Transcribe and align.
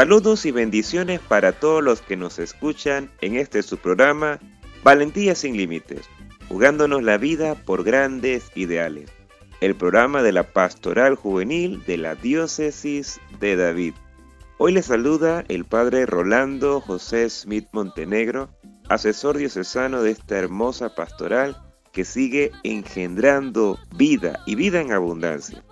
Saludos 0.00 0.46
y 0.46 0.50
bendiciones 0.50 1.20
para 1.20 1.52
todos 1.52 1.84
los 1.84 2.00
que 2.00 2.16
nos 2.16 2.38
escuchan 2.38 3.10
en 3.20 3.36
este 3.36 3.62
su 3.62 3.76
programa 3.76 4.40
Valentía 4.82 5.34
sin 5.34 5.58
Límites, 5.58 6.08
jugándonos 6.48 7.02
la 7.02 7.18
vida 7.18 7.54
por 7.54 7.84
grandes 7.84 8.50
ideales. 8.54 9.10
El 9.60 9.74
programa 9.74 10.22
de 10.22 10.32
la 10.32 10.54
Pastoral 10.54 11.16
Juvenil 11.16 11.84
de 11.84 11.98
la 11.98 12.14
Diócesis 12.14 13.20
de 13.40 13.56
David. 13.56 13.92
Hoy 14.56 14.72
les 14.72 14.86
saluda 14.86 15.44
el 15.48 15.66
Padre 15.66 16.06
Rolando 16.06 16.80
José 16.80 17.28
Smith 17.28 17.68
Montenegro, 17.72 18.48
asesor 18.88 19.36
diocesano 19.36 20.00
de 20.00 20.12
esta 20.12 20.38
hermosa 20.38 20.94
pastoral 20.94 21.58
que 21.92 22.06
sigue 22.06 22.52
engendrando 22.62 23.78
vida 23.96 24.40
y 24.46 24.54
vida 24.54 24.80
en 24.80 24.92
abundancia. 24.92 25.62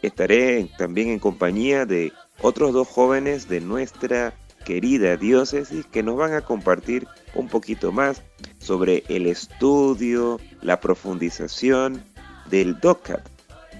Estaré 0.00 0.70
también 0.78 1.08
en 1.08 1.18
compañía 1.18 1.84
de 1.84 2.10
otros 2.40 2.72
dos 2.72 2.88
jóvenes 2.88 3.48
de 3.48 3.60
nuestra 3.60 4.34
querida 4.64 5.16
diócesis 5.16 5.86
que 5.86 6.02
nos 6.02 6.16
van 6.16 6.34
a 6.34 6.40
compartir 6.40 7.06
un 7.34 7.48
poquito 7.48 7.92
más 7.92 8.22
sobre 8.58 9.04
el 9.08 9.26
estudio, 9.26 10.40
la 10.60 10.80
profundización 10.80 12.02
del 12.50 12.78
DOCAT, 12.80 13.26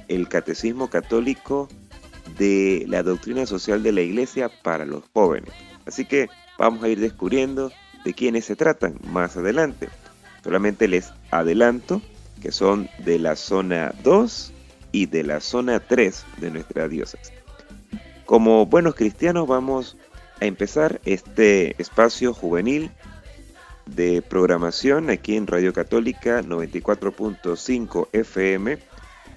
el 0.08 0.28
Catecismo 0.28 0.88
Católico 0.88 1.68
de 2.38 2.84
la 2.88 3.02
Doctrina 3.02 3.46
Social 3.46 3.82
de 3.82 3.92
la 3.92 4.02
Iglesia 4.02 4.48
para 4.62 4.84
los 4.84 5.02
jóvenes. 5.12 5.52
Así 5.86 6.04
que 6.04 6.28
vamos 6.58 6.82
a 6.82 6.88
ir 6.88 7.00
descubriendo 7.00 7.72
de 8.04 8.14
quiénes 8.14 8.44
se 8.44 8.56
tratan 8.56 8.98
más 9.10 9.36
adelante. 9.36 9.88
Solamente 10.44 10.86
les 10.86 11.12
adelanto 11.30 12.00
que 12.40 12.52
son 12.52 12.88
de 13.04 13.18
la 13.18 13.34
zona 13.34 13.92
2 14.04 14.52
y 14.92 15.06
de 15.06 15.24
la 15.24 15.40
zona 15.40 15.80
3 15.80 16.24
de 16.38 16.50
nuestra 16.50 16.88
diócesis. 16.88 17.35
Como 18.26 18.66
buenos 18.66 18.96
cristianos 18.96 19.46
vamos 19.46 19.96
a 20.40 20.46
empezar 20.46 21.00
este 21.04 21.80
espacio 21.80 22.34
juvenil 22.34 22.90
de 23.86 24.20
programación 24.20 25.10
aquí 25.10 25.36
en 25.36 25.46
Radio 25.46 25.72
Católica 25.72 26.42
94.5 26.42 28.08
FM 28.12 28.78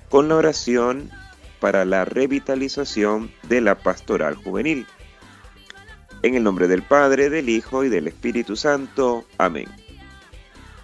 con 0.09 0.27
la 0.27 0.37
oración 0.37 1.11
para 1.59 1.85
la 1.85 2.03
revitalización 2.03 3.31
de 3.43 3.61
la 3.61 3.75
pastoral 3.75 4.33
juvenil. 4.33 4.87
En 6.23 6.33
el 6.33 6.41
nombre 6.41 6.67
del 6.67 6.81
Padre, 6.81 7.29
del 7.29 7.47
Hijo 7.47 7.83
y 7.83 7.89
del 7.89 8.07
Espíritu 8.07 8.55
Santo. 8.55 9.23
Amén. 9.37 9.67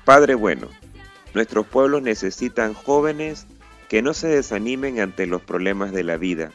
Padre 0.06 0.36
bueno, 0.36 0.68
nuestros 1.34 1.66
pueblos 1.66 2.04
necesitan 2.04 2.76
jóvenes 2.76 3.48
que 3.90 4.04
no 4.04 4.14
se 4.14 4.28
desanimen 4.28 5.00
ante 5.00 5.26
los 5.26 5.42
problemas 5.42 5.92
de 5.92 6.04
la 6.04 6.18
vida 6.18 6.52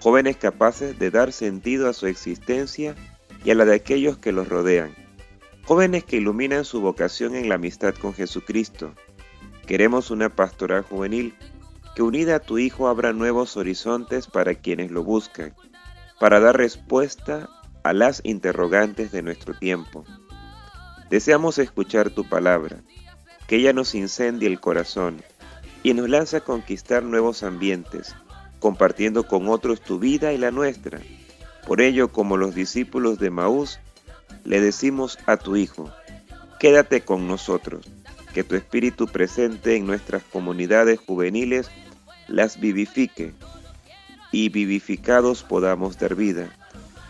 jóvenes 0.00 0.36
capaces 0.36 0.98
de 0.98 1.10
dar 1.10 1.32
sentido 1.32 1.88
a 1.88 1.92
su 1.92 2.06
existencia 2.06 2.94
y 3.44 3.50
a 3.50 3.54
la 3.54 3.64
de 3.64 3.74
aquellos 3.74 4.18
que 4.18 4.32
los 4.32 4.48
rodean, 4.48 4.94
jóvenes 5.64 6.04
que 6.04 6.16
iluminan 6.16 6.64
su 6.64 6.80
vocación 6.80 7.34
en 7.34 7.48
la 7.48 7.56
amistad 7.56 7.94
con 7.94 8.14
Jesucristo. 8.14 8.94
Queremos 9.66 10.10
una 10.10 10.28
pastoral 10.28 10.82
juvenil 10.82 11.34
que 11.94 12.02
unida 12.02 12.36
a 12.36 12.40
tu 12.40 12.58
Hijo 12.58 12.88
abra 12.88 13.12
nuevos 13.12 13.56
horizontes 13.56 14.26
para 14.26 14.54
quienes 14.54 14.90
lo 14.90 15.02
buscan, 15.02 15.54
para 16.20 16.40
dar 16.40 16.56
respuesta 16.56 17.48
a 17.82 17.92
las 17.92 18.20
interrogantes 18.24 19.12
de 19.12 19.22
nuestro 19.22 19.54
tiempo. 19.54 20.04
Deseamos 21.08 21.58
escuchar 21.58 22.10
tu 22.10 22.28
palabra, 22.28 22.82
que 23.46 23.56
ella 23.56 23.72
nos 23.72 23.94
incendie 23.94 24.48
el 24.48 24.60
corazón 24.60 25.22
y 25.82 25.94
nos 25.94 26.08
lance 26.08 26.36
a 26.36 26.40
conquistar 26.40 27.04
nuevos 27.04 27.42
ambientes, 27.44 28.14
compartiendo 28.66 29.28
con 29.28 29.48
otros 29.48 29.80
tu 29.80 30.00
vida 30.00 30.32
y 30.32 30.38
la 30.38 30.50
nuestra. 30.50 30.98
Por 31.68 31.80
ello, 31.80 32.08
como 32.08 32.36
los 32.36 32.52
discípulos 32.52 33.20
de 33.20 33.30
Maús, 33.30 33.78
le 34.42 34.60
decimos 34.60 35.20
a 35.26 35.36
tu 35.36 35.54
Hijo, 35.54 35.88
quédate 36.58 37.02
con 37.02 37.28
nosotros, 37.28 37.88
que 38.34 38.42
tu 38.42 38.56
Espíritu 38.56 39.06
presente 39.06 39.76
en 39.76 39.86
nuestras 39.86 40.24
comunidades 40.24 40.98
juveniles 40.98 41.70
las 42.26 42.58
vivifique 42.58 43.34
y 44.32 44.48
vivificados 44.48 45.44
podamos 45.44 45.96
dar 45.96 46.16
vida. 46.16 46.48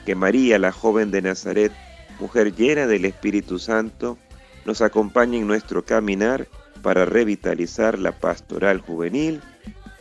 Que 0.04 0.14
María, 0.14 0.58
la 0.58 0.72
joven 0.72 1.10
de 1.10 1.22
Nazaret, 1.22 1.72
mujer 2.20 2.54
llena 2.54 2.86
del 2.86 3.06
Espíritu 3.06 3.58
Santo, 3.58 4.18
nos 4.66 4.82
acompañe 4.82 5.38
en 5.38 5.46
nuestro 5.46 5.86
caminar 5.86 6.48
para 6.82 7.06
revitalizar 7.06 7.98
la 7.98 8.12
pastoral 8.12 8.82
juvenil. 8.82 9.40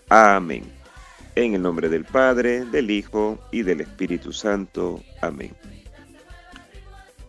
Amén. 0.09 0.74
En 1.35 1.53
el 1.53 1.61
nombre 1.61 1.89
del 1.89 2.05
Padre, 2.05 2.63
del 2.63 2.89
Hijo 2.89 3.37
y 3.51 3.63
del 3.63 3.81
Espíritu 3.81 4.31
Santo. 4.31 5.03
Amén. 5.21 5.53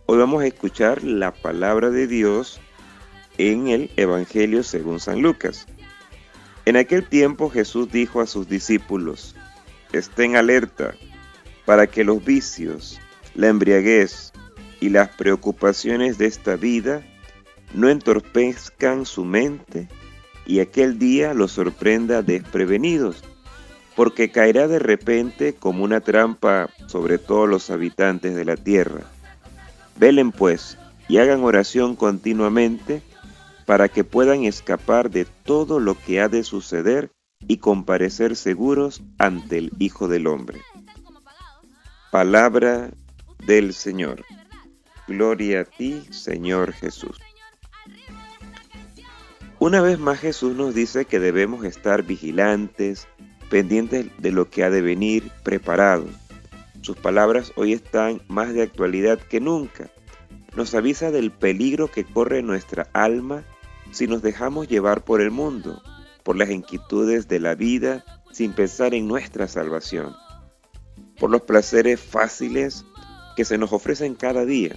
Hoy 0.06 0.19
vamos 0.19 0.44
a 0.44 0.47
escuchar 0.47 1.03
la 1.03 1.33
palabra 1.33 1.91
de 1.91 2.06
Dios 2.06 2.61
en 3.37 3.66
el 3.66 3.91
Evangelio 3.97 4.62
según 4.62 5.00
San 5.00 5.22
Lucas. 5.22 5.66
En 6.66 6.77
aquel 6.77 7.09
tiempo 7.09 7.50
Jesús 7.50 7.91
dijo 7.91 8.21
a 8.21 8.28
sus 8.28 8.49
discípulos, 8.49 9.34
estén 9.91 10.37
alerta 10.37 10.95
para 11.65 11.89
que 11.89 12.05
los 12.05 12.25
vicios, 12.25 13.00
la 13.34 13.49
embriaguez 13.49 14.33
y 14.78 14.91
las 14.91 15.09
preocupaciones 15.16 16.16
de 16.16 16.27
esta 16.27 16.55
vida 16.55 17.05
no 17.75 17.89
entorpezcan 17.89 19.05
su 19.05 19.25
mente 19.25 19.89
y 20.47 20.61
aquel 20.61 20.97
día 20.97 21.34
los 21.34 21.50
sorprenda 21.50 22.22
desprevenidos 22.22 23.25
porque 23.97 24.31
caerá 24.31 24.69
de 24.69 24.79
repente 24.79 25.55
como 25.55 25.83
una 25.83 26.01
trampa 26.01 26.69
sobre 26.87 27.19
todos 27.19 27.49
los 27.49 27.71
habitantes 27.71 28.34
de 28.34 28.45
la 28.45 28.57
tierra. 28.57 29.01
Velen 29.97 30.31
pues 30.33 30.79
y 31.09 31.17
hagan 31.17 31.43
oración 31.43 31.97
continuamente 31.97 33.03
para 33.65 33.89
que 33.89 34.05
puedan 34.05 34.45
escapar 34.45 35.11
de 35.11 35.25
todo 35.25 35.81
lo 35.81 35.99
que 35.99 36.21
ha 36.21 36.29
de 36.29 36.45
suceder 36.45 37.11
y 37.49 37.57
comparecer 37.57 38.37
seguros 38.37 39.03
ante 39.19 39.59
el 39.59 39.73
Hijo 39.79 40.09
del 40.09 40.27
Hombre. 40.27 40.61
Palabra 42.13 42.91
del 43.47 43.73
Señor. 43.73 44.25
Gloria 45.09 45.61
a 45.61 45.65
ti, 45.65 46.05
Señor 46.11 46.73
Jesús. 46.73 47.19
Una 49.59 49.81
vez 49.81 49.99
más 49.99 50.21
Jesús 50.21 50.55
nos 50.55 50.75
dice 50.75 51.07
que 51.07 51.19
debemos 51.19 51.65
estar 51.65 52.03
vigilantes, 52.03 53.09
pendientes 53.51 54.07
de 54.19 54.33
lo 54.33 54.51
que 54.51 54.65
ha 54.65 54.71
de 54.71 54.83
venir, 54.83 55.31
preparado. 55.43 56.07
Sus 56.83 56.97
palabras 56.97 57.53
hoy 57.57 57.73
están 57.73 58.23
más 58.29 58.53
de 58.53 58.62
actualidad 58.62 59.19
que 59.19 59.41
nunca. 59.41 59.91
Nos 60.55 60.75
avisa 60.75 61.11
del 61.11 61.31
peligro 61.31 61.91
que 61.91 62.05
corre 62.05 62.43
nuestra 62.43 62.89
alma 62.93 63.45
si 63.91 64.07
nos 64.07 64.23
dejamos 64.23 64.69
llevar 64.69 65.05
por 65.05 65.21
el 65.21 65.31
mundo, 65.31 65.83
por 66.23 66.37
las 66.37 66.51
inquietudes 66.51 67.29
de 67.29 67.41
la 67.41 67.55
vida 67.55 68.05
sin 68.33 68.53
pensar 68.53 68.95
en 68.95 69.09
nuestra 69.09 69.49
salvación, 69.49 70.15
por 71.19 71.31
los 71.31 71.43
placeres 71.43 72.01
fáciles 72.01 72.84
que 73.37 73.45
se 73.45 73.59
nos 73.59 73.73
ofrecen 73.73 74.15
cada 74.15 74.45
día. 74.45 74.77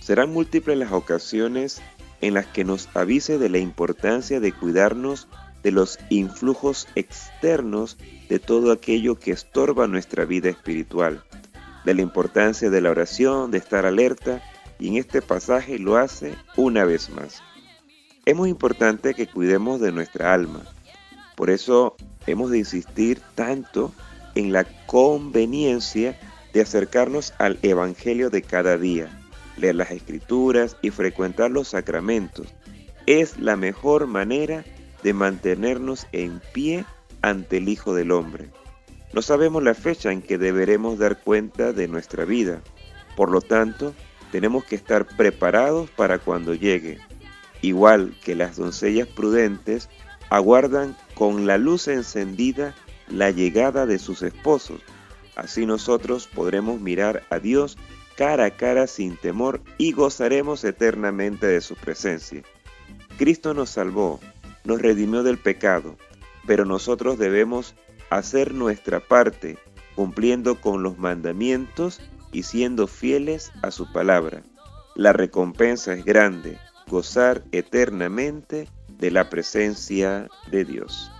Serán 0.00 0.32
múltiples 0.32 0.78
las 0.78 0.92
ocasiones 0.92 1.82
en 2.20 2.34
las 2.34 2.46
que 2.46 2.64
nos 2.64 2.88
avise 2.94 3.38
de 3.38 3.48
la 3.48 3.58
importancia 3.58 4.40
de 4.40 4.52
cuidarnos 4.52 5.28
de 5.62 5.70
los 5.70 5.98
influjos 6.10 6.88
externos 6.94 7.96
de 8.28 8.38
todo 8.38 8.72
aquello 8.72 9.18
que 9.18 9.32
estorba 9.32 9.86
nuestra 9.86 10.24
vida 10.24 10.50
espiritual, 10.50 11.22
de 11.84 11.94
la 11.94 12.02
importancia 12.02 12.70
de 12.70 12.80
la 12.80 12.90
oración, 12.90 13.50
de 13.50 13.58
estar 13.58 13.86
alerta, 13.86 14.42
y 14.78 14.88
en 14.88 14.96
este 14.96 15.22
pasaje 15.22 15.78
lo 15.78 15.96
hace 15.96 16.34
una 16.56 16.84
vez 16.84 17.10
más. 17.10 17.42
Es 18.24 18.36
muy 18.36 18.50
importante 18.50 19.14
que 19.14 19.26
cuidemos 19.26 19.80
de 19.80 19.92
nuestra 19.92 20.32
alma, 20.32 20.62
por 21.36 21.50
eso 21.50 21.96
hemos 22.26 22.50
de 22.50 22.58
insistir 22.58 23.20
tanto 23.34 23.92
en 24.34 24.52
la 24.52 24.64
conveniencia 24.86 26.18
de 26.52 26.60
acercarnos 26.60 27.34
al 27.38 27.58
Evangelio 27.62 28.30
de 28.30 28.42
cada 28.42 28.76
día, 28.76 29.08
leer 29.56 29.76
las 29.76 29.90
escrituras 29.90 30.76
y 30.82 30.90
frecuentar 30.90 31.50
los 31.50 31.68
sacramentos. 31.68 32.46
Es 33.06 33.38
la 33.38 33.56
mejor 33.56 34.06
manera 34.06 34.58
de 34.58 34.81
mantenernos 35.12 36.06
en 36.12 36.40
pie 36.52 36.84
ante 37.22 37.58
el 37.58 37.68
Hijo 37.68 37.94
del 37.94 38.12
Hombre. 38.12 38.50
No 39.12 39.22
sabemos 39.22 39.62
la 39.62 39.74
fecha 39.74 40.12
en 40.12 40.22
que 40.22 40.38
deberemos 40.38 40.98
dar 40.98 41.20
cuenta 41.20 41.72
de 41.72 41.88
nuestra 41.88 42.24
vida, 42.24 42.62
por 43.16 43.30
lo 43.30 43.40
tanto, 43.40 43.94
tenemos 44.30 44.64
que 44.64 44.76
estar 44.76 45.06
preparados 45.06 45.90
para 45.90 46.18
cuando 46.18 46.54
llegue. 46.54 46.98
Igual 47.60 48.14
que 48.24 48.34
las 48.34 48.56
doncellas 48.56 49.06
prudentes 49.08 49.88
aguardan 50.30 50.96
con 51.14 51.46
la 51.46 51.58
luz 51.58 51.88
encendida 51.88 52.74
la 53.08 53.30
llegada 53.30 53.86
de 53.86 53.98
sus 53.98 54.22
esposos. 54.22 54.80
Así 55.36 55.66
nosotros 55.66 56.26
podremos 56.26 56.80
mirar 56.80 57.22
a 57.30 57.38
Dios 57.38 57.76
cara 58.16 58.46
a 58.46 58.50
cara 58.50 58.86
sin 58.86 59.16
temor 59.16 59.62
y 59.78 59.92
gozaremos 59.92 60.64
eternamente 60.64 61.46
de 61.46 61.60
su 61.60 61.74
presencia. 61.74 62.42
Cristo 63.18 63.54
nos 63.54 63.70
salvó, 63.70 64.20
nos 64.64 64.80
redimió 64.80 65.22
del 65.22 65.38
pecado, 65.38 65.96
pero 66.46 66.64
nosotros 66.64 67.18
debemos 67.18 67.74
hacer 68.10 68.54
nuestra 68.54 69.00
parte 69.00 69.58
cumpliendo 69.94 70.60
con 70.60 70.82
los 70.82 70.98
mandamientos 70.98 72.00
y 72.32 72.44
siendo 72.44 72.86
fieles 72.86 73.52
a 73.62 73.70
su 73.70 73.90
palabra. 73.92 74.42
La 74.94 75.12
recompensa 75.12 75.94
es 75.94 76.04
grande, 76.04 76.58
gozar 76.88 77.42
eternamente 77.52 78.68
de 78.88 79.10
la 79.10 79.28
presencia 79.30 80.28
de 80.50 80.64
Dios. 80.64 81.10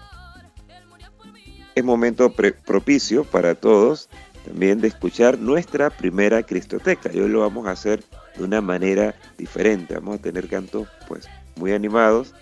Es 1.75 1.85
momento 1.85 2.33
propicio 2.33 3.25
para 3.25 3.55
todos 3.55 4.09
también 4.45 4.81
de 4.81 4.89
escuchar 4.89 5.39
nuestra 5.39 5.91
primera 5.91 6.43
Cristoteca. 6.43 7.11
Hoy 7.15 7.29
lo 7.29 7.41
vamos 7.41 7.67
a 7.67 7.73
hacer 7.73 8.03
de 8.37 8.45
una 8.45 8.61
manera 8.61 9.15
diferente. 9.39 9.95
Vamos 9.95 10.19
a 10.19 10.23
tener 10.23 10.49
cantos 10.49 10.89
pues 11.07 11.29
muy 11.57 11.73
animados, 11.73 12.35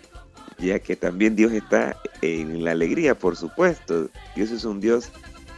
ya 0.60 0.78
que 0.78 0.96
también 0.96 1.36
Dios 1.36 1.52
está 1.52 1.96
en 2.22 2.64
la 2.64 2.72
alegría, 2.72 3.14
por 3.14 3.36
supuesto. 3.36 4.08
Dios 4.36 4.50
es 4.50 4.64
un 4.64 4.80
Dios 4.80 5.10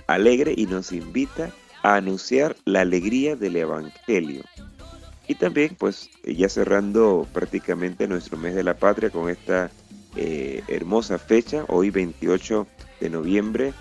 alegre 0.06 0.54
y 0.56 0.66
nos 0.66 0.92
invita 0.92 1.50
a 1.82 1.96
anunciar 1.96 2.54
la 2.64 2.82
alegría 2.82 3.34
del 3.36 3.56
Evangelio. 3.56 4.44
Y 5.28 5.34
también, 5.34 5.76
pues, 5.78 6.08
ya 6.24 6.48
cerrando 6.48 7.28
prácticamente 7.32 8.08
nuestro 8.08 8.36
mes 8.36 8.54
de 8.54 8.64
la 8.64 8.76
patria 8.76 9.10
con 9.10 9.30
esta 9.30 9.70
eh, 10.16 10.62
hermosa 10.68 11.18
fecha, 11.18 11.64
hoy 11.68 11.90
28 11.90 12.66
de 13.00 13.10
noviembre, 13.10 13.72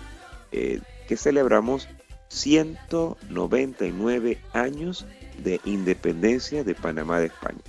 eh, 0.52 0.80
que 1.08 1.16
celebramos 1.16 1.88
199 2.28 4.38
años 4.52 5.06
de 5.42 5.60
independencia 5.64 6.62
de 6.64 6.74
Panamá 6.74 7.20
de 7.20 7.26
España. 7.26 7.60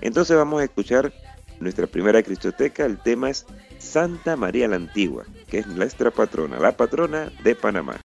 Entonces 0.00 0.36
vamos 0.36 0.60
a 0.60 0.64
escuchar 0.64 1.12
nuestra 1.60 1.86
primera 1.86 2.22
cristoteca. 2.22 2.84
El 2.84 2.98
tema 2.98 3.30
es 3.30 3.46
Santa 3.78 4.36
María 4.36 4.68
la 4.68 4.76
Antigua, 4.76 5.24
que 5.48 5.58
es 5.58 5.66
nuestra 5.66 6.10
patrona, 6.10 6.58
la 6.58 6.76
patrona 6.76 7.30
de 7.44 7.54
Panamá. 7.54 8.00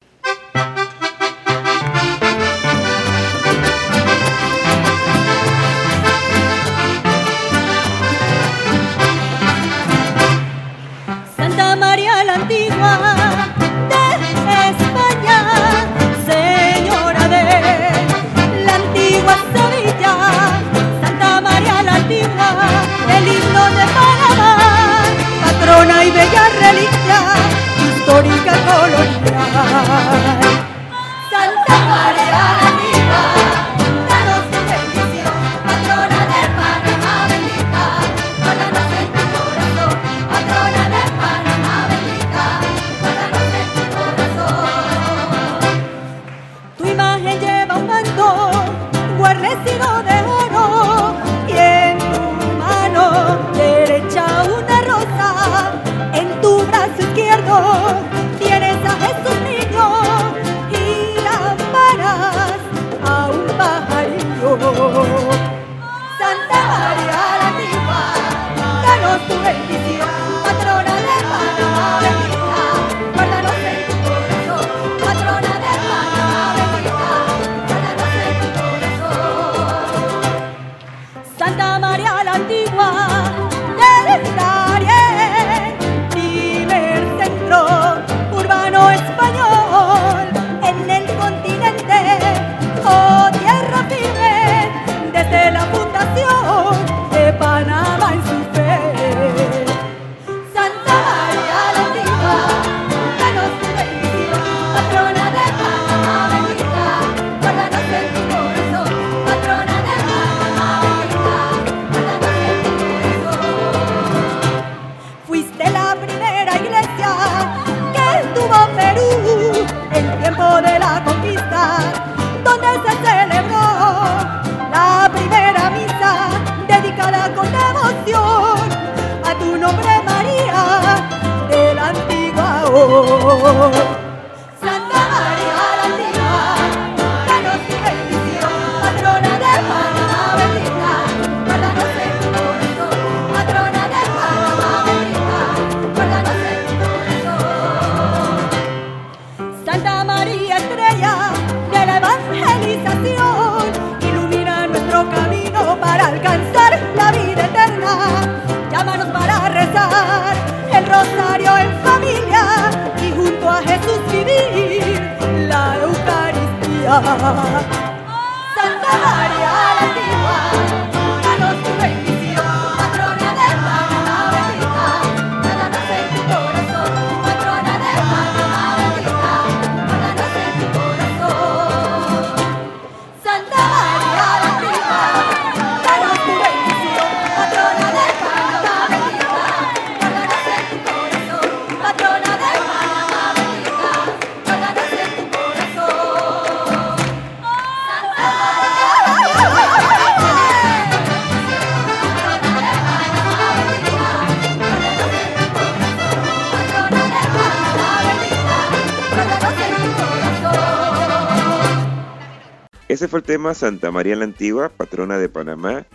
El 213.18 213.24
tema 213.24 213.54
Santa 213.54 213.90
María 213.90 214.16
la 214.16 214.24
Antigua, 214.24 214.70
patrona 214.70 215.18
de 215.18 215.28
Panamá. 215.28 215.86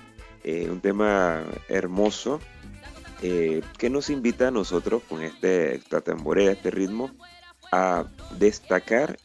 Eh, 0.43 0.69
un 0.69 0.81
tema 0.81 1.43
hermoso 1.67 2.39
eh, 3.21 3.62
que 3.77 3.89
nos 3.89 4.09
invita 4.09 4.50
a 4.50 4.51
nosotros 4.51 5.01
con 5.09 5.21
este, 5.21 5.75
esta 5.75 6.01
tamborera, 6.01 6.51
este 6.51 6.69
ritmo, 6.69 7.12
a 7.71 8.05
destacar 8.38 9.17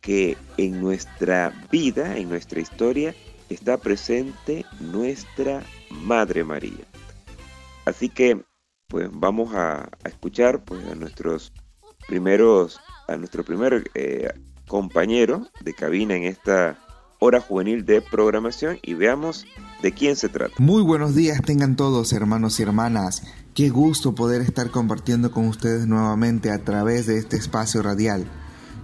que 0.00 0.36
en 0.56 0.80
nuestra 0.80 1.52
vida, 1.70 2.16
en 2.16 2.28
nuestra 2.28 2.60
historia, 2.60 3.14
está 3.48 3.78
presente 3.78 4.66
nuestra 4.80 5.62
Madre 5.90 6.44
María. 6.44 6.84
Así 7.86 8.08
que, 8.08 8.42
pues 8.88 9.08
vamos 9.10 9.54
a, 9.54 9.88
escuchar 10.04 10.64
pues, 10.64 10.84
a 10.86 10.94
nuestros 10.94 11.52
primeros, 12.06 12.80
a 13.06 13.16
nuestro 13.16 13.42
primer 13.42 13.90
eh, 13.94 14.32
compañero 14.66 15.48
de 15.60 15.72
cabina 15.72 16.14
en 16.14 16.24
esta 16.24 16.78
hora 17.18 17.40
juvenil 17.40 17.84
de 17.84 18.00
programación 18.00 18.78
y 18.82 18.94
veamos 18.94 19.46
de 19.82 19.92
quién 19.92 20.16
se 20.16 20.28
trata. 20.28 20.54
Muy 20.58 20.82
buenos 20.82 21.14
días 21.14 21.42
tengan 21.42 21.76
todos 21.76 22.12
hermanos 22.12 22.58
y 22.58 22.62
hermanas. 22.62 23.22
Qué 23.54 23.70
gusto 23.70 24.14
poder 24.14 24.40
estar 24.42 24.70
compartiendo 24.70 25.30
con 25.30 25.46
ustedes 25.48 25.86
nuevamente 25.86 26.50
a 26.50 26.62
través 26.62 27.06
de 27.06 27.18
este 27.18 27.36
espacio 27.36 27.82
radial 27.82 28.24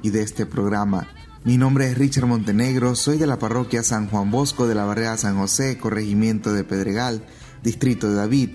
y 0.02 0.10
de 0.10 0.22
este 0.22 0.46
programa. 0.46 1.08
Mi 1.44 1.58
nombre 1.58 1.90
es 1.90 1.98
Richard 1.98 2.26
Montenegro, 2.26 2.94
soy 2.94 3.18
de 3.18 3.26
la 3.26 3.38
parroquia 3.38 3.82
San 3.82 4.08
Juan 4.08 4.30
Bosco 4.30 4.66
de 4.66 4.74
la 4.74 4.84
Barrera 4.84 5.16
San 5.16 5.36
José, 5.36 5.78
corregimiento 5.78 6.52
de 6.52 6.64
Pedregal, 6.64 7.24
distrito 7.62 8.08
de 8.08 8.14
David, 8.14 8.50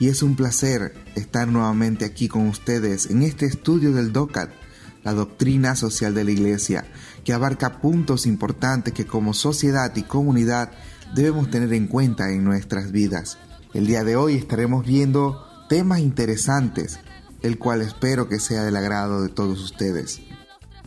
y 0.00 0.08
es 0.08 0.24
un 0.24 0.34
placer 0.34 0.92
estar 1.14 1.46
nuevamente 1.46 2.04
aquí 2.04 2.26
con 2.26 2.48
ustedes 2.48 3.10
en 3.10 3.22
este 3.22 3.46
estudio 3.46 3.92
del 3.92 4.12
DOCAT, 4.12 4.50
la 5.04 5.12
doctrina 5.12 5.76
social 5.76 6.14
de 6.14 6.24
la 6.24 6.32
Iglesia, 6.32 6.84
que 7.24 7.32
abarca 7.32 7.80
puntos 7.80 8.26
importantes 8.26 8.92
que 8.92 9.06
como 9.06 9.34
sociedad 9.34 9.94
y 9.96 10.02
comunidad 10.02 10.70
debemos 11.14 11.50
tener 11.50 11.72
en 11.72 11.86
cuenta 11.86 12.30
en 12.30 12.44
nuestras 12.44 12.92
vidas. 12.92 13.38
El 13.74 13.86
día 13.86 14.04
de 14.04 14.16
hoy 14.16 14.34
estaremos 14.34 14.86
viendo 14.86 15.46
temas 15.68 16.00
interesantes, 16.00 17.00
el 17.42 17.58
cual 17.58 17.82
espero 17.82 18.28
que 18.28 18.38
sea 18.38 18.64
del 18.64 18.76
agrado 18.76 19.22
de 19.22 19.28
todos 19.28 19.60
ustedes. 19.62 20.20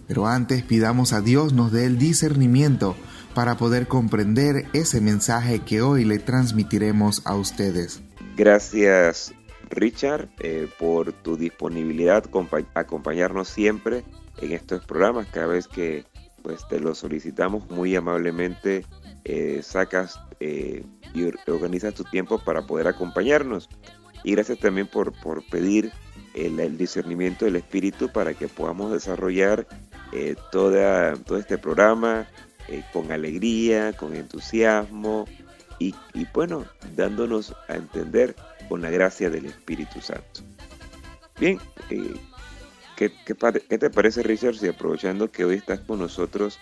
Pero 0.08 0.27
antes 0.27 0.63
pidamos 0.63 1.13
a 1.13 1.22
Dios 1.22 1.54
nos 1.54 1.72
dé 1.72 1.86
el 1.86 1.98
discernimiento 1.98 2.96
para 3.34 3.58
poder 3.58 3.88
comprender 3.88 4.65
ese 4.74 5.01
mensaje 5.01 5.60
que 5.60 5.82
hoy 5.82 6.06
le 6.06 6.20
transmitiremos 6.20 7.22
a 7.25 7.36
ustedes. 7.36 8.01
Gracias 8.38 9.34
Richard 9.70 10.30
eh, 10.39 10.68
por 10.80 11.12
tu 11.12 11.38
disponibilidad 11.38 12.24
acompañarnos 12.75 13.48
siempre 13.50 14.04
en 14.38 14.51
estos 14.51 14.86
programas 14.86 15.27
cada 15.32 15.48
vez 15.48 15.68
que 15.68 16.06
pues 16.46 16.68
te 16.68 16.80
lo 16.80 16.94
solicitamos 16.94 17.68
muy 17.72 17.96
amablemente 17.96 18.86
eh, 19.24 19.62
sacas 19.64 20.20
eh, 20.40 20.84
y 21.16 21.24
organizas 21.48 21.96
tu 21.96 22.04
tiempo 22.04 22.38
para 22.38 22.68
poder 22.68 22.88
acompañarnos 22.88 23.68
y 24.24 24.34
gracias 24.34 24.60
también 24.60 24.86
por, 24.86 25.12
por 25.22 25.44
pedir 25.50 25.92
el, 26.36 26.78
discernimiento 26.78 27.46
del 27.46 27.56
espíritu 27.56 28.10
para 28.10 28.36
que 28.36 28.48
podamos 28.48 28.92
desarrollar 28.92 29.66
eh, 30.12 30.36
toda, 30.52 31.16
todo 31.16 31.40
este 31.40 31.58
programa 31.58 32.28
con 32.94 33.12
alegría, 33.12 33.94
con 33.94 34.16
entusiasmo 34.16 35.25
y, 35.80 35.96
y 36.14 36.28
bueno, 36.32 36.66
dándonos 36.96 37.56
a 37.68 37.75
entender 37.75 38.36
con 38.70 38.84
la 38.84 38.92
gracia 38.92 39.32
del 39.32 39.46
Espíritu 39.46 40.02
Santo. 40.02 40.42
Bien, 41.40 41.60
¿qué, 42.96 43.12
qué, 43.25 43.78
te 43.78 43.90
parece 43.90 44.24
Richard 44.24 44.56
si 44.56 44.68
aprovechando 44.68 45.32
que 45.32 45.46
hoy 45.46 45.56
estás 45.56 45.80
con 45.82 46.00
nosotros, 46.00 46.60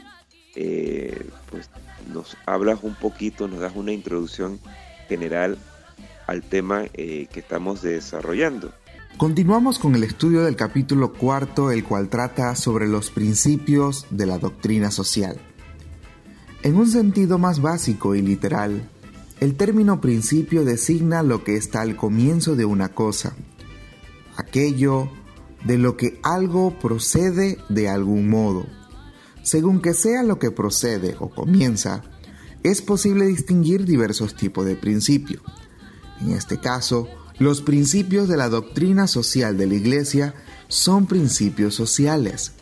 eh, 0.56 1.28
pues 1.50 1.70
nos 2.12 2.38
hablas 2.46 2.80
un 2.84 2.96
poquito, 2.96 3.48
nos 3.48 3.60
das 3.60 3.74
una 3.75 3.92
introducción 3.92 4.60
general 5.08 5.58
al 6.28 6.44
tema 6.44 6.86
eh, 6.94 7.28
que 7.32 7.40
estamos 7.40 7.82
desarrollando? 7.82 8.74
Continuamos 9.18 9.78
con 9.78 9.96
el 9.96 10.04
estudio 10.04 10.44
del 10.44 10.56
capítulo 10.56 11.13
cuarto, 11.13 11.72
el 11.72 11.84
cual 11.84 12.10
trata 12.10 12.56
sobre 12.56 12.88
los 12.88 13.12
principios 13.12 14.08
de 14.10 14.25
la 14.25 14.40
doctrina 14.40 14.90
social. 14.90 15.40
En 16.63 16.75
un 16.75 16.88
sentido 16.88 17.38
más 17.38 17.62
básico 17.62 18.16
y 18.16 18.22
literal, 18.22 18.90
el 19.40 19.56
término 19.56 20.02
principio 20.02 20.66
designa 20.66 21.22
lo 21.22 21.44
que 21.44 21.58
está 21.58 21.82
al 21.82 21.96
comienzo 21.96 22.56
de 22.56 22.66
una 22.66 22.90
cosa, 22.90 23.36
aquello 24.36 25.10
de 25.65 25.77
lo 25.77 25.98
que 25.98 26.20
algo 26.24 26.77
procede 26.79 27.58
de 27.70 27.89
algún 27.89 28.29
modo. 28.29 28.65
Según 29.43 29.82
que 29.82 29.93
sea 29.93 30.24
lo 30.24 30.39
que 30.39 30.51
procede 30.51 31.15
o 31.20 31.29
comienza, 31.29 32.03
es 32.63 32.82
posible 32.82 33.25
distinguir 33.25 33.86
diversos 33.86 34.36
tipos 34.36 34.65
de 34.65 34.75
principios. 34.75 35.41
En 36.22 36.32
este 36.32 36.60
caso, 36.60 37.10
los 37.39 37.62
principios 37.62 38.29
de 38.29 38.38
la 38.38 38.48
doctrina 38.48 39.08
social 39.08 39.58
de 39.58 39.67
la 39.67 39.75
Iglesia 39.75 40.34
son 40.70 41.08
principios 41.08 41.75
sociales. 41.75 42.53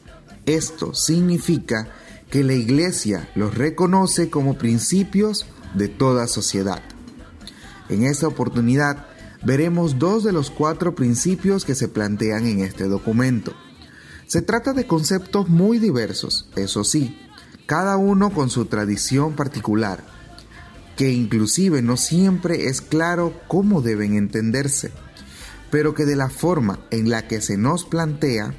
Esto 0.45 0.93
significa 0.93 1.89
que 2.31 2.43
la 2.43 2.53
Iglesia 2.53 3.29
los 3.35 3.55
reconoce 3.55 4.29
como 4.29 4.57
principios 4.57 5.45
de 5.75 5.87
toda 5.87 6.27
sociedad. 6.27 6.81
En 7.89 8.03
esta 8.03 8.27
oportunidad 8.27 9.05
veremos 9.43 9.99
dos 9.99 10.23
de 10.23 10.31
los 10.31 10.51
cuatro 10.51 10.95
principios 10.95 11.65
que 11.65 11.75
se 11.75 11.87
plantean 11.87 12.45
en 12.45 12.59
este 12.59 12.85
documento. 12.85 13.53
Se 14.27 14.41
trata 14.41 14.73
de 14.73 14.87
conceptos 14.87 15.49
muy 15.49 15.79
diversos, 15.79 16.49
eso 16.55 16.83
sí, 16.83 17.17
cada 17.65 17.97
uno 17.97 18.31
con 18.31 18.49
su 18.49 18.65
tradición 18.65 19.35
particular, 19.35 20.03
que 20.95 21.11
inclusive 21.11 21.81
no 21.81 21.97
siempre 21.97 22.67
es 22.67 22.81
claro 22.81 23.33
cómo 23.47 23.81
deben 23.81 24.15
entenderse, 24.15 24.91
pero 25.69 25.93
que 25.93 26.05
de 26.05 26.15
la 26.15 26.29
forma 26.29 26.79
en 26.91 27.09
la 27.09 27.27
que 27.27 27.41
se 27.41 27.57
nos 27.57 27.85
plantea, 27.85 28.53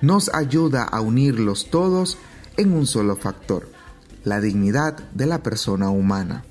nos 0.00 0.32
ayuda 0.34 0.82
a 0.82 1.00
unirlos 1.00 1.70
todos 1.70 2.18
en 2.56 2.72
un 2.72 2.86
solo 2.86 3.16
factor, 3.16 3.68
la 4.24 4.40
dignidad 4.40 4.98
de 5.12 5.26
la 5.26 5.42
persona 5.42 5.90
humana. 5.90 6.44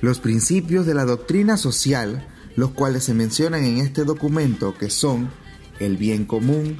Los 0.00 0.20
principios 0.20 0.84
de 0.84 0.94
la 0.94 1.04
doctrina 1.04 1.56
social, 1.56 2.26
los 2.56 2.70
cuales 2.72 3.04
se 3.04 3.14
mencionan 3.14 3.64
en 3.64 3.78
este 3.78 4.04
documento, 4.04 4.76
que 4.76 4.90
son 4.90 5.30
el 5.78 5.96
bien 5.96 6.24
común, 6.24 6.78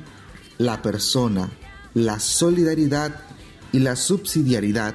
la 0.58 0.82
persona, 0.82 1.50
la 1.94 2.20
solidaridad 2.20 3.20
y 3.72 3.80
la 3.80 3.96
subsidiariedad, 3.96 4.94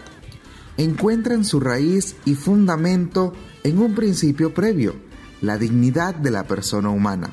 encuentran 0.77 1.45
su 1.45 1.59
raíz 1.59 2.15
y 2.25 2.35
fundamento 2.35 3.33
en 3.63 3.79
un 3.79 3.95
principio 3.95 4.53
previo, 4.53 4.95
la 5.41 5.57
dignidad 5.57 6.15
de 6.15 6.31
la 6.31 6.45
persona 6.45 6.89
humana. 6.89 7.31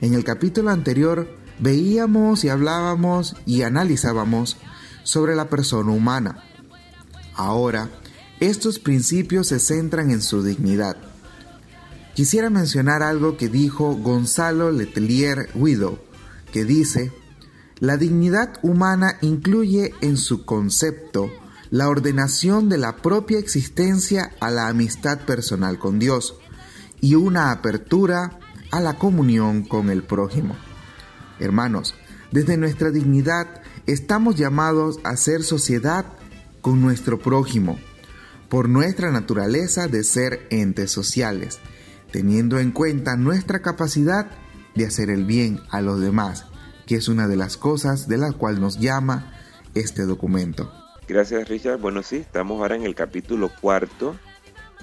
En 0.00 0.14
el 0.14 0.24
capítulo 0.24 0.70
anterior 0.70 1.28
veíamos 1.58 2.44
y 2.44 2.48
hablábamos 2.50 3.36
y 3.46 3.62
analizábamos 3.62 4.56
sobre 5.02 5.34
la 5.34 5.48
persona 5.48 5.90
humana. 5.90 6.44
Ahora 7.34 7.88
estos 8.40 8.78
principios 8.78 9.48
se 9.48 9.58
centran 9.58 10.10
en 10.10 10.22
su 10.22 10.42
dignidad. 10.42 11.07
Quisiera 12.18 12.50
mencionar 12.50 13.04
algo 13.04 13.36
que 13.36 13.48
dijo 13.48 13.94
Gonzalo 13.94 14.72
Letelier 14.72 15.50
Guido, 15.54 16.02
que 16.52 16.64
dice, 16.64 17.12
la 17.78 17.96
dignidad 17.96 18.58
humana 18.62 19.18
incluye 19.20 19.94
en 20.00 20.16
su 20.16 20.44
concepto 20.44 21.30
la 21.70 21.88
ordenación 21.88 22.68
de 22.68 22.76
la 22.76 22.96
propia 22.96 23.38
existencia 23.38 24.32
a 24.40 24.50
la 24.50 24.66
amistad 24.66 25.20
personal 25.26 25.78
con 25.78 26.00
Dios 26.00 26.34
y 27.00 27.14
una 27.14 27.52
apertura 27.52 28.40
a 28.72 28.80
la 28.80 28.94
comunión 28.94 29.62
con 29.62 29.88
el 29.88 30.02
prójimo. 30.02 30.56
Hermanos, 31.38 31.94
desde 32.32 32.56
nuestra 32.56 32.90
dignidad 32.90 33.62
estamos 33.86 34.34
llamados 34.34 34.98
a 35.04 35.16
ser 35.16 35.44
sociedad 35.44 36.04
con 36.62 36.80
nuestro 36.80 37.20
prójimo, 37.20 37.78
por 38.48 38.68
nuestra 38.68 39.12
naturaleza 39.12 39.86
de 39.86 40.02
ser 40.02 40.48
entes 40.50 40.90
sociales, 40.90 41.60
teniendo 42.10 42.58
en 42.58 42.72
cuenta 42.72 43.16
nuestra 43.16 43.60
capacidad 43.60 44.26
de 44.74 44.86
hacer 44.86 45.10
el 45.10 45.24
bien 45.24 45.60
a 45.70 45.80
los 45.80 46.00
demás, 46.00 46.46
que 46.86 46.96
es 46.96 47.08
una 47.08 47.28
de 47.28 47.36
las 47.36 47.56
cosas 47.56 48.08
de 48.08 48.18
la 48.18 48.32
cual 48.32 48.60
nos 48.60 48.78
llama 48.78 49.32
este 49.74 50.04
documento. 50.04 50.72
Gracias 51.06 51.48
Richard. 51.48 51.78
Bueno, 51.78 52.02
sí, 52.02 52.16
estamos 52.16 52.60
ahora 52.60 52.76
en 52.76 52.84
el 52.84 52.94
capítulo 52.94 53.50
cuarto 53.60 54.16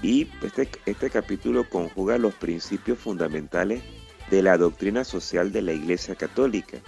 y 0.02 0.28
este, 0.42 0.68
este 0.86 1.10
capítulo 1.10 1.68
conjuga 1.68 2.18
los 2.18 2.34
principios 2.34 2.98
fundamentales 2.98 3.82
de 4.30 4.42
la 4.42 4.58
doctrina 4.58 5.04
social 5.04 5.52
de 5.52 5.62
la 5.62 5.72
Iglesia 5.72 6.14
Católica 6.16 6.78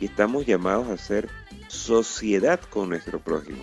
y 0.00 0.06
estamos 0.06 0.46
llamados 0.46 0.88
a 0.88 0.96
ser 0.96 1.28
sociedad 1.68 2.60
con 2.70 2.88
nuestro 2.88 3.20
prójimo 3.20 3.62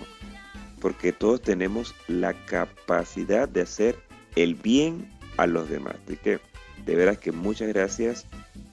porque 0.80 1.12
todos 1.12 1.42
tenemos 1.42 1.96
la 2.08 2.34
capacidad 2.46 3.50
de 3.50 3.62
hacer 3.62 4.00
el 4.36 4.56
bien 4.56 5.10
a 5.38 5.48
los 5.48 5.70
demás. 5.70 5.96
Así 6.06 6.17
que 6.17 6.39
de 6.86 6.96
veras 6.96 7.17
que 7.17 7.32
muchas 7.32 7.67
gracias 7.70 8.25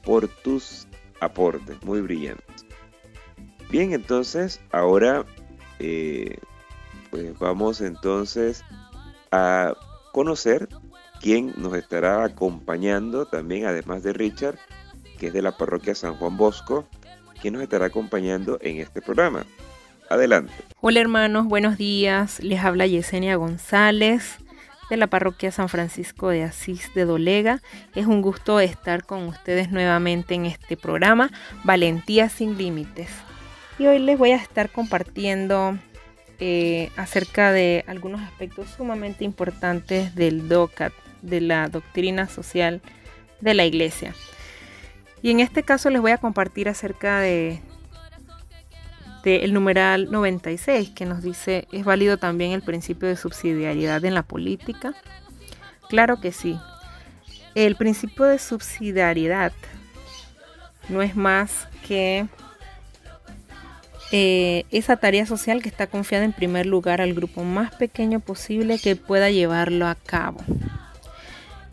por 0.02 0.28
tus 0.28 0.86
aportes, 1.20 1.82
muy 1.82 2.00
brillantes. 2.00 2.66
Bien, 3.70 3.92
entonces 3.92 4.60
ahora 4.72 5.24
eh, 5.78 6.38
pues 7.10 7.38
vamos 7.38 7.80
entonces 7.80 8.64
a 9.30 9.74
conocer 10.12 10.68
quién 11.20 11.54
nos 11.56 11.74
estará 11.76 12.24
acompañando 12.24 13.26
también, 13.26 13.66
además 13.66 14.02
de 14.02 14.12
Richard, 14.12 14.58
que 15.18 15.28
es 15.28 15.32
de 15.32 15.42
la 15.42 15.56
parroquia 15.56 15.94
San 15.94 16.14
Juan 16.16 16.36
Bosco, 16.36 16.86
quien 17.40 17.54
nos 17.54 17.62
estará 17.62 17.86
acompañando 17.86 18.58
en 18.60 18.78
este 18.78 19.00
programa. 19.00 19.44
Adelante. 20.10 20.52
Hola 20.80 21.00
hermanos, 21.00 21.46
buenos 21.46 21.78
días. 21.78 22.40
Les 22.40 22.62
habla 22.62 22.86
Yesenia 22.86 23.36
González 23.36 24.38
de 24.90 24.96
la 24.96 25.06
parroquia 25.06 25.50
San 25.50 25.68
Francisco 25.68 26.28
de 26.28 26.44
Asís 26.44 26.92
de 26.94 27.04
Dolega. 27.04 27.60
Es 27.94 28.06
un 28.06 28.22
gusto 28.22 28.60
estar 28.60 29.04
con 29.04 29.24
ustedes 29.24 29.70
nuevamente 29.70 30.34
en 30.34 30.46
este 30.46 30.76
programa 30.76 31.30
Valentía 31.64 32.28
sin 32.28 32.58
Límites. 32.58 33.10
Y 33.78 33.86
hoy 33.86 33.98
les 33.98 34.18
voy 34.18 34.30
a 34.30 34.36
estar 34.36 34.70
compartiendo 34.70 35.78
eh, 36.38 36.90
acerca 36.96 37.52
de 37.52 37.84
algunos 37.86 38.20
aspectos 38.20 38.68
sumamente 38.76 39.24
importantes 39.24 40.14
del 40.14 40.48
DOCAT, 40.48 40.92
de 41.22 41.40
la 41.40 41.68
doctrina 41.68 42.28
social 42.28 42.82
de 43.40 43.54
la 43.54 43.64
Iglesia. 43.64 44.14
Y 45.22 45.30
en 45.30 45.40
este 45.40 45.62
caso 45.62 45.90
les 45.90 46.02
voy 46.02 46.12
a 46.12 46.18
compartir 46.18 46.68
acerca 46.68 47.20
de, 47.20 47.62
de 49.24 49.44
el 49.44 49.54
numeral 49.54 50.10
96 50.10 50.90
que 50.90 51.06
nos 51.06 51.22
dice, 51.22 51.66
¿es 51.72 51.84
válido 51.84 52.18
también 52.18 52.52
el 52.52 52.62
principio 52.62 53.08
de 53.08 53.16
subsidiariedad 53.16 54.04
en 54.04 54.14
la 54.14 54.22
política? 54.22 54.94
Claro 55.88 56.20
que 56.20 56.30
sí. 56.30 56.58
El 57.54 57.76
principio 57.76 58.26
de 58.26 58.38
subsidiariedad 58.38 59.52
no 60.88 61.02
es 61.02 61.16
más 61.16 61.68
que 61.86 62.26
eh, 64.12 64.64
esa 64.70 64.96
tarea 64.96 65.24
social 65.24 65.62
que 65.62 65.68
está 65.68 65.86
confiada 65.86 66.24
en 66.24 66.32
primer 66.32 66.66
lugar 66.66 67.00
al 67.00 67.14
grupo 67.14 67.42
más 67.42 67.74
pequeño 67.74 68.20
posible 68.20 68.78
que 68.78 68.94
pueda 68.94 69.30
llevarlo 69.30 69.86
a 69.86 69.94
cabo. 69.94 70.40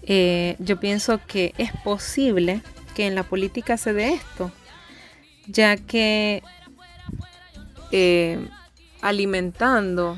Eh, 0.03 0.55
yo 0.59 0.79
pienso 0.79 1.19
que 1.27 1.53
es 1.57 1.71
posible 1.83 2.61
que 2.95 3.07
en 3.07 3.15
la 3.15 3.23
política 3.23 3.77
se 3.77 3.93
dé 3.93 4.13
esto, 4.13 4.51
ya 5.47 5.77
que 5.77 6.41
eh, 7.91 8.39
alimentando 9.01 10.17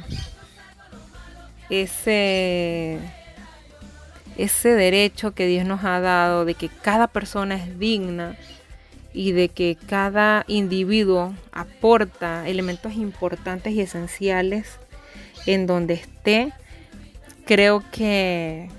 ese, 1.69 2.99
ese 4.37 4.69
derecho 4.69 5.33
que 5.33 5.47
Dios 5.47 5.65
nos 5.65 5.83
ha 5.83 5.99
dado 5.99 6.45
de 6.45 6.55
que 6.55 6.69
cada 6.69 7.07
persona 7.07 7.55
es 7.55 7.79
digna, 7.79 8.35
y 9.13 9.31
de 9.31 9.49
que 9.49 9.77
cada 9.87 10.43
individuo 10.47 11.33
aporta 11.51 12.47
elementos 12.47 12.93
importantes 12.95 13.73
y 13.73 13.81
esenciales 13.81 14.79
en 15.45 15.67
donde 15.67 15.93
esté, 15.93 16.51
creo 17.45 17.83
que, 17.91 18.69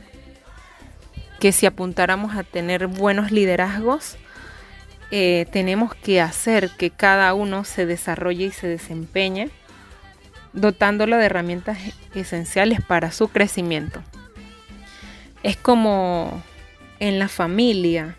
que 1.38 1.52
si 1.52 1.66
apuntáramos 1.66 2.36
a 2.36 2.42
tener 2.42 2.88
buenos 2.88 3.30
liderazgos, 3.30 4.16
eh, 5.16 5.46
tenemos 5.52 5.94
que 5.94 6.20
hacer 6.20 6.70
que 6.70 6.90
cada 6.90 7.34
uno 7.34 7.62
se 7.62 7.86
desarrolle 7.86 8.46
y 8.46 8.50
se 8.50 8.66
desempeñe, 8.66 9.48
dotándolo 10.52 11.16
de 11.16 11.26
herramientas 11.26 11.78
esenciales 12.16 12.80
para 12.80 13.12
su 13.12 13.28
crecimiento. 13.28 14.02
Es 15.44 15.56
como 15.56 16.42
en 16.98 17.20
la 17.20 17.28
familia, 17.28 18.16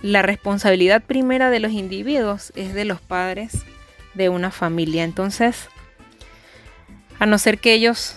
la 0.00 0.22
responsabilidad 0.22 1.02
primera 1.02 1.50
de 1.50 1.60
los 1.60 1.72
individuos 1.72 2.50
es 2.56 2.72
de 2.72 2.86
los 2.86 3.02
padres 3.02 3.66
de 4.14 4.30
una 4.30 4.50
familia. 4.50 5.04
Entonces, 5.04 5.68
a 7.18 7.26
no 7.26 7.36
ser 7.36 7.58
que 7.58 7.74
ellos 7.74 8.16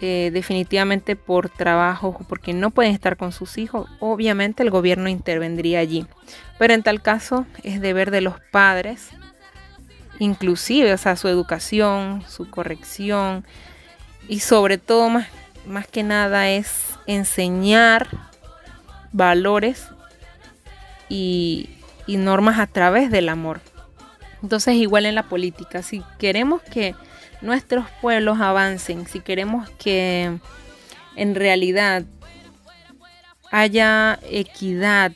eh, 0.00 0.30
definitivamente 0.32 1.16
por 1.16 1.48
trabajo 1.48 2.08
o 2.08 2.24
porque 2.24 2.52
no 2.52 2.70
pueden 2.70 2.92
estar 2.92 3.16
con 3.16 3.32
sus 3.32 3.58
hijos, 3.58 3.88
obviamente 4.00 4.62
el 4.62 4.70
gobierno 4.70 5.08
intervendría 5.08 5.80
allí. 5.80 6.06
Pero 6.58 6.74
en 6.74 6.82
tal 6.82 7.02
caso 7.02 7.46
es 7.62 7.80
deber 7.80 8.10
de 8.10 8.20
los 8.20 8.34
padres, 8.52 9.10
inclusive, 10.18 10.92
o 10.92 10.98
sea, 10.98 11.16
su 11.16 11.28
educación, 11.28 12.22
su 12.28 12.50
corrección 12.50 13.44
y 14.28 14.40
sobre 14.40 14.78
todo 14.78 15.08
más, 15.08 15.28
más 15.66 15.86
que 15.86 16.02
nada 16.02 16.48
es 16.48 16.98
enseñar 17.06 18.08
valores 19.12 19.88
y, 21.08 21.70
normas 22.06 22.58
a 22.58 22.66
través 22.66 23.10
del 23.10 23.28
amor. 23.28 23.60
Entonces 24.42 24.74
igual 24.74 25.04
en 25.04 25.14
la 25.14 25.24
política, 25.24 25.82
si 25.82 26.02
queremos 26.18 26.62
que 26.62 26.94
nuestros 27.40 27.86
pueblos 28.00 28.40
avancen, 28.40 29.06
si 29.06 29.20
queremos 29.20 29.70
que 29.70 30.38
en 31.16 31.34
realidad 31.34 32.04
haya 33.50 34.18
equidad, 34.30 35.12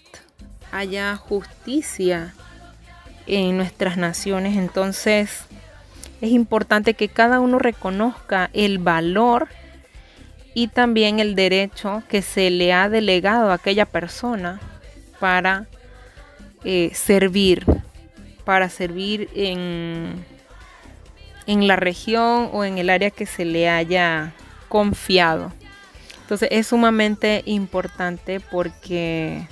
haya 0.70 1.16
justicia 1.16 2.34
en 3.26 3.56
nuestras 3.56 3.96
naciones, 3.96 4.56
entonces 4.56 5.44
es 6.20 6.30
importante 6.30 6.94
que 6.94 7.08
cada 7.08 7.40
uno 7.40 7.58
reconozca 7.58 8.50
el 8.52 8.78
valor 8.78 9.48
y 10.54 10.68
también 10.68 11.18
el 11.18 11.34
derecho 11.34 12.02
que 12.08 12.22
se 12.22 12.50
le 12.50 12.72
ha 12.72 12.88
delegado 12.88 13.50
a 13.50 13.54
aquella 13.54 13.86
persona 13.86 14.60
para 15.18 15.66
eh, 16.64 16.90
servir, 16.94 17.64
para 18.44 18.68
servir 18.68 19.28
en, 19.34 20.24
en 21.46 21.66
la 21.66 21.76
región 21.76 22.50
o 22.52 22.64
en 22.64 22.78
el 22.78 22.90
área 22.90 23.10
que 23.10 23.26
se 23.26 23.44
le 23.44 23.68
haya 23.68 24.32
confiado. 24.68 25.52
Entonces 26.22 26.48
es 26.52 26.68
sumamente 26.68 27.42
importante 27.46 28.40
porque 28.40 29.46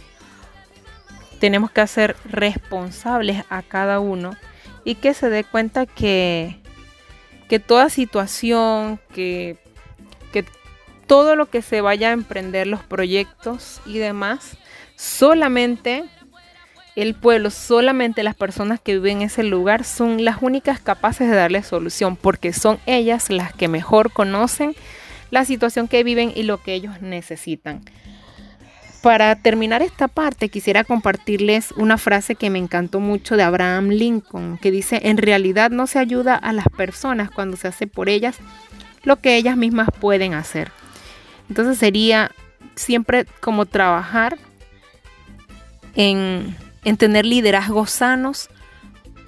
tenemos 1.40 1.70
que 1.70 1.80
hacer 1.80 2.16
responsables 2.24 3.44
a 3.48 3.62
cada 3.62 4.00
uno 4.00 4.36
y 4.84 4.94
que 4.94 5.14
se 5.14 5.28
dé 5.28 5.44
cuenta 5.44 5.86
que, 5.86 6.60
que 7.48 7.58
toda 7.58 7.90
situación, 7.90 9.00
que, 9.12 9.58
que 10.32 10.44
todo 11.06 11.36
lo 11.36 11.50
que 11.50 11.62
se 11.62 11.80
vaya 11.80 12.10
a 12.10 12.12
emprender, 12.12 12.66
los 12.66 12.82
proyectos 12.82 13.80
y 13.84 13.98
demás, 13.98 14.56
solamente 14.96 16.04
el 17.02 17.14
pueblo, 17.14 17.50
solamente 17.50 18.22
las 18.22 18.34
personas 18.34 18.80
que 18.80 18.94
viven 18.94 19.18
en 19.18 19.22
ese 19.22 19.42
lugar 19.42 19.84
son 19.84 20.24
las 20.24 20.38
únicas 20.40 20.80
capaces 20.80 21.28
de 21.28 21.36
darle 21.36 21.62
solución, 21.62 22.16
porque 22.16 22.52
son 22.52 22.78
ellas 22.86 23.30
las 23.30 23.52
que 23.52 23.68
mejor 23.68 24.12
conocen 24.12 24.74
la 25.30 25.44
situación 25.44 25.88
que 25.88 26.02
viven 26.04 26.32
y 26.34 26.42
lo 26.42 26.62
que 26.62 26.74
ellos 26.74 27.00
necesitan. 27.00 27.82
Para 29.02 29.34
terminar 29.36 29.80
esta 29.80 30.08
parte, 30.08 30.50
quisiera 30.50 30.84
compartirles 30.84 31.72
una 31.72 31.96
frase 31.96 32.34
que 32.34 32.50
me 32.50 32.58
encantó 32.58 33.00
mucho 33.00 33.36
de 33.36 33.44
Abraham 33.44 33.88
Lincoln, 33.88 34.58
que 34.58 34.70
dice, 34.70 35.00
en 35.04 35.16
realidad 35.16 35.70
no 35.70 35.86
se 35.86 35.98
ayuda 35.98 36.34
a 36.34 36.52
las 36.52 36.66
personas 36.68 37.30
cuando 37.30 37.56
se 37.56 37.68
hace 37.68 37.86
por 37.86 38.10
ellas 38.10 38.36
lo 39.02 39.20
que 39.20 39.36
ellas 39.36 39.56
mismas 39.56 39.88
pueden 40.00 40.34
hacer. 40.34 40.70
Entonces 41.48 41.78
sería 41.78 42.30
siempre 42.74 43.24
como 43.40 43.64
trabajar 43.64 44.36
en 45.94 46.54
en 46.84 46.96
tener 46.96 47.26
liderazgos 47.26 47.90
sanos 47.90 48.48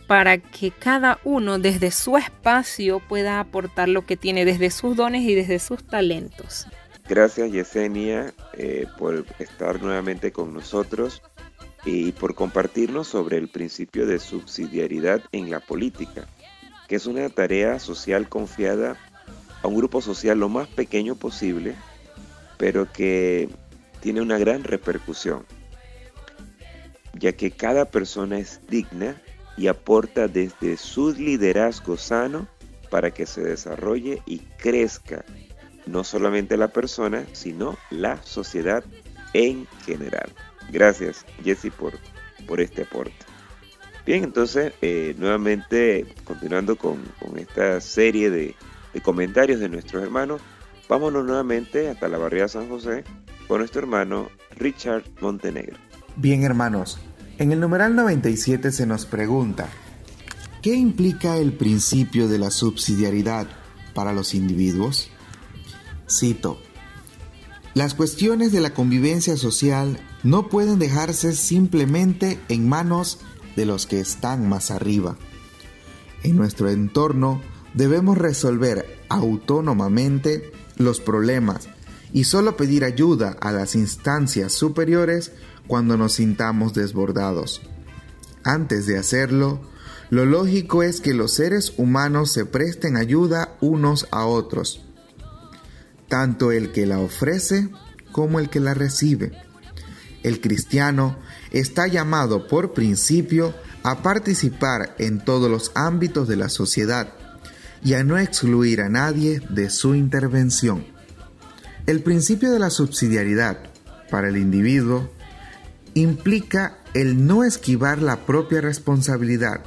para 0.07 0.39
que 0.39 0.71
cada 0.71 1.19
uno 1.25 1.59
desde 1.59 1.91
su 1.91 2.17
espacio 2.17 3.01
pueda 3.01 3.41
aportar 3.41 3.89
lo 3.89 4.05
que 4.05 4.17
tiene 4.17 4.45
desde 4.45 4.71
sus 4.71 4.97
dones 4.97 5.23
y 5.23 5.35
desde 5.35 5.59
sus 5.59 5.85
talentos. 5.85 6.67
Gracias 7.09 7.51
Yesenia 7.51 8.33
eh, 8.55 8.87
por 8.99 9.25
estar 9.39 9.83
nuevamente 9.83 10.33
con 10.33 10.53
nosotros 10.53 11.23
y 11.85 12.13
por 12.13 12.35
compartirnos 12.35 13.09
sobre 13.09 13.39
el 13.39 13.49
principio 13.49 14.07
de 14.07 14.19
subsidiariedad 14.19 15.23
en 15.33 15.51
la 15.51 15.61
política, 15.61 16.27
que 16.89 16.97
es 16.97 17.07
una 17.07 17.29
tarea 17.29 17.79
social 17.79 18.29
confiada 18.29 18.97
a 19.63 19.69
un 19.69 19.77
grupo 19.77 20.01
social 20.01 20.39
lo 20.39 20.49
más 20.49 20.69
pequeño 20.69 21.17
posible, 21.17 21.75
pero 22.57 22.91
que 22.93 23.49
tiene 24.01 24.21
una 24.21 24.39
gran 24.39 24.63
repercusión 24.63 25.45
ya 27.19 27.33
que 27.33 27.51
cada 27.51 27.87
persona 27.87 28.39
es 28.39 28.61
digna 28.69 29.21
y 29.57 29.67
aporta 29.67 30.29
desde 30.29 30.77
su 30.77 31.13
liderazgo 31.13 31.97
sano 31.97 32.49
para 32.91 33.11
que 33.11 33.27
se 33.27 33.43
desarrolle 33.43 34.23
y 34.27 34.41
crezca 34.59 35.25
no 35.87 36.05
solamente 36.05 36.57
la 36.57 36.69
persona, 36.69 37.27
sino 37.33 37.77
la 37.91 38.23
sociedad 38.23 38.85
en 39.33 39.67
general. 39.85 40.31
Gracias, 40.71 41.25
Jesse, 41.43 41.71
por, 41.77 41.95
por 42.47 42.61
este 42.61 42.83
aporte. 42.83 43.15
Bien, 44.05 44.25
entonces, 44.25 44.73
eh, 44.83 45.15
nuevamente, 45.19 46.07
continuando 46.25 46.77
con, 46.77 47.01
esta 47.37 47.81
serie 47.81 48.31
de, 48.31 48.55
de, 48.93 49.01
comentarios 49.01 49.61
de 49.61 49.69
nuestros 49.69 50.03
hermanos, 50.03 50.43
vámonos 50.89 51.25
nuevamente 51.25 51.89
hasta 51.89 52.09
la 52.09 52.19
barriada 52.19 52.49
San 52.49 52.69
José 52.69 53.05
con 53.47 53.59
nuestro 53.59 53.81
hermano 53.81 54.29
Richard 54.57 55.05
Montenegro. 55.21 55.92
Bien, 56.17 56.43
hermanos, 56.43 56.99
en 57.39 57.53
el 57.53 57.61
numeral 57.61 57.97
97 57.97 58.71
se 58.71 58.87
nos 58.87 59.07
pregunta, 59.07 59.69
¿qué 60.61 60.75
implica 60.75 61.39
el 61.39 61.55
principio 61.55 62.29
de 62.29 62.39
la 62.39 62.51
subsidiariedad 62.51 63.47
para 63.95 64.13
los 64.13 64.35
individuos? 64.35 65.09
Cito, 66.09 66.59
las 67.73 67.95
cuestiones 67.95 68.53
de 68.53 68.61
la 68.61 68.75
convivencia 68.75 69.39
social 69.39 69.99
no 70.23 70.51
pueden 70.51 70.79
dejarse 70.79 71.33
simplemente 71.33 72.39
en 72.51 72.69
manos 72.69 73.19
de 73.57 73.65
los 73.65 73.87
que 73.87 73.99
están 73.99 74.47
más 74.47 74.71
arriba. 74.71 75.17
En 76.23 76.37
nuestro 76.37 76.69
entorno 76.69 77.41
debemos 77.73 78.19
resolver 78.19 79.01
autónomamente 79.09 80.53
los 80.77 81.01
problemas 81.01 81.71
y 82.13 82.25
solo 82.25 82.59
pedir 82.59 82.85
ayuda 82.85 83.35
a 83.41 83.51
las 83.53 83.75
instancias 83.75 84.53
superiores 84.53 85.33
cuando 85.67 85.97
nos 85.97 86.15
sintamos 86.15 86.75
desbordados. 86.75 87.63
Antes 88.45 88.87
de 88.87 88.99
hacerlo, 88.99 89.61
Lo 90.13 90.27
lógico 90.27 90.83
es 90.83 91.01
que 91.01 91.15
los 91.15 91.33
seres 91.33 91.73
humanos 91.79 92.31
se 92.33 92.45
presten 92.45 92.99
ayuda 92.99 93.57
unos 93.63 94.09
a 94.11 94.27
otros, 94.27 94.83
tanto 96.07 96.53
el 96.53 96.71
que 96.71 96.85
la 96.85 96.99
ofrece 96.99 97.71
como 98.11 98.39
el 98.39 98.51
que 98.51 98.61
la 98.61 98.75
recibe. 98.75 99.33
El 100.23 100.43
cristiano 100.43 101.17
está 101.51 101.87
llamado 101.87 102.47
por 102.47 102.75
principio 102.75 103.55
a 103.85 104.03
participar 104.03 104.95
en 104.99 105.25
todos 105.25 105.51
los 105.51 105.73
ámbitos 105.75 106.29
de 106.29 106.37
la 106.37 106.51
sociedad 106.51 107.15
y 107.83 107.95
a 107.95 108.05
no 108.05 108.19
excluir 108.19 108.83
a 108.83 108.91
nadie 108.91 109.41
de 109.49 109.71
su 109.71 109.95
intervención. 109.95 110.85
El 111.87 112.03
principio 112.03 112.51
de 112.53 112.59
la 112.59 112.69
subsidiariedad 112.69 113.71
para 114.11 114.29
el 114.29 114.37
individuo 114.37 115.11
implica 115.95 116.79
el 116.95 117.27
no 117.27 117.45
esquivar 117.45 118.01
la 118.01 118.27
propia 118.27 118.61
responsabilidad. 118.61 119.63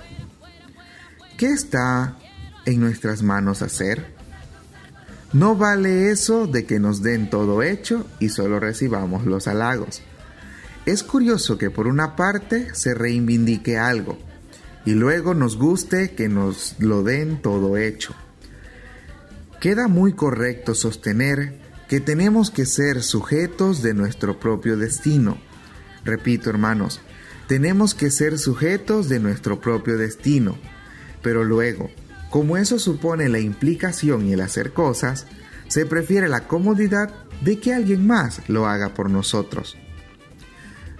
¿Qué 1.37 1.47
está 1.47 2.17
en 2.65 2.79
nuestras 2.79 3.23
manos 3.23 3.61
hacer? 3.61 4.13
No 5.33 5.55
vale 5.55 6.11
eso 6.11 6.47
de 6.47 6.65
que 6.65 6.79
nos 6.79 7.01
den 7.01 7.29
todo 7.29 7.61
hecho 7.61 8.05
y 8.19 8.29
solo 8.29 8.59
recibamos 8.59 9.25
los 9.25 9.47
halagos. 9.47 10.01
Es 10.85 11.03
curioso 11.03 11.57
que 11.57 11.69
por 11.69 11.87
una 11.87 12.15
parte 12.15 12.73
se 12.73 12.93
reivindique 12.93 13.77
algo 13.77 14.17
y 14.85 14.91
luego 14.91 15.33
nos 15.33 15.57
guste 15.57 16.11
que 16.11 16.29
nos 16.29 16.75
lo 16.79 17.03
den 17.03 17.41
todo 17.41 17.75
hecho. 17.75 18.13
Queda 19.59 19.87
muy 19.87 20.13
correcto 20.13 20.75
sostener 20.75 21.59
que 21.89 21.99
tenemos 21.99 22.51
que 22.51 22.65
ser 22.65 23.01
sujetos 23.01 23.81
de 23.81 23.93
nuestro 23.93 24.39
propio 24.39 24.77
destino. 24.77 25.37
Repito, 26.05 26.49
hermanos, 26.49 27.01
tenemos 27.47 27.93
que 27.93 28.11
ser 28.11 28.37
sujetos 28.37 29.09
de 29.09 29.19
nuestro 29.19 29.59
propio 29.59 29.97
destino. 29.97 30.57
Pero 31.21 31.43
luego, 31.43 31.89
como 32.29 32.57
eso 32.57 32.79
supone 32.79 33.29
la 33.29 33.39
implicación 33.39 34.27
y 34.27 34.33
el 34.33 34.41
hacer 34.41 34.71
cosas, 34.71 35.25
se 35.67 35.85
prefiere 35.85 36.29
la 36.29 36.47
comodidad 36.47 37.13
de 37.41 37.59
que 37.59 37.73
alguien 37.73 38.05
más 38.05 38.47
lo 38.47 38.67
haga 38.67 38.93
por 38.93 39.09
nosotros. 39.09 39.75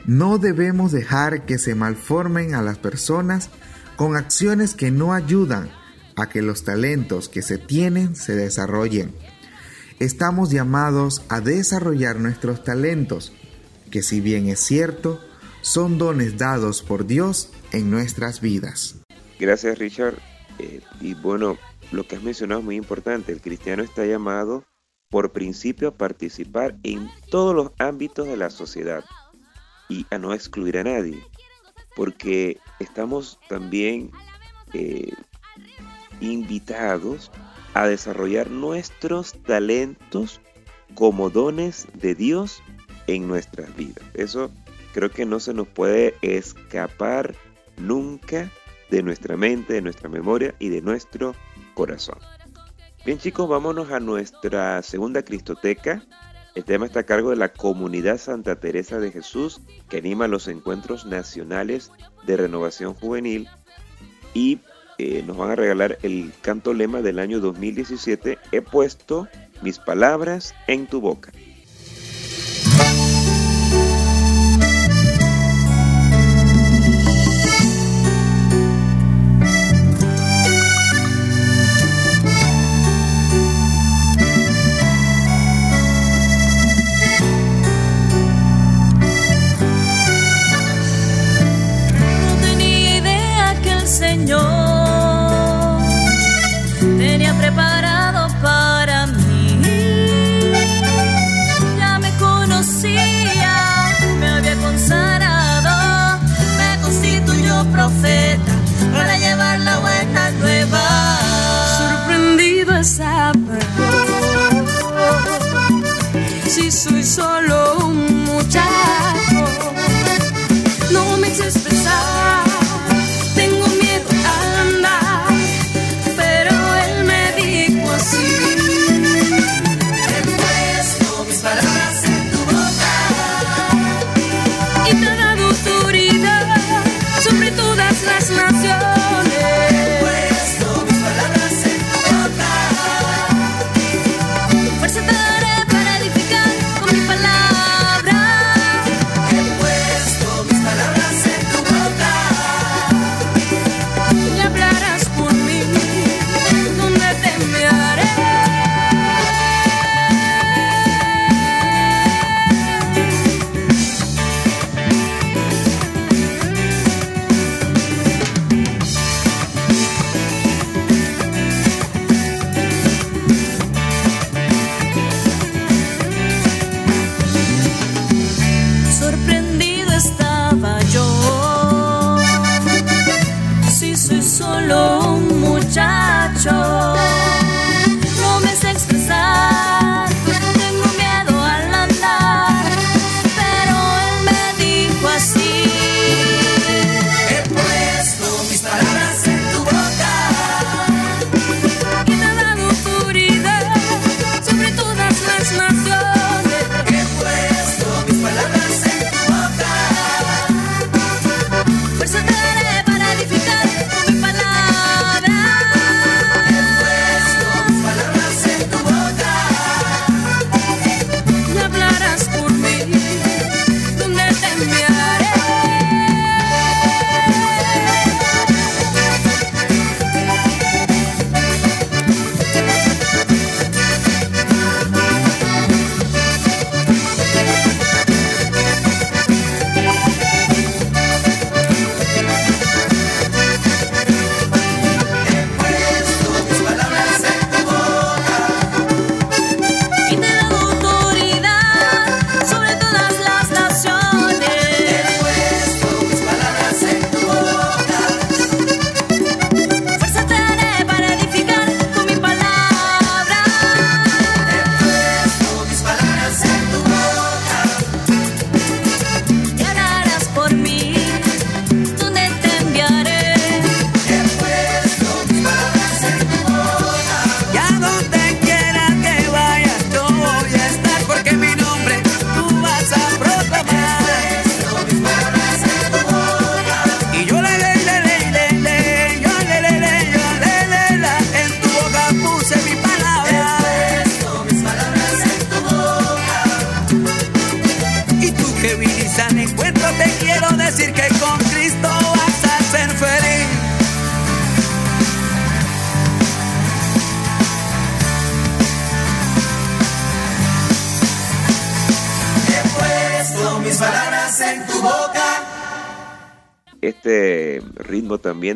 No 0.06 0.38
debemos 0.38 0.92
dejar 0.92 1.46
que 1.46 1.58
se 1.58 1.76
malformen 1.76 2.54
a 2.56 2.62
las 2.62 2.78
personas 2.78 3.50
con 3.96 4.16
acciones 4.16 4.76
que 4.76 4.92
no 4.92 5.14
ayudan 5.14 5.70
a 6.16 6.30
que 6.30 6.42
los 6.42 6.64
talentos 6.64 7.30
que 7.30 7.42
se 7.42 7.58
tienen 7.58 8.16
se 8.16 8.36
desarrollen. 8.36 9.14
Estamos 10.00 10.52
llamados 10.52 11.24
a 11.30 11.42
desarrollar 11.42 12.20
nuestros 12.20 12.64
talentos, 12.64 13.34
que 13.92 14.02
si 14.02 14.22
bien 14.22 14.50
es 14.50 14.60
cierto, 14.60 15.20
son 15.62 15.98
dones 15.98 16.38
dados 16.38 16.82
por 16.82 17.08
Dios 17.08 17.52
en 17.72 17.90
nuestras 17.90 18.42
vidas. 18.42 18.96
Gracias 19.40 19.78
Richard. 19.80 20.16
Eh, 20.60 20.82
y 21.02 21.14
bueno, 21.14 21.58
lo 21.92 22.08
que 22.08 22.16
has 22.16 22.24
mencionado 22.24 22.60
es 22.60 22.66
muy 22.66 22.76
importante. 22.76 23.32
El 23.32 23.42
cristiano 23.42 23.84
está 23.84 24.06
llamado 24.06 24.64
por 25.10 25.32
principio 25.32 25.90
a 25.90 25.94
participar 25.94 26.76
en 26.84 27.10
todos 27.30 27.56
los 27.56 27.72
ámbitos 27.78 28.28
de 28.28 28.38
la 28.38 28.50
sociedad 28.50 29.04
y 29.90 30.06
a 30.10 30.18
no 30.18 30.34
excluir 30.34 30.78
a 30.78 30.84
nadie, 30.84 31.24
porque 31.96 32.58
estamos 32.80 33.40
también 33.48 34.12
eh, 34.74 35.12
invitados 36.22 37.32
a 37.74 37.88
desarrollar 37.88 38.50
nuestros 38.50 39.34
talentos 39.44 40.42
como 40.96 41.30
dones 41.30 41.88
de 41.94 42.16
Dios 42.16 42.64
en 43.08 43.28
nuestras 43.28 43.76
vidas. 43.76 44.04
Eso 44.14 44.52
creo 44.94 45.12
que 45.12 45.26
no 45.26 45.40
se 45.40 45.54
nos 45.54 45.68
puede 45.68 46.16
escapar 46.22 47.36
nunca 47.78 48.52
de 48.90 49.04
nuestra 49.04 49.38
mente, 49.38 49.74
de 49.74 49.82
nuestra 49.82 50.10
memoria 50.10 50.56
y 50.60 50.70
de 50.70 50.82
nuestro 50.82 51.36
corazón. 51.74 52.18
Bien 53.06 53.18
chicos, 53.18 53.48
vámonos 53.48 53.92
a 53.92 54.00
nuestra 54.00 54.82
segunda 54.82 55.24
Cristoteca 55.24 56.04
el 56.56 56.64
tema 56.64 56.86
está 56.86 57.02
a 57.02 57.06
cargo 57.06 57.32
de 57.32 57.36
la 57.36 57.52
comunidad 57.52 58.18
Santa 58.18 58.56
Teresa 58.56 58.98
de 58.98 59.12
Jesús, 59.12 59.60
que 59.90 59.98
anima 59.98 60.30
los 60.30 60.48
encuentros 60.48 61.06
nacionales 61.06 61.92
de 62.26 62.38
renovación 62.38 62.94
juvenil 62.94 63.50
y 64.34 64.60
eh, 64.98 65.22
nos 65.28 65.36
van 65.36 65.52
a 65.52 65.56
regalar 65.56 65.98
el 66.02 66.32
canto 66.42 66.74
lema 66.74 67.02
del 67.02 67.20
año 67.20 67.42
2017, 67.42 68.40
He 68.54 68.62
puesto 68.62 69.28
mis 69.62 69.80
palabras 69.80 70.56
en 70.68 70.88
tu 70.88 71.02
boca. 71.02 71.34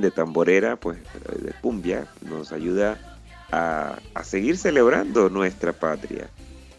De 0.02 0.12
tamborera, 0.12 0.76
pues 0.78 0.98
de 1.42 1.52
cumbia, 1.62 2.08
nos 2.22 2.52
ayuda 2.52 3.18
a, 3.52 4.00
a 4.14 4.24
seguir 4.24 4.58
celebrando 4.58 5.30
nuestra 5.30 5.74
patria. 5.74 6.30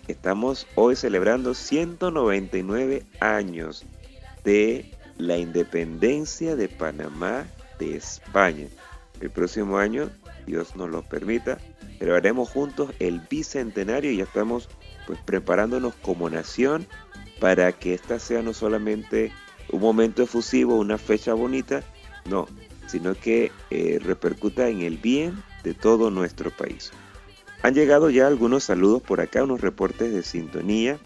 Estamos 0.08 0.66
hoy 0.74 0.96
celebrando 0.96 1.54
199 1.54 3.04
años 3.20 3.84
de 4.44 4.90
la 5.18 5.36
independencia 5.36 6.56
de 6.56 6.68
Panamá 6.68 7.46
de 7.78 7.96
España. 7.96 8.66
El 9.20 9.30
próximo 9.30 9.78
año, 9.78 10.10
Dios 10.46 10.74
nos 10.76 10.90
lo 10.90 11.02
permita, 11.02 11.58
celebraremos 11.98 12.48
juntos 12.48 12.90
el 12.98 13.20
bicentenario 13.20 14.10
y 14.10 14.16
ya 14.16 14.24
estamos 14.24 14.68
pues 15.06 15.18
preparándonos 15.20 15.94
como 15.96 16.30
nación 16.30 16.86
para 17.40 17.72
que 17.72 17.94
esta 17.94 18.18
sea 18.18 18.42
no 18.42 18.54
solamente 18.54 19.32
un 19.70 19.80
momento 19.80 20.22
efusivo, 20.22 20.76
una 20.76 20.98
fecha 20.98 21.34
bonita, 21.34 21.82
no, 22.28 22.46
sino 22.90 23.14
que 23.14 23.52
eh, 23.70 23.98
repercuta 24.02 24.68
en 24.68 24.82
el 24.82 24.98
bien 24.98 25.42
de 25.62 25.74
todo 25.74 26.10
nuestro 26.10 26.50
país. 26.50 26.92
Han 27.62 27.74
llegado 27.74 28.10
ya 28.10 28.26
algunos 28.26 28.64
saludos 28.64 29.02
por 29.02 29.20
acá, 29.20 29.44
unos 29.44 29.60
reportes 29.60 30.12
de 30.12 30.22
sintonía 30.22 30.98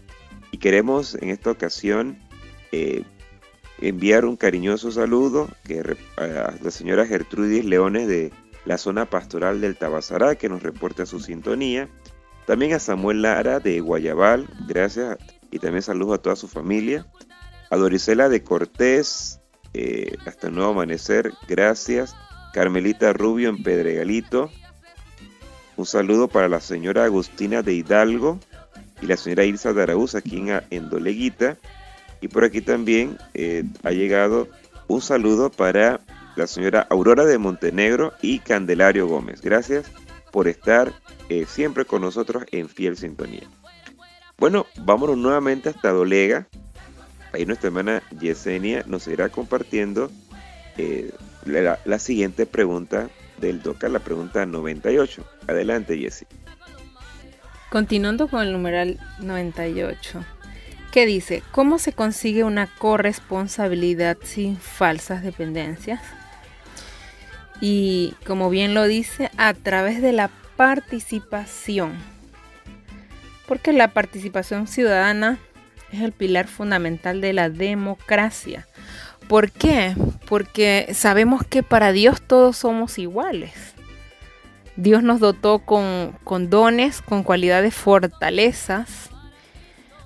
y 0.51 0.59
queremos 0.59 1.17
en 1.17 1.31
esta 1.31 1.51
ocasión 1.51 2.19
eh, 2.71 3.03
enviar 3.81 4.25
un 4.25 4.37
cariñoso 4.37 4.91
saludo 4.93 5.49
a 6.17 6.55
la 6.63 6.71
señora 6.71 7.07
Gertrudis 7.07 7.65
Leones 7.65 8.07
de 8.07 8.33
la 8.65 8.79
zona 8.79 9.05
pastoral 9.05 9.61
del 9.61 9.77
Tabasará 9.77 10.37
que 10.37 10.49
nos 10.49 10.63
reporta 10.63 11.07
su 11.07 11.21
sintonía. 11.21 11.89
También 12.47 12.73
a 12.75 12.79
Samuel 12.79 13.23
Lara 13.23 13.59
de 13.59 13.81
Guayabal, 13.81 14.49
gracias 14.69 15.19
y 15.51 15.59
también 15.59 15.83
saludos 15.83 16.19
a 16.19 16.23
toda 16.23 16.37
su 16.37 16.49
familia. 16.49 17.07
A 17.71 17.77
Dorisela 17.77 18.29
de 18.29 18.43
Cortés, 18.43 19.41
eh, 19.75 20.17
hasta 20.27 20.49
el 20.49 20.55
nuevo 20.55 20.71
amanecer, 20.71 21.33
gracias. 21.49 22.15
Carmelita 22.53 23.13
Rubio 23.13 23.49
en 23.49 23.63
Pedregalito, 23.63 24.51
un 25.77 25.87
saludo 25.87 26.29
para 26.29 26.49
la 26.49 26.61
señora 26.61 27.05
Agustina 27.05 27.63
de 27.63 27.75
Hidalgo 27.75 28.39
y 29.03 29.07
la 29.07 29.17
señora 29.17 29.45
Ilsa 29.45 29.73
de 29.73 29.83
Araúz 29.83 30.15
aquí 30.15 30.43
en, 30.71 30.89
Doleguita. 30.89 31.57
Y 32.21 32.29
por 32.29 32.45
aquí 32.45 32.61
también 32.61 33.19
eh, 33.35 33.65
ha 33.83 33.91
llegado 33.91 34.49
un 34.87 35.03
saludo 35.03 35.51
para 35.51 36.01
la 36.37 36.47
señora 36.47 36.87
Aurora 36.91 37.25
de 37.25 37.39
Montenegro 37.39 38.13
y 38.23 38.39
Candelario 38.39 39.09
Gómez. 39.09 39.41
Gracias 39.41 39.91
por 40.31 40.49
estar 40.49 40.93
eh, 41.29 41.45
siempre 41.49 41.85
con 41.85 42.03
nosotros 42.03 42.45
en 42.53 42.69
fiel 42.69 42.97
sintonía. 42.97 43.49
Bueno, 44.39 44.67
vámonos 44.85 45.17
nuevamente 45.17 45.69
hasta 45.69 45.91
Dolega. 45.91 46.47
Ahí 47.35 47.47
nuestra 47.47 47.67
hermana 47.67 48.01
Yesenia 48.21 48.85
nos 48.87 49.09
irá 49.09 49.29
compartiendo 49.29 50.09
eh, 50.79 51.11
la, 51.45 51.99
siguiente 51.99 52.47
pregunta 52.47 53.11
del 53.39 53.61
DOCA, 53.61 53.89
la 53.89 53.99
pregunta 53.99 54.47
98. 54.47 55.25
Adelante, 55.49 55.99
Jessie. 55.99 56.29
Continuando 57.71 58.29
con 58.29 58.43
el 58.43 58.53
numeral 58.53 59.01
98, 59.19 60.25
que 60.93 61.07
dice, 61.07 61.43
¿cómo 61.51 61.81
se 61.81 61.93
consigue 61.93 62.45
una 62.45 62.69
corresponsabilidad 62.69 64.17
sin 64.23 64.57
falsas 64.57 65.25
dependencias? 65.25 66.01
Y 67.61 68.15
como 68.25 68.49
bien 68.49 68.75
lo 68.75 68.85
dice, 68.85 69.33
a 69.37 69.55
través 69.55 70.01
de 70.01 70.13
la 70.13 70.31
participación. 70.57 71.95
Porque 73.49 73.73
la 73.73 73.89
participación 73.89 74.69
ciudadana 74.69 75.41
es 75.95 76.03
el 76.03 76.13
pilar 76.13 76.47
fundamental 76.47 77.21
de 77.21 77.33
la 77.33 77.51
democracia. 77.51 78.67
¿Por 79.29 79.51
qué? 79.51 79.95
Porque 80.29 80.91
sabemos 80.93 81.43
que 81.45 81.63
para 81.63 81.93
Dios 81.93 82.23
todos 82.23 82.57
somos 82.57 82.99
iguales. 82.99 83.75
Dios 84.77 85.03
nos 85.03 85.21
dotó 85.21 85.61
con, 85.61 86.19
con, 86.25 86.51
dones, 86.51 87.01
con 87.01 87.23
cualidades, 87.23 87.75
fortalezas, 87.75 89.11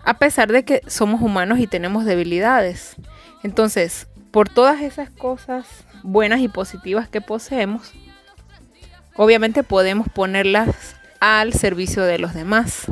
a 0.04 0.18
pesar 0.18 0.52
de 0.52 0.64
que 0.64 0.82
somos 0.86 1.20
humanos 1.22 1.58
y 1.58 1.66
tenemos 1.66 2.04
debilidades. 2.04 2.96
Entonces, 3.42 4.08
por 4.30 4.48
todas 4.48 4.82
esas 4.82 5.10
cosas 5.10 5.66
buenas 6.02 6.40
y 6.40 6.48
positivas 6.48 7.08
que 7.08 7.20
poseemos, 7.20 7.92
obviamente 9.16 9.62
podemos 9.62 10.08
ponerlas 10.08 10.96
al 11.20 11.52
servicio 11.52 12.04
de 12.04 12.18
los 12.18 12.34
demás. 12.34 12.86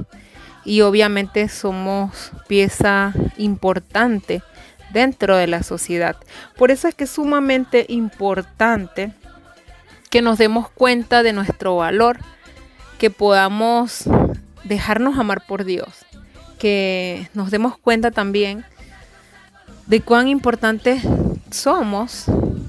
Y 0.66 0.82
obviamente 0.82 1.48
somos 1.48 2.32
pieza 2.48 3.14
importante 3.38 4.42
dentro 4.92 5.36
de 5.36 5.46
la 5.46 5.62
sociedad. 5.62 6.16
Por 6.56 6.70
eso 6.70 6.88
es 6.88 6.94
que 6.94 7.04
es 7.04 7.10
sumamente 7.10 7.86
importante 7.88 9.12
que 10.10 10.22
nos 10.22 10.38
demos 10.38 10.68
cuenta 10.68 11.22
de 11.22 11.32
nuestro 11.32 11.76
valor, 11.76 12.18
que 12.98 13.10
podamos 13.10 14.04
dejarnos 14.64 15.18
amar 15.18 15.46
por 15.46 15.64
Dios, 15.64 16.04
que 16.58 17.28
nos 17.34 17.50
demos 17.50 17.78
cuenta 17.78 18.10
también 18.10 18.64
de 19.86 20.00
cuán 20.00 20.28
importantes 20.28 21.02
somos, 21.50 22.24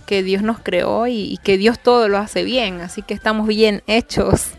que 0.05 0.23
Dios 0.23 0.43
nos 0.43 0.59
creó 0.59 1.07
y, 1.07 1.39
que 1.43 1.57
Dios 1.57 1.79
todo 1.79 2.07
lo 2.07 2.17
hace 2.17 2.43
bien, 2.43 2.81
así 2.81 3.01
que 3.01 3.13
estamos 3.13 3.47
bien 3.47 3.83
hechos 3.87 4.51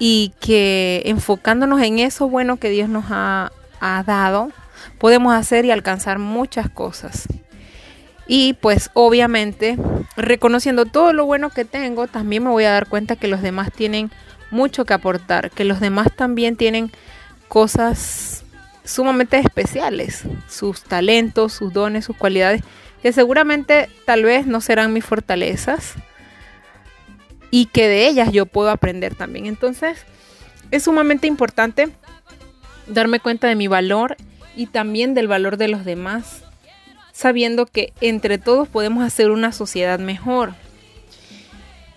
y 0.00 0.32
que 0.40 1.02
enfocándonos 1.04 1.82
en 1.82 1.98
eso 1.98 2.26
bueno 2.26 2.56
que 2.56 2.70
Dios 2.70 2.88
nos 2.88 3.04
ha, 3.10 3.52
ha 3.80 4.02
dado, 4.02 4.50
podemos 4.98 5.34
hacer 5.34 5.66
y 5.66 5.70
alcanzar 5.70 6.18
muchas 6.18 6.70
cosas. 6.70 7.28
Y 8.26 8.54
pues 8.54 8.90
obviamente, 8.94 9.76
reconociendo 10.16 10.86
todo 10.86 11.12
lo 11.12 11.26
bueno 11.26 11.50
que 11.50 11.66
tengo, 11.66 12.06
también 12.06 12.42
me 12.44 12.50
voy 12.50 12.64
a 12.64 12.70
dar 12.70 12.88
cuenta 12.88 13.14
que 13.14 13.28
los 13.28 13.42
demás 13.42 13.70
tienen 13.72 14.10
mucho 14.50 14.86
que 14.86 14.94
aportar, 14.94 15.50
que 15.50 15.64
los 15.64 15.80
demás 15.80 16.08
también 16.16 16.56
tienen 16.56 16.90
cosas 17.48 18.44
sumamente 18.84 19.38
especiales, 19.38 20.22
sus 20.48 20.82
talentos, 20.82 21.52
sus 21.52 21.74
dones, 21.74 22.06
sus 22.06 22.16
cualidades, 22.16 22.62
que 23.02 23.12
seguramente 23.12 23.90
tal 24.06 24.24
vez 24.24 24.46
no 24.46 24.62
serán 24.62 24.94
mis 24.94 25.04
fortalezas 25.04 25.94
y 27.50 27.66
que 27.66 27.88
de 27.88 28.08
ellas 28.08 28.32
yo 28.32 28.46
puedo 28.46 28.70
aprender 28.70 29.14
también. 29.14 29.46
Entonces, 29.46 30.04
es 30.70 30.84
sumamente 30.84 31.26
importante 31.26 31.88
darme 32.86 33.20
cuenta 33.20 33.48
de 33.48 33.56
mi 33.56 33.68
valor 33.68 34.16
y 34.56 34.66
también 34.66 35.14
del 35.14 35.28
valor 35.28 35.56
de 35.56 35.68
los 35.68 35.84
demás, 35.84 36.42
sabiendo 37.12 37.66
que 37.66 37.92
entre 38.00 38.38
todos 38.38 38.68
podemos 38.68 39.04
hacer 39.04 39.30
una 39.30 39.52
sociedad 39.52 39.98
mejor. 39.98 40.54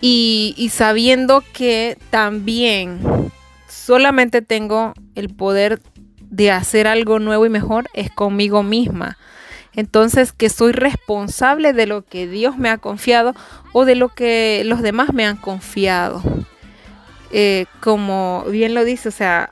Y, 0.00 0.70
sabiendo 0.70 1.42
que 1.54 1.96
también 2.10 3.00
solamente 3.68 4.42
tengo 4.42 4.92
el 5.14 5.30
poder 5.34 5.80
de 6.20 6.50
hacer 6.50 6.86
algo 6.86 7.18
nuevo 7.20 7.46
y 7.46 7.48
mejor 7.48 7.88
es 7.94 8.10
conmigo 8.10 8.62
misma. 8.62 9.16
Entonces, 9.76 10.32
que 10.32 10.48
soy 10.48 10.72
responsable 10.72 11.72
de 11.72 11.86
lo 11.86 12.04
que 12.04 12.28
Dios 12.28 12.56
me 12.56 12.70
ha 12.70 12.78
confiado 12.78 13.34
o 13.72 13.84
de 13.84 13.96
lo 13.96 14.08
que 14.08 14.62
los 14.64 14.82
demás 14.82 15.12
me 15.12 15.26
han 15.26 15.36
confiado. 15.36 16.22
Eh, 17.32 17.66
como 17.80 18.44
bien 18.48 18.74
lo 18.74 18.84
dice, 18.84 19.08
o 19.08 19.12
sea, 19.12 19.50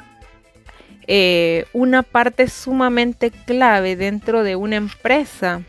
eh, 1.08 1.66
una 1.72 2.04
parte 2.04 2.48
sumamente 2.48 3.30
clave 3.30 3.96
dentro 3.96 4.44
de 4.44 4.54
una 4.54 4.76
empresa 4.76 5.62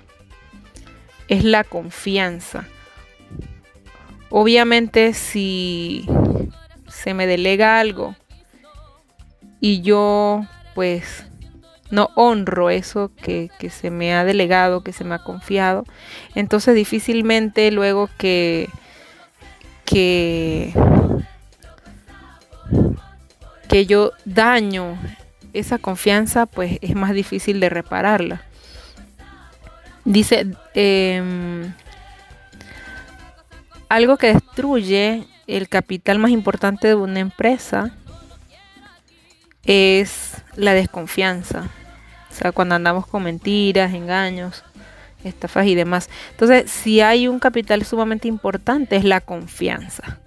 es 1.28 1.44
la 1.44 1.64
confianza. 1.64 2.68
Obviamente 4.30 5.14
si 5.14 6.08
se 6.88 7.14
me 7.14 7.26
delega 7.26 7.80
algo 7.80 8.16
y 9.60 9.82
yo 9.82 10.46
pues 10.76 11.26
no 11.94 12.10
honro 12.16 12.72
eso 12.72 13.12
que, 13.16 13.52
que, 13.60 13.70
se 13.70 13.92
me 13.92 14.16
ha 14.16 14.26
delegado, 14.26 14.84
que 14.84 14.92
se 14.94 15.04
me 15.04 15.14
ha 15.14 15.20
confiado, 15.20 15.86
entonces 16.34 16.74
difícilmente 16.74 17.70
luego 17.70 18.10
que, 18.18 18.68
que, 19.86 20.74
que 23.70 23.86
yo 23.86 24.12
daño 24.26 24.98
esa 25.54 25.78
confianza 25.78 26.48
pues 26.48 26.80
es 26.82 26.96
más 26.96 27.14
difícil 27.14 27.60
de 27.60 27.70
repararla. 27.70 28.42
Dice, 30.04 30.48
eh, 30.74 31.72
algo 33.88 34.18
que 34.18 34.34
destruye 34.34 35.28
el 35.46 35.70
capital 35.70 36.18
más 36.18 36.32
importante 36.32 36.88
de 36.88 36.96
una 36.96 37.20
empresa 37.20 37.92
es 39.64 40.42
la 40.56 40.74
desconfianza. 40.74 41.70
O 42.34 42.36
sea, 42.36 42.52
cuando 42.52 42.74
andamos 42.74 43.06
con 43.06 43.24
mentiras, 43.24 43.94
engaños, 43.94 44.64
estafas 45.24 45.68
y 45.68 45.76
demás. 45.76 46.10
Entonces, 46.32 46.72
si 46.72 47.00
hay 47.00 47.28
un 47.28 47.40
capital 47.40 47.84
sumamente 47.86 48.28
importante 48.28 48.96
es 48.96 49.04
la 49.04 49.22
confianza. 49.22 50.20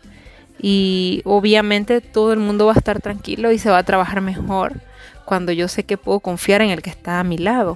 Y 0.60 1.20
obviamente 1.24 2.00
todo 2.00 2.32
el 2.32 2.38
mundo 2.38 2.66
va 2.66 2.72
a 2.72 2.78
estar 2.78 3.00
tranquilo 3.00 3.50
y 3.50 3.58
se 3.58 3.70
va 3.70 3.78
a 3.78 3.82
trabajar 3.82 4.20
mejor 4.20 4.80
cuando 5.24 5.52
yo 5.52 5.68
sé 5.68 5.84
que 5.84 5.98
puedo 5.98 6.20
confiar 6.20 6.62
en 6.62 6.70
el 6.70 6.80
que 6.80 6.90
está 6.90 7.20
a 7.20 7.24
mi 7.24 7.38
lado. 7.38 7.74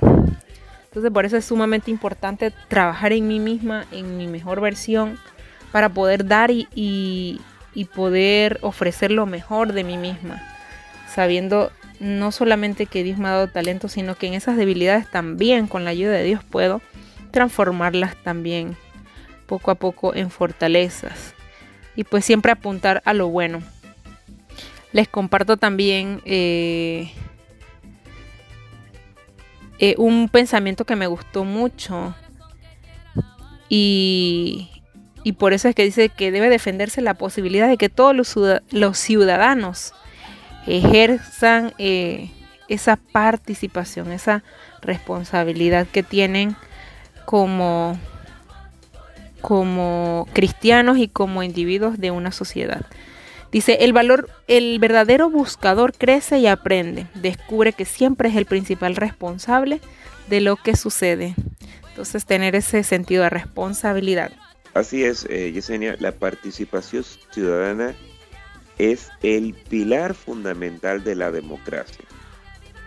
Entonces 0.84 1.10
por 1.12 1.24
eso 1.24 1.36
es 1.36 1.44
sumamente 1.44 1.90
importante 1.90 2.52
trabajar 2.68 3.12
en 3.12 3.26
mí 3.28 3.38
misma, 3.40 3.84
en 3.90 4.16
mi 4.16 4.28
mejor 4.28 4.60
versión, 4.60 5.18
para 5.72 5.88
poder 5.88 6.26
dar 6.26 6.50
y, 6.50 6.68
y, 7.74 7.84
poder 7.84 8.58
ofrecer 8.62 9.10
lo 9.10 9.26
mejor 9.26 9.72
de 9.72 9.84
mí 9.84 9.96
misma, 9.96 10.42
sabiendo 11.06 11.70
no 12.00 12.32
solamente 12.32 12.86
que 12.86 13.04
Dios 13.04 13.18
me 13.18 13.28
ha 13.28 13.32
dado 13.32 13.48
talento, 13.48 13.88
sino 13.88 14.16
que 14.16 14.26
en 14.26 14.34
esas 14.34 14.56
debilidades 14.56 15.10
también, 15.10 15.66
con 15.66 15.84
la 15.84 15.90
ayuda 15.90 16.12
de 16.12 16.24
Dios, 16.24 16.42
puedo 16.42 16.80
transformarlas 17.30 18.16
también 18.22 18.76
poco 19.46 19.70
a 19.70 19.74
poco 19.74 20.14
en 20.14 20.30
fortalezas. 20.30 21.34
Y 21.94 22.04
pues 22.04 22.24
siempre 22.24 22.52
apuntar 22.52 23.02
a 23.04 23.14
lo 23.14 23.28
bueno. 23.28 23.62
Les 24.92 25.08
comparto 25.08 25.56
también 25.56 26.20
eh, 26.24 27.12
eh, 29.78 29.94
un 29.98 30.28
pensamiento 30.28 30.84
que 30.84 30.96
me 30.96 31.06
gustó 31.06 31.44
mucho. 31.44 32.14
Y, 33.68 34.70
y 35.22 35.32
por 35.32 35.52
eso 35.52 35.68
es 35.68 35.74
que 35.74 35.84
dice 35.84 36.08
que 36.08 36.32
debe 36.32 36.48
defenderse 36.48 37.02
la 37.02 37.14
posibilidad 37.14 37.68
de 37.68 37.76
que 37.76 37.88
todos 37.88 38.14
los, 38.70 38.98
ciudadanos 38.98 39.92
ejerzan 40.78 41.72
eh, 41.78 42.30
esa 42.68 42.96
participación, 42.96 44.12
esa 44.12 44.42
responsabilidad 44.80 45.86
que 45.86 46.02
tienen 46.02 46.56
como, 47.24 47.98
como 49.40 50.26
cristianos 50.32 50.98
y 50.98 51.08
como 51.08 51.42
individuos 51.42 51.98
de 51.98 52.10
una 52.10 52.32
sociedad. 52.32 52.86
Dice, 53.52 53.78
el 53.80 53.92
valor, 53.92 54.30
el 54.46 54.78
verdadero 54.78 55.28
buscador 55.28 55.92
crece 55.92 56.38
y 56.38 56.46
aprende, 56.46 57.06
descubre 57.14 57.72
que 57.72 57.84
siempre 57.84 58.28
es 58.28 58.36
el 58.36 58.46
principal 58.46 58.94
responsable 58.94 59.80
de 60.28 60.40
lo 60.40 60.56
que 60.56 60.76
sucede. 60.76 61.34
Entonces, 61.88 62.24
tener 62.24 62.54
ese 62.54 62.84
sentido 62.84 63.24
de 63.24 63.30
responsabilidad. 63.30 64.30
Así 64.72 65.04
es, 65.04 65.26
eh, 65.28 65.50
Yesenia, 65.52 65.96
la 65.98 66.12
participación 66.12 67.04
ciudadana 67.32 67.96
es 68.80 69.10
el 69.22 69.52
pilar 69.52 70.14
fundamental 70.14 71.04
de 71.04 71.14
la 71.14 71.30
democracia. 71.30 72.06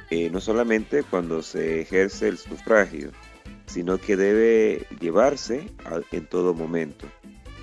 Eh, 0.10 0.32
no 0.32 0.42
solamente 0.42 1.04
cuando 1.04 1.44
se 1.44 1.82
ejerce 1.82 2.30
el 2.30 2.40
sufragio, 2.40 3.12
sino 3.68 4.00
que 4.00 4.18
debe 4.18 4.88
llevarse 5.00 5.70
en 6.12 6.26
todo 6.26 6.56
momento. 6.56 7.06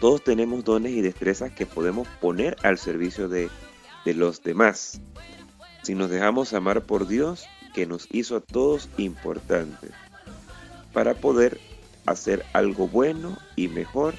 Todos 0.00 0.22
tenemos 0.22 0.64
dones 0.64 0.92
y 0.92 1.00
destrezas 1.00 1.50
que 1.50 1.66
podemos 1.66 2.06
poner 2.20 2.56
al 2.62 2.78
servicio 2.78 3.28
de, 3.28 3.50
de 4.04 4.14
los 4.14 4.44
demás. 4.44 5.00
Si 5.82 5.96
nos 5.96 6.08
dejamos 6.08 6.52
amar 6.52 6.82
por 6.82 7.08
Dios, 7.08 7.46
que 7.74 7.84
nos 7.84 8.06
hizo 8.12 8.36
a 8.36 8.40
todos 8.40 8.88
importantes, 8.96 9.90
para 10.92 11.14
poder 11.14 11.60
hacer 12.06 12.44
algo 12.52 12.86
bueno 12.86 13.36
y 13.56 13.66
mejor 13.66 14.14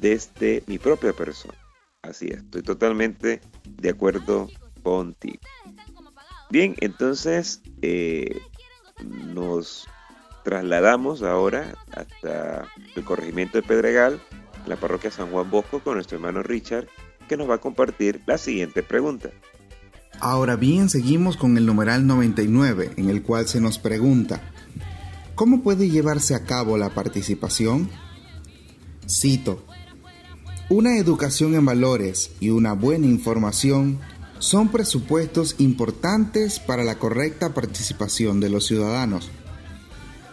desde 0.00 0.62
mi 0.66 0.78
propia 0.78 1.12
persona. 1.12 1.67
Así 2.08 2.26
es, 2.28 2.38
estoy 2.38 2.62
totalmente 2.62 3.42
de 3.68 3.90
acuerdo 3.90 4.48
contigo. 4.82 5.40
Bien, 6.48 6.74
entonces 6.80 7.60
eh, 7.82 8.40
nos 9.34 9.86
trasladamos 10.42 11.22
ahora 11.22 11.74
hasta 11.92 12.66
el 12.96 13.04
corregimiento 13.04 13.58
de 13.58 13.62
Pedregal, 13.62 14.22
la 14.66 14.76
parroquia 14.76 15.10
San 15.10 15.30
Juan 15.30 15.50
Bosco, 15.50 15.80
con 15.80 15.96
nuestro 15.96 16.16
hermano 16.16 16.42
Richard, 16.42 16.88
que 17.28 17.36
nos 17.36 17.50
va 17.50 17.56
a 17.56 17.60
compartir 17.60 18.22
la 18.26 18.38
siguiente 18.38 18.82
pregunta. 18.82 19.28
Ahora 20.18 20.56
bien, 20.56 20.88
seguimos 20.88 21.36
con 21.36 21.58
el 21.58 21.66
numeral 21.66 22.06
99, 22.06 22.92
en 22.96 23.10
el 23.10 23.22
cual 23.22 23.46
se 23.46 23.60
nos 23.60 23.78
pregunta, 23.78 24.40
¿cómo 25.34 25.62
puede 25.62 25.90
llevarse 25.90 26.34
a 26.34 26.44
cabo 26.44 26.78
la 26.78 26.88
participación? 26.88 27.90
Cito, 29.06 29.67
una 30.70 30.98
educación 30.98 31.54
en 31.54 31.64
valores 31.64 32.30
y 32.40 32.50
una 32.50 32.74
buena 32.74 33.06
información 33.06 33.98
son 34.38 34.68
presupuestos 34.68 35.54
importantes 35.58 36.60
para 36.60 36.84
la 36.84 36.98
correcta 36.98 37.54
participación 37.54 38.38
de 38.40 38.50
los 38.50 38.66
ciudadanos. 38.66 39.30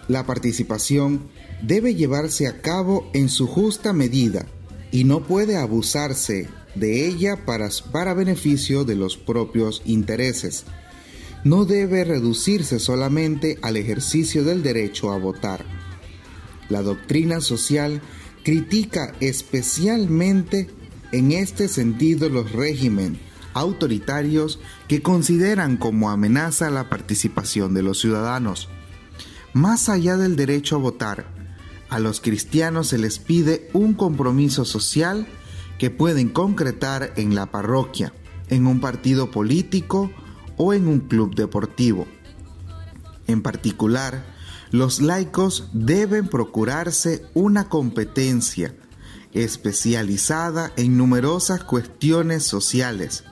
La 0.09 0.25
participación 0.25 1.21
debe 1.61 1.95
llevarse 1.95 2.47
a 2.47 2.61
cabo 2.61 3.09
en 3.13 3.29
su 3.29 3.47
justa 3.47 3.93
medida 3.93 4.45
y 4.91 5.05
no 5.05 5.23
puede 5.23 5.57
abusarse 5.57 6.49
de 6.75 7.07
ella 7.07 7.45
para, 7.45 7.69
para 7.93 8.13
beneficio 8.13 8.83
de 8.83 8.95
los 8.95 9.15
propios 9.15 9.81
intereses. 9.85 10.65
No 11.45 11.63
debe 11.63 12.03
reducirse 12.03 12.79
solamente 12.79 13.57
al 13.61 13.77
ejercicio 13.77 14.43
del 14.43 14.63
derecho 14.63 15.11
a 15.11 15.17
votar. 15.17 15.65
La 16.67 16.81
doctrina 16.81 17.39
social 17.39 18.01
critica 18.45 19.11
especialmente 19.21 20.69
en 21.11 21.31
este 21.31 21.67
sentido 21.67 22.29
los 22.29 22.51
regímenes 22.51 23.19
autoritarios 23.55 24.59
que 24.87 25.01
consideran 25.01 25.77
como 25.77 26.11
amenaza 26.11 26.69
la 26.69 26.89
participación 26.89 27.73
de 27.73 27.81
los 27.81 27.99
ciudadanos. 27.99 28.69
Más 29.53 29.89
allá 29.89 30.17
del 30.17 30.35
derecho 30.35 30.75
a 30.75 30.79
votar, 30.79 31.25
a 31.89 31.99
los 31.99 32.19
cristianos 32.19 32.87
se 32.87 32.97
les 32.97 33.17
pide 33.17 33.69
un 33.73 33.93
compromiso 33.93 34.65
social 34.65 35.25
que 35.79 35.89
pueden 35.89 36.29
concretar 36.29 37.13
en 37.15 37.33
la 37.33 37.47
parroquia, 37.47 38.13
en 38.49 38.67
un 38.67 38.79
partido 38.81 39.31
político 39.31 40.11
o 40.57 40.73
en 40.73 40.87
un 40.87 40.99
club 40.99 41.33
deportivo. 41.33 42.05
En 43.25 43.41
particular, 43.41 44.34
los 44.77 44.99
laicos 44.99 45.69
deben 45.71 46.27
procurarse 46.27 47.25
una 47.33 47.69
competencia 47.69 48.75
especializada 49.33 50.73
en 50.75 50.97
numerosas 50.97 51.63
cuestiones 51.63 52.43
sociales, 52.43 53.23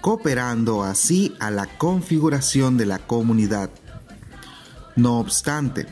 cooperando 0.00 0.82
así 0.82 1.36
a 1.38 1.52
la 1.52 1.66
configuración 1.78 2.78
de 2.78 2.86
la 2.86 2.98
comunidad. 2.98 3.70
No 4.96 5.20
obstante, 5.20 5.86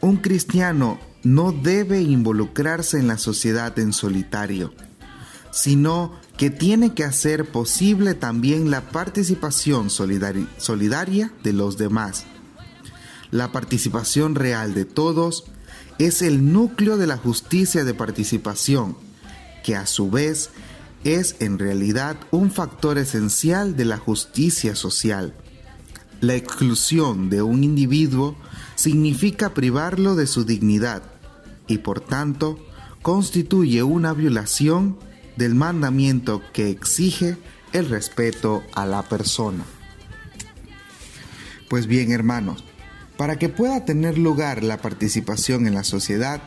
un 0.00 0.16
cristiano 0.16 0.98
no 1.22 1.52
debe 1.52 2.00
involucrarse 2.00 2.98
en 2.98 3.08
la 3.08 3.18
sociedad 3.18 3.78
en 3.78 3.92
solitario, 3.92 4.72
sino 5.50 6.12
que 6.38 6.48
tiene 6.48 6.94
que 6.94 7.04
hacer 7.04 7.44
posible 7.44 8.14
también 8.14 8.70
la 8.70 8.88
participación 8.88 9.90
solidaria 9.90 11.30
de 11.42 11.52
los 11.52 11.76
demás 11.76 12.24
la 13.30 13.52
participación 13.52 14.34
real 14.34 14.74
de 14.74 14.84
todos 14.84 15.44
es 15.98 16.22
el 16.22 16.52
núcleo 16.52 16.96
de 16.96 17.06
la 17.06 17.16
justicia 17.16 17.84
de 17.84 17.94
participación, 17.94 18.96
que 19.62 19.76
a 19.76 19.86
su 19.86 20.10
vez 20.10 20.50
es 21.04 21.36
en 21.40 21.58
realidad 21.58 22.16
un 22.30 22.50
factor 22.50 22.98
esencial 22.98 23.76
de 23.76 23.84
la 23.84 23.98
justicia 23.98 24.74
social. 24.74 25.34
La 26.20 26.34
exclusión 26.34 27.30
de 27.30 27.42
un 27.42 27.64
individuo 27.64 28.36
significa 28.74 29.54
privarlo 29.54 30.14
de 30.16 30.26
su 30.26 30.44
dignidad 30.44 31.02
y 31.66 31.78
por 31.78 32.00
tanto 32.00 32.58
constituye 33.02 33.82
una 33.82 34.12
violación 34.12 34.98
del 35.36 35.54
mandamiento 35.54 36.42
que 36.52 36.68
exige 36.68 37.38
el 37.72 37.88
respeto 37.88 38.62
a 38.74 38.84
la 38.84 39.02
persona. 39.02 39.64
Pues 41.68 41.86
bien, 41.86 42.10
hermanos, 42.10 42.64
para 43.20 43.38
que 43.38 43.50
pueda 43.50 43.84
tener 43.84 44.16
lugar 44.16 44.62
la 44.62 44.78
participación 44.78 45.66
en 45.66 45.74
la 45.74 45.84
sociedad, 45.84 46.40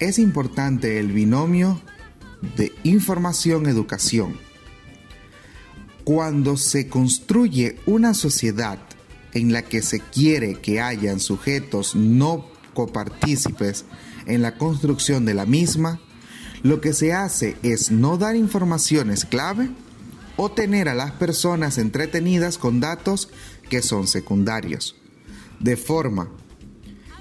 es 0.00 0.18
importante 0.18 0.98
el 0.98 1.12
binomio 1.12 1.80
de 2.56 2.72
información-educación. 2.82 4.36
Cuando 6.02 6.56
se 6.56 6.88
construye 6.88 7.78
una 7.86 8.14
sociedad 8.14 8.80
en 9.32 9.52
la 9.52 9.62
que 9.62 9.80
se 9.80 10.00
quiere 10.00 10.56
que 10.56 10.80
hayan 10.80 11.20
sujetos 11.20 11.94
no 11.94 12.46
copartícipes 12.74 13.84
en 14.26 14.42
la 14.42 14.58
construcción 14.58 15.24
de 15.24 15.34
la 15.34 15.46
misma, 15.46 16.00
lo 16.64 16.80
que 16.80 16.94
se 16.94 17.12
hace 17.12 17.56
es 17.62 17.92
no 17.92 18.18
dar 18.18 18.34
informaciones 18.34 19.24
clave 19.24 19.70
o 20.36 20.50
tener 20.50 20.88
a 20.88 20.96
las 20.96 21.12
personas 21.12 21.78
entretenidas 21.78 22.58
con 22.58 22.80
datos 22.80 23.28
que 23.70 23.82
son 23.82 24.08
secundarios 24.08 24.97
de 25.60 25.76
forma 25.76 26.30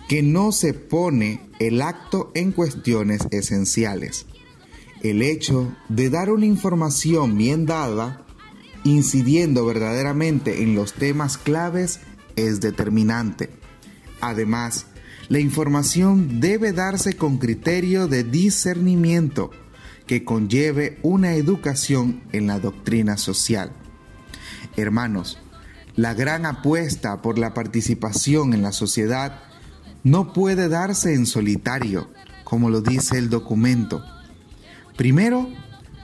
que 0.07 0.23
no 0.23 0.51
se 0.51 0.73
pone 0.73 1.41
el 1.59 1.81
acto 1.81 2.31
en 2.33 2.51
cuestiones 2.51 3.27
esenciales. 3.31 4.25
El 5.01 5.21
hecho 5.21 5.75
de 5.89 6.09
dar 6.09 6.31
una 6.31 6.45
información 6.45 7.37
bien 7.37 7.65
dada, 7.65 8.25
incidiendo 8.83 9.65
verdaderamente 9.65 10.63
en 10.63 10.75
los 10.75 10.93
temas 10.93 11.37
claves, 11.37 11.99
es 12.35 12.61
determinante. 12.61 13.49
Además, 14.21 14.87
la 15.29 15.39
información 15.39 16.39
debe 16.39 16.71
darse 16.71 17.17
con 17.17 17.37
criterio 17.37 18.07
de 18.07 18.23
discernimiento 18.23 19.51
que 20.05 20.23
conlleve 20.23 20.99
una 21.03 21.35
educación 21.35 22.23
en 22.31 22.47
la 22.47 22.59
doctrina 22.59 23.17
social. 23.17 23.73
Hermanos, 24.77 25.37
la 25.97 26.13
gran 26.13 26.45
apuesta 26.45 27.21
por 27.23 27.39
la 27.39 27.53
participación 27.55 28.53
en 28.53 28.61
la 28.61 28.71
sociedad 28.71 29.39
no 30.03 30.31
puede 30.31 30.69
darse 30.69 31.15
en 31.15 31.25
solitario, 31.25 32.07
como 32.43 32.69
lo 32.69 32.81
dice 32.81 33.17
el 33.17 33.29
documento. 33.29 34.05
Primero, 34.95 35.49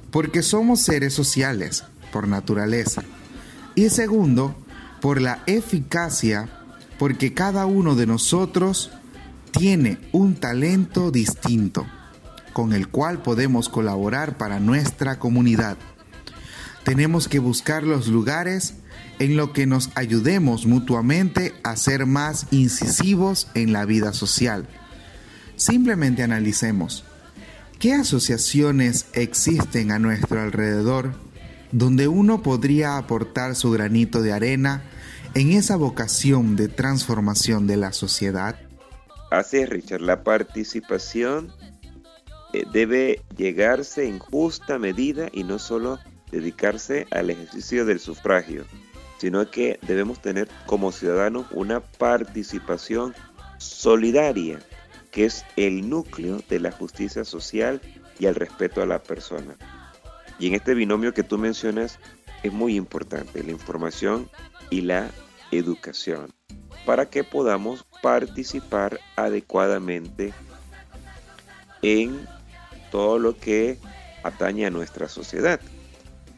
porque 0.09 0.41
somos 0.41 0.81
seres 0.81 1.13
sociales 1.13 1.85
por 2.11 2.27
naturaleza. 2.27 3.03
Y 3.75 3.89
segundo, 3.89 4.55
por 4.99 5.21
la 5.21 5.43
eficacia, 5.45 6.49
porque 6.97 7.35
cada 7.35 7.67
uno 7.67 7.95
de 7.95 8.07
nosotros 8.07 8.91
tiene 9.51 9.99
un 10.11 10.35
talento 10.35 11.11
distinto 11.11 11.85
con 12.51 12.73
el 12.73 12.87
cual 12.87 13.21
podemos 13.21 13.69
colaborar 13.69 14.37
para 14.37 14.59
nuestra 14.59 15.19
comunidad. 15.19 15.77
Tenemos 16.83 17.27
que 17.27 17.39
buscar 17.39 17.83
los 17.83 18.07
lugares 18.07 18.75
en 19.19 19.35
los 19.35 19.51
que 19.51 19.65
nos 19.65 19.89
ayudemos 19.95 20.65
mutuamente 20.65 21.53
a 21.63 21.75
ser 21.75 22.05
más 22.05 22.47
incisivos 22.51 23.47
en 23.53 23.73
la 23.73 23.85
vida 23.85 24.13
social. 24.13 24.67
Simplemente 25.55 26.23
analicemos 26.23 27.03
qué 27.79 27.93
asociaciones 27.93 29.07
existen 29.13 29.91
a 29.91 29.99
nuestro 29.99 30.41
alrededor 30.41 31.13
donde 31.71 32.07
uno 32.07 32.43
podría 32.43 32.97
aportar 32.97 33.55
su 33.55 33.71
granito 33.71 34.21
de 34.21 34.31
arena 34.31 34.83
en 35.33 35.51
esa 35.51 35.75
vocación 35.75 36.55
de 36.55 36.67
transformación 36.67 37.65
de 37.65 37.77
la 37.77 37.91
sociedad. 37.91 38.59
Así 39.31 39.57
es, 39.57 39.69
Richard, 39.69 40.01
la 40.01 40.23
participación 40.23 41.51
eh, 42.53 42.65
debe 42.71 43.21
llegarse 43.35 44.07
en 44.07 44.19
justa 44.19 44.77
medida 44.77 45.29
y 45.33 45.43
no 45.43 45.57
solo 45.57 45.97
dedicarse 46.31 47.07
al 47.09 47.31
ejercicio 47.31 47.85
del 47.85 47.99
sufragio, 47.99 48.65
sino 49.23 49.49
que 49.49 49.79
debemos 49.83 50.21
tener 50.21 50.49
como 50.65 50.91
ciudadanos 50.91 51.45
una 51.51 51.79
participación 51.79 53.15
solidaria, 53.57 54.59
que 55.11 55.23
es 55.23 55.45
el 55.55 55.89
núcleo 55.89 56.41
de 56.49 56.59
la 56.59 56.73
justicia 56.73 57.23
social 57.23 57.79
y 58.19 58.25
el 58.25 58.35
respeto 58.35 58.81
a 58.81 58.85
la 58.85 59.01
persona. 59.01 59.55
Y 60.39 60.47
en 60.47 60.55
este 60.55 60.73
binomio 60.73 61.13
que 61.13 61.23
tú 61.23 61.37
mencionas 61.37 61.99
es 62.43 62.51
muy 62.51 62.75
importante, 62.75 63.41
la 63.41 63.51
información 63.51 64.29
y 64.69 64.81
la 64.81 65.09
educación, 65.51 66.33
para 66.85 67.09
que 67.09 67.23
podamos 67.23 67.85
participar 68.01 68.99
adecuadamente 69.15 70.33
en 71.81 72.27
todo 72.91 73.19
lo 73.19 73.37
que 73.37 73.79
atañe 74.23 74.65
a 74.65 74.69
nuestra 74.69 75.07
sociedad. 75.07 75.61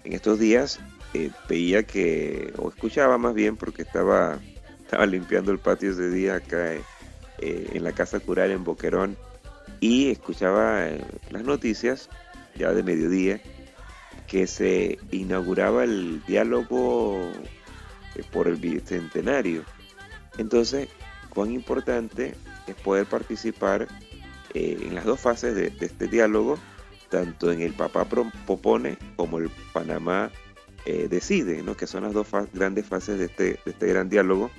En 0.03 0.13
estos 0.13 0.37
días 0.37 0.79
eh, 1.15 1.31
veía 1.47 1.83
que, 1.83 2.51
o 2.57 2.67
escuchaba 2.67 3.17
más 3.17 3.33
bien 3.33 3.55
porque 3.55 3.83
estaba, 3.83 4.37
estaba 4.81 5.05
limpiando 5.05 5.53
el 5.53 5.59
patio 5.59 5.91
ese 5.91 6.09
día 6.09 6.35
acá 6.35 6.73
eh, 6.73 6.83
en 7.39 7.83
la 7.85 7.93
Casa 7.93 8.19
Cural 8.19 8.51
en 8.51 8.65
Boquerón 8.65 9.15
y 9.79 10.11
escuchaba 10.11 10.89
eh, 10.89 11.01
las 11.29 11.43
noticias 11.43 12.09
ya 12.55 12.73
de 12.73 12.83
mediodía 12.83 13.39
que 14.27 14.45
se 14.45 14.99
inauguraba 15.11 15.85
el 15.85 16.21
diálogo 16.25 17.31
por 18.33 18.49
el 18.49 18.57
bicentenario. 18.57 19.63
Entonces, 20.37 20.89
cuán 21.29 21.51
importante 21.51 22.35
es 22.67 22.75
poder 22.75 23.05
participar 23.05 23.87
en 24.53 24.95
las 24.95 25.05
dos 25.05 25.19
fases 25.21 25.55
de, 25.55 25.71
este 25.79 26.07
diálogo, 26.07 26.57
tanto 27.09 27.51
en 27.51 27.61
el 27.61 27.73
Papá 27.73 28.05
Propone 28.05 28.97
como 29.15 29.37
el 29.37 29.49
Panamá 29.71 30.31
eh, 30.85 31.07
Decide, 31.09 31.63
¿no? 31.63 31.75
que 31.75 31.87
son 31.87 32.03
las 32.03 32.13
dos 32.13 32.27
grandes 32.53 32.85
fases 32.85 33.17
de 33.19 33.25
este, 33.25 33.43
de 33.43 33.71
este 33.71 33.87
gran 33.87 34.09
diálogo, 34.09 34.51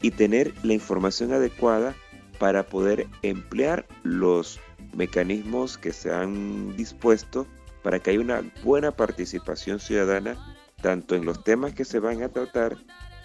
y 0.00 0.10
tener 0.10 0.52
la 0.62 0.74
información 0.74 1.32
adecuada 1.32 1.94
para 2.38 2.64
poder 2.64 3.06
emplear 3.22 3.86
los 4.02 4.60
mecanismos 4.94 5.78
que 5.78 5.92
se 5.92 6.12
han 6.12 6.76
dispuesto 6.76 7.46
para 7.82 7.98
que 7.98 8.10
haya 8.10 8.20
una 8.20 8.42
buena 8.62 8.90
participación 8.90 9.80
ciudadana 9.80 10.36
tanto 10.82 11.14
en 11.14 11.24
los 11.24 11.42
temas 11.42 11.74
que 11.74 11.84
se 11.84 11.98
van 11.98 12.22
a 12.22 12.28
tratar 12.28 12.76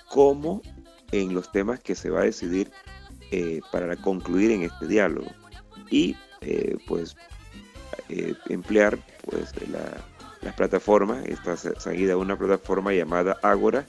como 0.09 0.61
en 1.11 1.33
los 1.33 1.51
temas 1.51 1.79
que 1.79 1.95
se 1.95 2.09
va 2.09 2.21
a 2.21 2.25
decidir 2.25 2.71
eh, 3.31 3.61
para 3.71 3.95
concluir 3.97 4.51
en 4.51 4.63
este 4.63 4.87
diálogo 4.87 5.29
y 5.89 6.15
eh, 6.41 6.77
pues 6.87 7.15
emplear 8.47 8.97
pues 9.25 9.53
la, 9.69 10.03
las 10.41 10.53
plataformas, 10.55 11.25
está 11.25 11.55
seguida 11.57 12.17
una 12.17 12.37
plataforma 12.37 12.93
llamada 12.93 13.37
Agora 13.41 13.85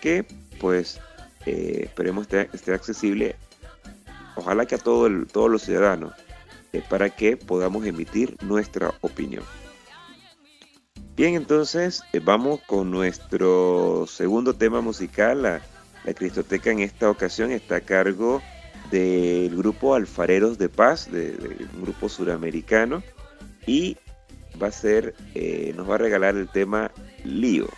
que 0.00 0.26
pues 0.60 1.00
eh, 1.46 1.82
esperemos 1.84 2.26
esté, 2.30 2.72
accesible 2.72 3.36
ojalá 4.36 4.66
que 4.66 4.74
a 4.74 4.78
todo 4.78 5.06
el, 5.06 5.26
todos 5.26 5.50
los 5.50 5.62
ciudadanos 5.62 6.12
para 6.88 7.10
que 7.10 7.36
podamos 7.36 7.86
emitir 7.86 8.36
nuestra 8.42 8.92
opinión. 9.00 9.44
Bien, 11.16 11.36
entonces 11.36 12.02
vamos 12.24 12.60
con 12.66 12.90
nuestro 12.90 14.06
segundo 14.08 14.54
tema 14.54 14.80
musical. 14.80 15.42
La, 15.42 15.62
la 16.04 16.14
Cristoteca 16.14 16.70
en 16.70 16.80
esta 16.80 17.08
ocasión 17.08 17.52
está 17.52 17.76
a 17.76 17.80
cargo 17.80 18.42
del 18.90 19.56
grupo 19.56 19.94
Alfareros 19.94 20.58
de 20.58 20.68
Paz, 20.68 21.10
de, 21.10 21.36
un 21.74 21.82
grupo 21.82 22.08
suramericano, 22.08 23.02
y 23.66 23.96
va 24.62 24.68
a 24.68 24.72
ser, 24.72 25.14
eh, 25.34 25.72
nos 25.76 25.88
va 25.88 25.96
a 25.96 25.98
regalar 25.98 26.36
el 26.36 26.48
tema 26.48 26.90
Lío. 27.24 27.68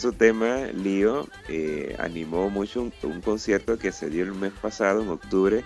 Contagioso 0.00 0.12
tema, 0.12 0.72
Lío, 0.72 1.28
eh, 1.48 1.94
animó 1.98 2.48
mucho 2.48 2.90
un, 3.02 3.20
concierto 3.20 3.78
que 3.78 3.92
se 3.92 4.08
dio 4.08 4.24
el 4.24 4.32
mes 4.32 4.52
pasado, 4.52 5.02
en 5.02 5.08
octubre, 5.10 5.62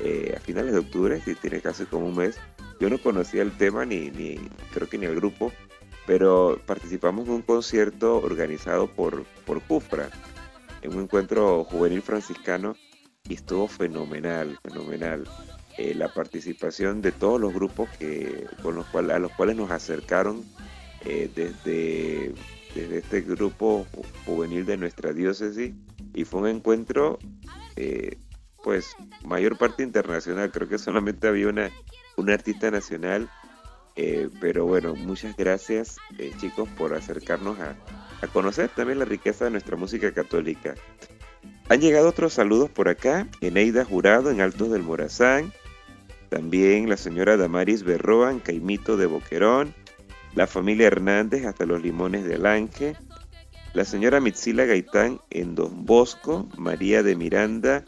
eh, 0.00 0.34
a 0.36 0.40
finales 0.40 0.72
de 0.72 0.80
octubre, 0.80 1.20
que 1.24 1.34
tiene 1.34 1.60
casi 1.60 1.84
como 1.86 2.06
un 2.06 2.16
mes. 2.16 2.36
Yo 2.78 2.90
no 2.90 2.98
conocía 2.98 3.40
el 3.40 3.52
tema 3.52 3.86
ni, 3.86 4.10
ni 4.10 4.36
creo 4.74 4.86
que 4.86 4.98
ni 4.98 5.06
el 5.06 5.14
grupo, 5.14 5.50
pero 6.06 6.60
participamos 6.66 7.26
en 7.26 7.34
un 7.34 7.42
concierto 7.42 8.18
organizado 8.18 8.86
por, 8.86 9.24
por 9.46 9.62
CUFRA, 9.62 10.10
en 10.82 10.94
un 10.94 11.04
encuentro 11.04 11.64
juvenil 11.64 12.02
franciscano, 12.02 12.76
y 13.28 13.34
estuvo 13.34 13.66
fenomenal, 13.66 14.58
fenomenal. 14.62 15.26
Eh, 15.78 15.94
la 15.94 16.12
participación 16.12 17.00
de 17.00 17.12
todos 17.12 17.40
los 17.40 17.54
grupos 17.54 17.88
que, 17.98 18.46
con 18.62 18.74
los 18.74 18.84
cuales, 18.86 19.16
a 19.16 19.18
los 19.18 19.32
cuales 19.32 19.56
nos 19.56 19.70
acercaron 19.70 20.44
desde, 21.02 22.34
desde 22.74 22.98
este 22.98 23.20
grupo 23.22 23.86
ju- 23.92 24.04
juvenil 24.26 24.64
de 24.66 24.76
nuestra 24.76 25.12
diócesis 25.12 25.72
y 26.14 26.24
fue 26.24 26.40
un 26.40 26.48
encuentro 26.48 27.18
eh, 27.76 28.16
pues 28.62 28.94
mayor 29.24 29.56
parte 29.56 29.82
internacional. 29.82 30.50
Creo 30.52 30.68
que 30.68 30.78
solamente 30.78 31.28
había 31.28 31.48
una 31.48 31.70
una 32.16 32.34
artista 32.34 32.70
nacional 32.70 33.28
eh, 33.96 34.28
pero 34.40 34.66
bueno 34.66 34.94
muchas 34.94 35.36
gracias 35.36 35.96
eh, 36.18 36.32
chicos 36.38 36.68
por 36.76 36.94
acercarnos 36.94 37.58
a, 37.58 37.76
a 38.22 38.26
conocer 38.28 38.68
también 38.68 38.98
la 38.98 39.04
riqueza 39.04 39.46
de 39.46 39.50
nuestra 39.52 39.76
música 39.76 40.12
católica. 40.12 40.74
Han 41.68 41.80
llegado 41.80 42.08
otros 42.08 42.32
saludos 42.34 42.68
por 42.70 42.88
acá. 42.88 43.28
Eneida 43.40 43.84
Jurado 43.84 44.30
en 44.30 44.40
Altos 44.40 44.70
del 44.70 44.82
Morazán. 44.82 45.52
También 46.28 46.88
la 46.88 46.96
señora 46.96 47.36
Damaris 47.36 47.82
Berroa 47.84 48.30
en 48.30 48.40
Caimito 48.40 48.96
de 48.96 49.06
Boquerón 49.06 49.74
la 50.34 50.46
familia 50.46 50.86
Hernández 50.86 51.44
hasta 51.44 51.66
los 51.66 51.82
Limones 51.82 52.24
de 52.24 52.36
Alange, 52.36 52.96
la 53.72 53.84
señora 53.84 54.20
Mitzila 54.20 54.64
Gaitán 54.64 55.20
en 55.30 55.54
Don 55.54 55.84
Bosco, 55.86 56.48
María 56.56 57.02
de 57.02 57.16
Miranda 57.16 57.84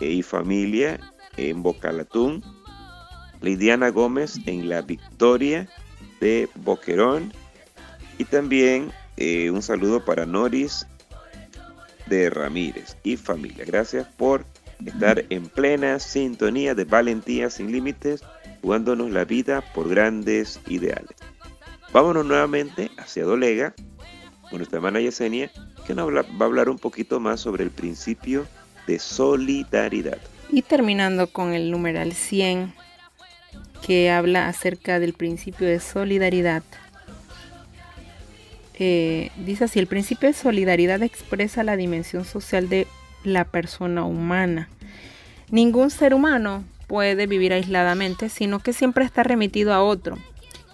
eh, 0.00 0.10
y 0.10 0.22
familia 0.22 1.00
en 1.36 1.62
Bocalatún, 1.62 2.42
Lidiana 3.40 3.90
Gómez 3.90 4.38
en 4.46 4.68
La 4.68 4.82
Victoria 4.82 5.68
de 6.20 6.48
Boquerón 6.54 7.32
y 8.18 8.24
también 8.24 8.90
eh, 9.16 9.50
un 9.50 9.62
saludo 9.62 10.04
para 10.04 10.26
Noris 10.26 10.86
de 12.06 12.30
Ramírez 12.30 12.96
y 13.02 13.16
familia. 13.16 13.64
Gracias 13.66 14.06
por 14.16 14.44
estar 14.84 15.24
en 15.30 15.46
plena 15.48 15.98
sintonía 15.98 16.74
de 16.74 16.84
Valentía 16.84 17.50
sin 17.50 17.72
Límites, 17.72 18.22
jugándonos 18.62 19.10
la 19.10 19.24
vida 19.24 19.62
por 19.74 19.88
grandes 19.88 20.60
ideales. 20.66 21.16
Vámonos 21.92 22.26
nuevamente 22.26 22.90
hacia 22.98 23.24
Dolega 23.24 23.74
con 24.48 24.58
nuestra 24.58 24.76
hermana 24.76 25.00
Yesenia, 25.00 25.50
que 25.86 25.94
nos 25.94 26.12
va 26.12 26.24
a 26.40 26.44
hablar 26.44 26.68
un 26.68 26.78
poquito 26.78 27.20
más 27.20 27.40
sobre 27.40 27.64
el 27.64 27.70
principio 27.70 28.46
de 28.86 28.98
solidaridad. 28.98 30.18
Y 30.50 30.62
terminando 30.62 31.26
con 31.26 31.52
el 31.52 31.70
numeral 31.70 32.12
100, 32.12 32.72
que 33.84 34.10
habla 34.10 34.48
acerca 34.48 34.98
del 35.00 35.12
principio 35.12 35.66
de 35.66 35.80
solidaridad. 35.80 36.62
Eh, 38.78 39.30
dice 39.36 39.64
así, 39.64 39.78
el 39.78 39.86
principio 39.86 40.28
de 40.28 40.34
solidaridad 40.34 41.02
expresa 41.02 41.64
la 41.64 41.76
dimensión 41.76 42.24
social 42.24 42.68
de 42.68 42.86
la 43.24 43.44
persona 43.44 44.04
humana. 44.04 44.68
Ningún 45.50 45.90
ser 45.90 46.14
humano 46.14 46.64
puede 46.86 47.26
vivir 47.26 47.52
aisladamente, 47.52 48.28
sino 48.28 48.60
que 48.60 48.72
siempre 48.72 49.04
está 49.04 49.22
remitido 49.22 49.72
a 49.72 49.82
otro. 49.82 50.18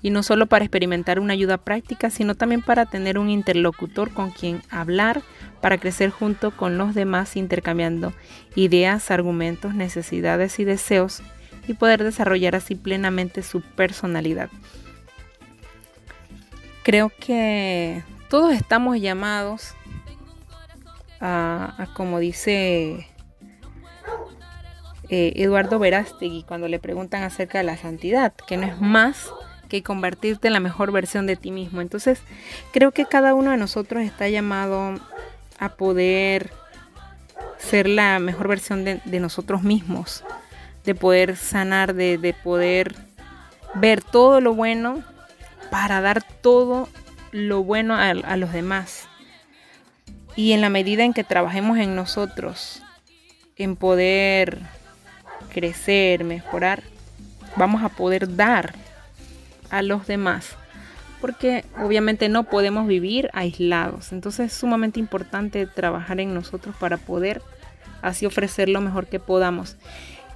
Y 0.03 0.11
no 0.11 0.23
solo 0.23 0.47
para 0.47 0.65
experimentar 0.65 1.21
una 1.21 1.33
ayuda 1.33 1.59
práctica, 1.59 2.11
sino 2.11 2.35
también 2.35 2.61
para 2.61 2.87
tener 2.87 3.19
un 3.19 3.31
interlocutor 3.31 4.13
con 4.13 4.31
quien 4.31 4.61
hablar, 4.69 5.23
para 5.61 5.79
crecer 5.79 6.11
junto 6.11 6.51
con 6.51 6.77
los 6.77 6.95
demás 6.95 7.37
intercambiando 7.37 8.13
ideas, 8.57 9.11
argumentos, 9.13 9.75
necesidades 9.75 10.59
y 10.59 10.65
deseos 10.65 11.23
y 11.69 11.75
poder 11.75 12.03
desarrollar 12.03 12.57
así 12.57 12.75
plenamente 12.75 13.43
su 13.43 13.61
personalidad. 13.61 14.51
Creo 16.83 17.13
que 17.21 18.03
todos 18.29 18.53
estamos 18.55 19.01
llamados 19.01 19.75
a, 21.21 21.87
como 21.95 22.19
dice 22.19 23.07
eh, 25.09 25.33
Eduardo 25.37 25.79
Verástegui 25.79 26.43
cuando 26.43 26.67
le 26.67 26.81
preguntan 26.81 27.23
acerca 27.23 27.59
de 27.59 27.65
la 27.65 27.77
santidad, 27.77 28.35
que 28.35 28.57
no 28.57 28.67
es 28.67 28.81
más 28.81 29.31
que 29.73 29.83
convertirte 29.83 30.49
en 30.49 30.53
la 30.53 30.61
mejor 30.61 30.93
versión 30.93 31.27
de 31.27 31.35
ti 31.35 31.51
mismo. 31.51 31.81
Entonces, 31.81 32.21
creo 32.75 32.93
que 32.93 33.07
cada 33.07 33.33
uno 33.33 33.53
de 33.53 33.57
nosotros 33.57 34.03
está 34.03 34.29
llamado 34.29 35.01
a 35.59 35.71
poder 35.71 36.51
ser 37.57 37.89
la 37.89 38.19
mejor 38.19 38.49
versión 38.49 38.85
de, 38.85 39.01
nosotros 39.19 39.63
mismos, 39.63 40.25
de 40.85 40.95
poder 40.95 41.37
sanar, 41.37 41.95
de, 41.95 42.19
de 42.19 42.35
poder 42.35 42.95
ver 43.73 44.03
todo 44.03 44.43
lo 44.43 44.53
bueno 44.53 45.03
para 45.71 46.03
dar 46.03 46.23
todo 46.23 46.91
lo 47.31 47.65
bueno 47.65 47.97
a 47.97 48.37
los 48.37 48.53
demás. 48.53 49.09
Y 50.37 50.53
en 50.53 50.61
la 50.61 50.69
medida 50.69 51.03
en 51.03 51.15
que 51.15 51.25
trabajemos 51.25 51.79
en 51.79 51.97
nosotros, 51.97 52.83
en 53.57 53.77
poder 53.77 54.59
crecer, 55.51 56.25
mejorar, 56.25 56.83
vamos 57.57 57.83
a 57.83 57.89
poder 57.89 58.37
dar 58.37 58.82
a 59.73 59.83
los 59.83 60.07
demás. 60.07 60.57
Porque 61.21 61.65
obviamente 61.81 62.29
no 62.29 62.45
podemos 62.45 62.87
vivir 62.87 63.31
aislados. 63.33 64.13
Entonces 64.13 64.53
es 64.53 64.59
sumamente 64.59 65.01
importante 65.01 65.67
trabajar 65.67 66.21
en 66.21 66.35
nosotros 66.35 66.77
para 66.79 66.97
poder 66.97 67.43
así 68.03 68.27
ofrecer 68.27 68.69
lo 68.69 68.81
mejor 68.81 69.07
que 69.07 69.19
podamos. 69.19 69.77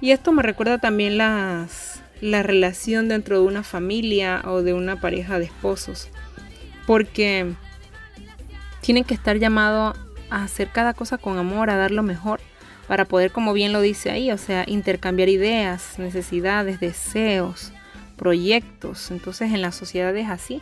Y 0.01 0.11
esto 0.11 0.31
me 0.31 0.43
recuerda 0.43 0.77
también 0.77 1.17
las, 1.17 2.01
la 2.21 2.43
relación 2.43 3.07
dentro 3.07 3.41
de 3.41 3.47
una 3.47 3.63
familia 3.63 4.41
o 4.45 4.61
de 4.61 4.73
una 4.73 4.99
pareja 4.99 5.39
de 5.39 5.45
esposos. 5.45 6.09
Porque 6.85 7.53
tienen 8.81 9.03
que 9.03 9.13
estar 9.13 9.37
llamados 9.37 9.97
a 10.29 10.43
hacer 10.43 10.69
cada 10.69 10.93
cosa 10.93 11.17
con 11.17 11.37
amor, 11.37 11.69
a 11.69 11.77
dar 11.77 11.91
lo 11.91 12.03
mejor, 12.03 12.39
para 12.87 13.05
poder, 13.05 13.31
como 13.31 13.51
bien 13.53 13.73
lo 13.73 13.81
dice 13.81 14.09
ahí, 14.09 14.31
o 14.31 14.37
sea, 14.37 14.63
intercambiar 14.65 15.27
ideas, 15.27 15.99
necesidades, 15.99 16.79
deseos, 16.79 17.73
proyectos. 18.17 19.11
Entonces 19.11 19.53
en 19.53 19.61
la 19.61 19.71
sociedad 19.71 20.15
es 20.17 20.29
así. 20.29 20.61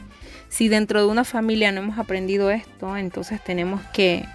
Si 0.50 0.68
dentro 0.68 1.00
de 1.00 1.08
una 1.08 1.24
familia 1.24 1.72
no 1.72 1.82
hemos 1.82 1.98
aprendido 1.98 2.52
esto, 2.52 2.96
entonces 2.98 3.44
tenemos 3.44 3.82
que, 3.94 4.26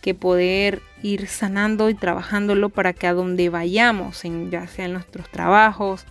que 0.00 0.14
poder 0.14 0.80
ir 1.02 1.26
sanando 1.26 1.90
y 1.90 1.94
trabajándolo 1.94 2.70
para 2.70 2.92
que 2.92 3.06
a 3.06 3.12
donde 3.12 3.48
vayamos, 3.48 4.24
en, 4.24 4.50
ya 4.50 4.66
sea 4.66 4.86
en 4.86 4.94
nuestros 4.94 5.28
trabajos, 5.28 6.06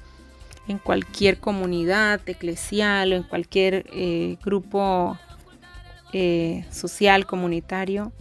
en 0.67 0.78
cualquier 0.78 1.39
comunidad 1.39 2.22
eclesial 2.28 3.13
o 3.13 3.15
en 3.15 3.24
cualquier 3.24 3.86
eh, 3.91 4.38
grupo 4.43 5.17
eh, 6.13 6.65
social, 6.70 7.26
comunitario, 7.26 8.11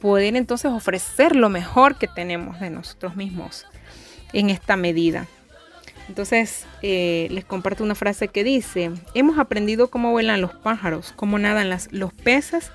poder 0.00 0.34
entonces 0.34 0.70
ofrecer 0.70 1.36
lo 1.36 1.48
mejor 1.48 1.96
que 1.96 2.08
tenemos 2.08 2.58
de 2.58 2.70
nosotros 2.70 3.14
mismos 3.14 3.66
en 4.32 4.50
esta 4.50 4.76
medida. 4.76 5.28
Entonces 6.08 6.66
eh, 6.82 7.28
les 7.30 7.44
comparto 7.44 7.84
una 7.84 7.94
frase 7.94 8.28
que 8.28 8.44
dice, 8.44 8.90
hemos 9.14 9.38
aprendido 9.38 9.88
cómo 9.88 10.10
vuelan 10.10 10.40
los 10.40 10.52
pájaros, 10.52 11.12
cómo 11.16 11.38
nadan 11.38 11.70
los 11.90 12.12
peces, 12.12 12.70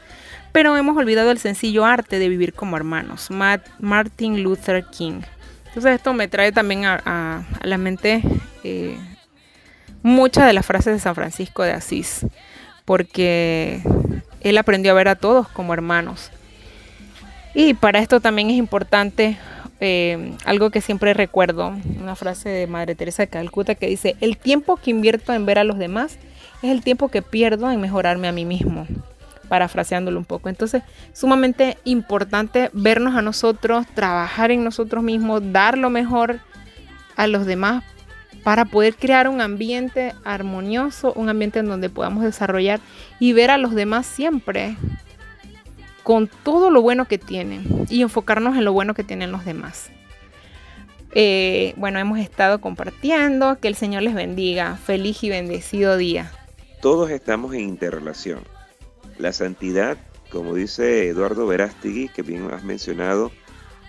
pero 0.51 0.75
hemos 0.77 0.97
olvidado 0.97 1.31
el 1.31 1.37
sencillo 1.37 1.85
arte 1.85 2.19
de 2.19 2.29
vivir 2.29 2.53
como 2.53 2.77
hermanos. 2.77 3.29
Martin 3.29 4.43
Luther 4.43 4.85
King. 4.85 5.21
Entonces 5.67 5.95
esto 5.95 6.13
me 6.13 6.27
trae 6.27 6.51
también 6.51 6.85
a 6.85 7.45
la 7.61 7.77
mente 7.77 8.23
eh, 8.63 8.97
muchas 10.01 10.47
de 10.47 10.53
las 10.53 10.65
frases 10.65 10.93
de 10.93 10.99
San 10.99 11.15
Francisco 11.15 11.63
de 11.63 11.71
Asís, 11.71 12.25
porque 12.85 13.81
él 14.41 14.57
aprendió 14.57 14.91
a 14.91 14.95
ver 14.95 15.07
a 15.07 15.15
todos 15.15 15.47
como 15.49 15.73
hermanos. 15.73 16.31
Y 17.53 17.73
para 17.73 17.99
esto 17.99 18.19
también 18.19 18.49
es 18.49 18.55
importante 18.55 19.37
eh, 19.79 20.33
algo 20.45 20.71
que 20.71 20.81
siempre 20.81 21.13
recuerdo, 21.13 21.73
una 22.01 22.15
frase 22.15 22.49
de 22.49 22.67
Madre 22.67 22.95
Teresa 22.95 23.23
de 23.23 23.27
Calcuta 23.27 23.75
que 23.75 23.87
dice, 23.87 24.15
el 24.21 24.37
tiempo 24.37 24.77
que 24.77 24.89
invierto 24.89 25.33
en 25.33 25.45
ver 25.45 25.59
a 25.59 25.63
los 25.63 25.77
demás 25.77 26.17
es 26.61 26.71
el 26.71 26.81
tiempo 26.81 27.09
que 27.09 27.21
pierdo 27.21 27.69
en 27.69 27.79
mejorarme 27.79 28.27
a 28.27 28.31
mí 28.31 28.45
mismo. 28.45 28.87
parafraseándolo 29.47 30.19
un 30.19 30.25
poco. 30.25 30.49
Entonces, 30.49 30.83
sumamente 31.13 31.77
importante 31.85 32.69
vernos 32.73 33.15
a 33.15 33.21
nosotros, 33.21 33.87
trabajar 33.93 34.51
en 34.51 34.61
nosotros 34.61 35.03
mismos, 35.03 35.41
dar 35.53 35.77
lo 35.77 35.89
mejor 35.89 36.41
a 37.15 37.27
los 37.27 37.45
demás 37.45 37.81
para 38.43 38.65
poder 38.65 38.95
crear 38.95 39.29
un 39.29 39.39
ambiente 39.39 40.13
armonioso, 40.25 41.13
un 41.13 41.29
ambiente 41.29 41.59
en 41.59 41.67
donde 41.67 41.89
podamos 41.89 42.23
desarrollar 42.23 42.81
y 43.19 43.31
ver 43.31 43.51
a 43.51 43.57
los 43.57 43.73
demás 43.73 44.05
siempre 44.05 44.75
con 46.07 46.29
todo 46.29 46.69
lo 46.69 46.81
bueno 46.81 47.05
que 47.05 47.17
tienen 47.17 47.85
y 47.89 48.01
enfocarnos 48.01 48.55
en 48.55 48.63
lo 48.63 48.71
bueno 48.71 48.93
que 48.93 49.03
tienen 49.03 49.29
los 49.29 49.43
demás. 49.43 49.89
Eh, 51.11 51.73
bueno, 51.75 51.99
hemos 51.99 52.17
estado 52.19 52.61
compartiendo, 52.61 53.59
que 53.59 53.67
el 53.67 53.75
Señor 53.75 54.03
les 54.03 54.15
bendiga, 54.15 54.77
feliz 54.77 55.21
y 55.25 55.29
bendecido 55.29 55.97
día. 55.97 56.31
Todos 56.81 57.09
estamos 57.09 57.53
en 57.55 57.59
interrelación. 57.59 58.39
La 59.17 59.33
santidad, 59.33 59.97
como 60.31 60.55
dice 60.55 61.09
Eduardo 61.09 61.45
Verástegui, 61.45 62.07
que 62.07 62.21
bien 62.21 62.49
has 62.53 62.63
mencionado, 62.63 63.29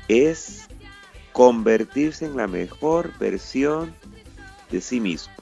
es 0.08 0.66
convertirse 1.30 2.24
en 2.24 2.36
la 2.36 2.48
mejor 2.48 3.16
versión 3.20 3.94
de 4.72 4.80
sí 4.80 4.98
mismo, 4.98 5.32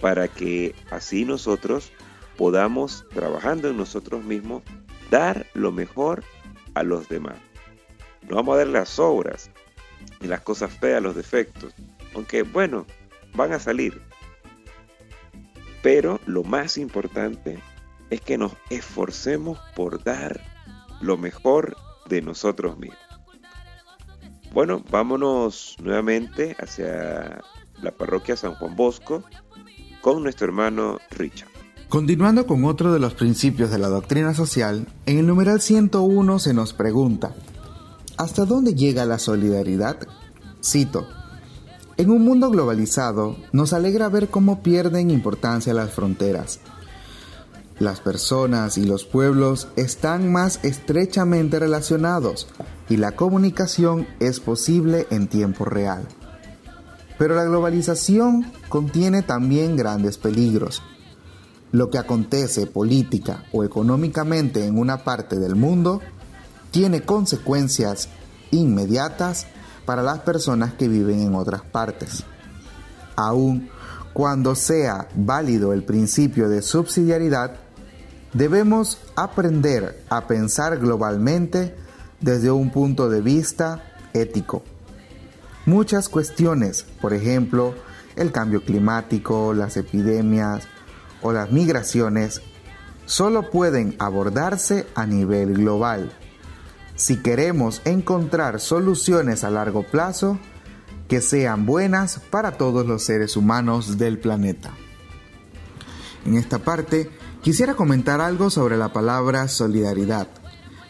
para 0.00 0.26
que 0.26 0.74
así 0.90 1.24
nosotros 1.24 1.92
podamos, 2.36 3.06
trabajando 3.14 3.68
en 3.68 3.76
nosotros 3.76 4.24
mismos, 4.24 4.64
dar 5.10 5.46
lo 5.54 5.72
mejor 5.72 6.24
a 6.74 6.82
los 6.82 7.08
demás. 7.08 7.36
No 8.28 8.36
vamos 8.36 8.54
a 8.54 8.58
dar 8.58 8.68
las 8.68 8.98
obras 8.98 9.50
y 10.20 10.26
las 10.26 10.40
cosas 10.40 10.72
feas, 10.72 11.02
los 11.02 11.16
defectos, 11.16 11.74
aunque 12.14 12.42
bueno, 12.42 12.86
van 13.34 13.52
a 13.52 13.58
salir. 13.58 14.00
Pero 15.82 16.20
lo 16.26 16.44
más 16.44 16.78
importante 16.78 17.58
es 18.10 18.20
que 18.20 18.38
nos 18.38 18.52
esforcemos 18.68 19.58
por 19.74 20.02
dar 20.02 20.40
lo 21.00 21.16
mejor 21.16 21.76
de 22.06 22.22
nosotros 22.22 22.78
mismos. 22.78 22.98
Bueno, 24.52 24.82
vámonos 24.90 25.76
nuevamente 25.80 26.56
hacia 26.58 27.40
la 27.80 27.92
parroquia 27.92 28.36
San 28.36 28.54
Juan 28.56 28.74
Bosco 28.74 29.22
con 30.00 30.22
nuestro 30.22 30.46
hermano 30.46 30.98
Richard. 31.10 31.59
Continuando 31.90 32.46
con 32.46 32.64
otro 32.66 32.92
de 32.92 33.00
los 33.00 33.14
principios 33.14 33.72
de 33.72 33.78
la 33.78 33.88
doctrina 33.88 34.32
social, 34.32 34.86
en 35.06 35.18
el 35.18 35.26
numeral 35.26 35.60
101 35.60 36.38
se 36.38 36.54
nos 36.54 36.72
pregunta, 36.72 37.34
¿hasta 38.16 38.44
dónde 38.44 38.76
llega 38.76 39.04
la 39.06 39.18
solidaridad? 39.18 39.96
Cito, 40.64 41.08
en 41.96 42.10
un 42.10 42.24
mundo 42.24 42.48
globalizado 42.48 43.34
nos 43.50 43.72
alegra 43.72 44.08
ver 44.08 44.28
cómo 44.28 44.62
pierden 44.62 45.10
importancia 45.10 45.74
las 45.74 45.90
fronteras. 45.90 46.60
Las 47.80 47.98
personas 47.98 48.78
y 48.78 48.84
los 48.84 49.04
pueblos 49.04 49.66
están 49.74 50.30
más 50.30 50.60
estrechamente 50.62 51.58
relacionados 51.58 52.46
y 52.88 52.98
la 52.98 53.16
comunicación 53.16 54.06
es 54.20 54.38
posible 54.38 55.08
en 55.10 55.26
tiempo 55.26 55.64
real. 55.64 56.06
Pero 57.18 57.34
la 57.34 57.42
globalización 57.42 58.46
contiene 58.68 59.22
también 59.22 59.76
grandes 59.76 60.18
peligros. 60.18 60.84
Lo 61.72 61.90
que 61.90 61.98
acontece 61.98 62.66
política 62.66 63.44
o 63.52 63.64
económicamente 63.64 64.66
en 64.66 64.78
una 64.78 65.04
parte 65.04 65.38
del 65.38 65.54
mundo 65.54 66.00
tiene 66.70 67.02
consecuencias 67.02 68.08
inmediatas 68.50 69.46
para 69.84 70.02
las 70.02 70.20
personas 70.20 70.74
que 70.74 70.88
viven 70.88 71.20
en 71.20 71.34
otras 71.34 71.62
partes. 71.62 72.24
Aun 73.16 73.68
cuando 74.12 74.54
sea 74.54 75.08
válido 75.14 75.72
el 75.72 75.84
principio 75.84 76.48
de 76.48 76.62
subsidiariedad, 76.62 77.56
debemos 78.32 78.98
aprender 79.14 80.02
a 80.08 80.26
pensar 80.26 80.78
globalmente 80.78 81.74
desde 82.20 82.50
un 82.50 82.70
punto 82.70 83.08
de 83.08 83.20
vista 83.20 83.84
ético. 84.12 84.62
Muchas 85.66 86.08
cuestiones, 86.08 86.84
por 87.00 87.14
ejemplo, 87.14 87.74
el 88.16 88.32
cambio 88.32 88.64
climático, 88.64 89.54
las 89.54 89.76
epidemias 89.76 90.66
o 91.22 91.32
las 91.32 91.52
migraciones, 91.52 92.42
solo 93.06 93.50
pueden 93.50 93.96
abordarse 93.98 94.86
a 94.94 95.06
nivel 95.06 95.54
global. 95.54 96.12
Si 96.96 97.22
queremos 97.22 97.82
encontrar 97.84 98.60
soluciones 98.60 99.44
a 99.44 99.50
largo 99.50 99.82
plazo 99.82 100.38
que 101.08 101.20
sean 101.20 101.66
buenas 101.66 102.20
para 102.30 102.52
todos 102.52 102.86
los 102.86 103.02
seres 103.02 103.36
humanos 103.36 103.98
del 103.98 104.18
planeta. 104.18 104.70
En 106.24 106.36
esta 106.36 106.60
parte, 106.60 107.10
quisiera 107.42 107.74
comentar 107.74 108.20
algo 108.20 108.48
sobre 108.48 108.76
la 108.76 108.92
palabra 108.92 109.48
solidaridad, 109.48 110.28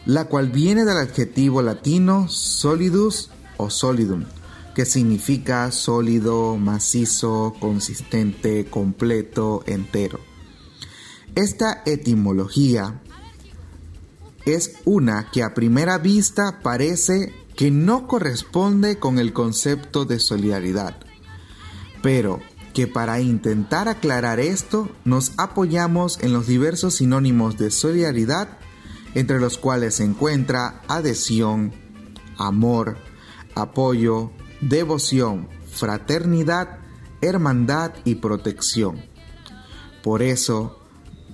la 0.05 0.25
cual 0.25 0.49
viene 0.49 0.85
del 0.85 0.97
adjetivo 0.97 1.61
latino 1.61 2.27
solidus 2.27 3.31
o 3.57 3.69
solidum, 3.69 4.25
que 4.73 4.85
significa 4.85 5.71
sólido, 5.71 6.57
macizo, 6.57 7.55
consistente, 7.59 8.65
completo, 8.65 9.63
entero. 9.65 10.19
Esta 11.35 11.81
etimología 11.85 13.01
es 14.45 14.73
una 14.85 15.29
que 15.31 15.43
a 15.43 15.53
primera 15.53 15.97
vista 15.97 16.59
parece 16.61 17.33
que 17.55 17.71
no 17.71 18.07
corresponde 18.07 18.97
con 18.97 19.19
el 19.19 19.33
concepto 19.33 20.05
de 20.05 20.19
solidaridad, 20.19 20.97
pero 22.01 22.39
que 22.73 22.87
para 22.87 23.19
intentar 23.19 23.87
aclarar 23.87 24.39
esto 24.39 24.89
nos 25.03 25.33
apoyamos 25.37 26.19
en 26.21 26.33
los 26.33 26.47
diversos 26.47 26.95
sinónimos 26.95 27.57
de 27.57 27.69
solidaridad, 27.71 28.57
entre 29.13 29.39
los 29.39 29.57
cuales 29.57 29.95
se 29.95 30.05
encuentra 30.05 30.81
adhesión, 30.87 31.73
amor, 32.37 32.97
apoyo, 33.55 34.31
devoción, 34.61 35.49
fraternidad, 35.71 36.79
hermandad 37.21 37.91
y 38.05 38.15
protección. 38.15 39.03
Por 40.03 40.21
eso, 40.21 40.79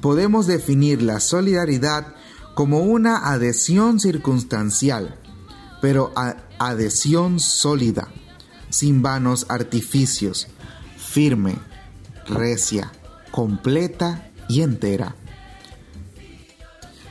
podemos 0.01 0.47
definir 0.47 1.01
la 1.01 1.19
solidaridad 1.19 2.15
como 2.55 2.80
una 2.80 3.30
adhesión 3.32 3.99
circunstancial, 3.99 5.19
pero 5.82 6.13
adhesión 6.57 7.39
sólida, 7.39 8.07
sin 8.69 9.01
vanos 9.01 9.45
artificios, 9.49 10.47
firme, 10.97 11.55
recia, 12.28 12.91
completa 13.32 14.32
y 14.49 14.61
entera. 14.61 15.15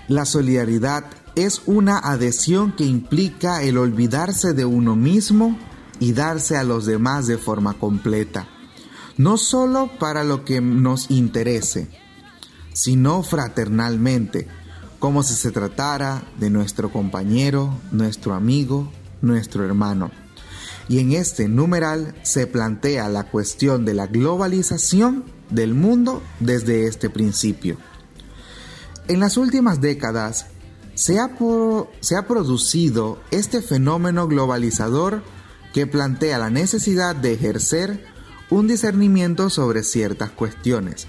La 0.09 0.25
solidaridad 0.25 1.05
es 1.35 1.63
una 1.67 1.99
adhesión 1.99 2.73
que 2.73 2.85
implica 2.85 3.63
el 3.63 3.79
olvidarse 3.79 4.53
de 4.53 4.65
uno 4.65 4.97
mismo 4.97 5.59
y 6.01 6.13
darse 6.13 6.57
a 6.57 6.65
los 6.65 6.87
demás 6.87 7.27
de 7.27 7.39
forma 7.39 7.75
completa, 7.75 8.49
no 9.17 9.37
solo 9.37 9.91
para 9.99 10.25
lo 10.25 10.45
que 10.45 10.61
nos 10.61 11.11
interese, 11.11 11.89
sino 12.73 13.23
fraternalmente, 13.23 14.49
como 14.99 15.23
si 15.23 15.35
se 15.35 15.51
tratara 15.51 16.23
de 16.39 16.51
nuestro 16.51 16.91
compañero, 16.91 17.79
nuestro 17.91 18.35
amigo, 18.35 18.91
nuestro 19.23 19.65
hermano. 19.65 20.11
Y 20.89 21.01
en 21.01 21.13
este 21.13 21.49
numeral 21.49 22.15
se 22.23 22.47
plantea 22.47 23.09
la 23.09 23.25
cuestión 23.25 23.85
de 23.85 23.95
la 23.95 24.07
globalización 24.07 25.25
del 25.51 25.75
mundo 25.75 26.23
desde 26.41 26.87
este 26.87 27.11
principio. 27.11 27.77
En 29.09 29.21
las 29.21 29.37
últimas 29.37 29.81
décadas 29.81 30.47
se 30.95 31.19
ha, 31.21 31.31
se 32.01 32.17
ha 32.17 32.27
producido 32.27 33.19
este 33.31 33.63
fenómeno 33.63 34.29
globalizador 34.29 35.23
que 35.77 35.87
plantea 35.87 36.39
la 36.39 36.49
necesidad 36.49 37.15
de 37.15 37.35
ejercer 37.35 38.03
un 38.49 38.67
discernimiento 38.67 39.51
sobre 39.51 39.83
ciertas 39.83 40.31
cuestiones. 40.31 41.07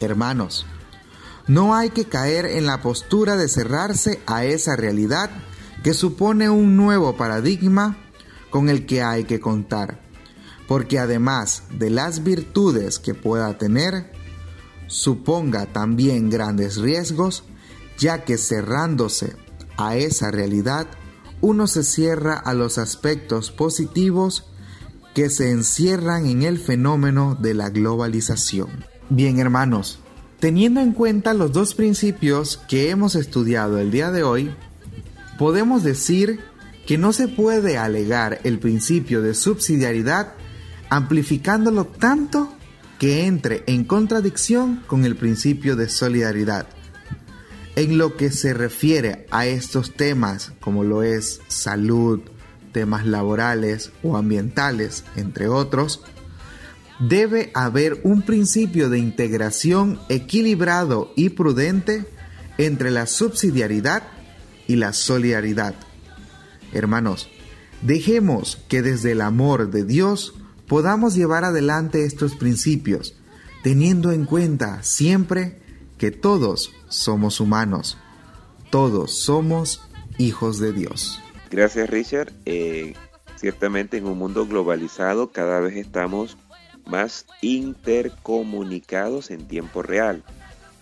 Hermanos, 0.00 0.66
no 1.46 1.74
hay 1.74 1.88
que 1.88 2.04
caer 2.04 2.44
en 2.44 2.66
la 2.66 2.82
postura 2.82 3.36
de 3.36 3.48
cerrarse 3.48 4.20
a 4.26 4.44
esa 4.44 4.76
realidad 4.76 5.30
que 5.82 5.94
supone 5.94 6.50
un 6.50 6.76
nuevo 6.76 7.16
paradigma 7.16 7.96
con 8.50 8.68
el 8.68 8.84
que 8.84 9.02
hay 9.02 9.24
que 9.24 9.40
contar, 9.40 9.98
porque 10.68 10.98
además 10.98 11.62
de 11.70 11.88
las 11.88 12.22
virtudes 12.22 12.98
que 12.98 13.14
pueda 13.14 13.56
tener, 13.56 14.12
suponga 14.88 15.72
también 15.72 16.28
grandes 16.28 16.76
riesgos, 16.76 17.44
ya 17.96 18.24
que 18.24 18.36
cerrándose 18.36 19.36
a 19.78 19.96
esa 19.96 20.30
realidad 20.30 20.86
uno 21.40 21.66
se 21.66 21.82
cierra 21.82 22.34
a 22.34 22.54
los 22.54 22.78
aspectos 22.78 23.50
positivos 23.50 24.44
que 25.14 25.30
se 25.30 25.50
encierran 25.50 26.26
en 26.26 26.42
el 26.42 26.58
fenómeno 26.58 27.36
de 27.40 27.54
la 27.54 27.70
globalización. 27.70 28.68
Bien 29.08 29.38
hermanos, 29.38 29.98
teniendo 30.40 30.80
en 30.80 30.92
cuenta 30.92 31.34
los 31.34 31.52
dos 31.52 31.74
principios 31.74 32.58
que 32.68 32.90
hemos 32.90 33.14
estudiado 33.14 33.78
el 33.78 33.90
día 33.90 34.10
de 34.10 34.22
hoy, 34.22 34.54
podemos 35.38 35.82
decir 35.82 36.40
que 36.86 36.98
no 36.98 37.12
se 37.12 37.28
puede 37.28 37.78
alegar 37.78 38.40
el 38.44 38.58
principio 38.58 39.22
de 39.22 39.34
subsidiariedad 39.34 40.34
amplificándolo 40.88 41.86
tanto 41.86 42.52
que 42.98 43.26
entre 43.26 43.64
en 43.66 43.84
contradicción 43.84 44.82
con 44.86 45.04
el 45.04 45.16
principio 45.16 45.76
de 45.76 45.88
solidaridad. 45.88 46.66
En 47.76 47.98
lo 47.98 48.16
que 48.16 48.30
se 48.30 48.54
refiere 48.54 49.26
a 49.30 49.44
estos 49.46 49.92
temas, 49.92 50.52
como 50.60 50.82
lo 50.82 51.02
es 51.02 51.42
salud, 51.48 52.20
temas 52.72 53.04
laborales 53.04 53.92
o 54.02 54.16
ambientales, 54.16 55.04
entre 55.14 55.48
otros, 55.48 56.02
debe 56.98 57.50
haber 57.52 58.00
un 58.02 58.22
principio 58.22 58.88
de 58.88 58.98
integración 58.98 60.00
equilibrado 60.08 61.12
y 61.16 61.28
prudente 61.28 62.06
entre 62.56 62.90
la 62.90 63.04
subsidiariedad 63.04 64.04
y 64.66 64.76
la 64.76 64.94
solidaridad. 64.94 65.74
Hermanos, 66.72 67.28
dejemos 67.82 68.56
que 68.68 68.80
desde 68.80 69.12
el 69.12 69.20
amor 69.20 69.70
de 69.70 69.84
Dios 69.84 70.32
podamos 70.66 71.14
llevar 71.14 71.44
adelante 71.44 72.06
estos 72.06 72.36
principios, 72.36 73.16
teniendo 73.62 74.12
en 74.12 74.24
cuenta 74.24 74.82
siempre 74.82 75.60
que 75.98 76.10
todos 76.10 76.72
somos 76.88 77.40
humanos, 77.40 77.98
todos 78.70 79.16
somos 79.16 79.88
hijos 80.18 80.58
de 80.58 80.72
Dios. 80.72 81.20
Gracias 81.50 81.88
Richard. 81.88 82.32
Eh, 82.44 82.94
ciertamente 83.36 83.98
en 83.98 84.06
un 84.06 84.18
mundo 84.18 84.46
globalizado 84.46 85.30
cada 85.30 85.60
vez 85.60 85.76
estamos 85.76 86.36
más 86.86 87.26
intercomunicados 87.42 89.30
en 89.30 89.46
tiempo 89.46 89.82
real. 89.82 90.22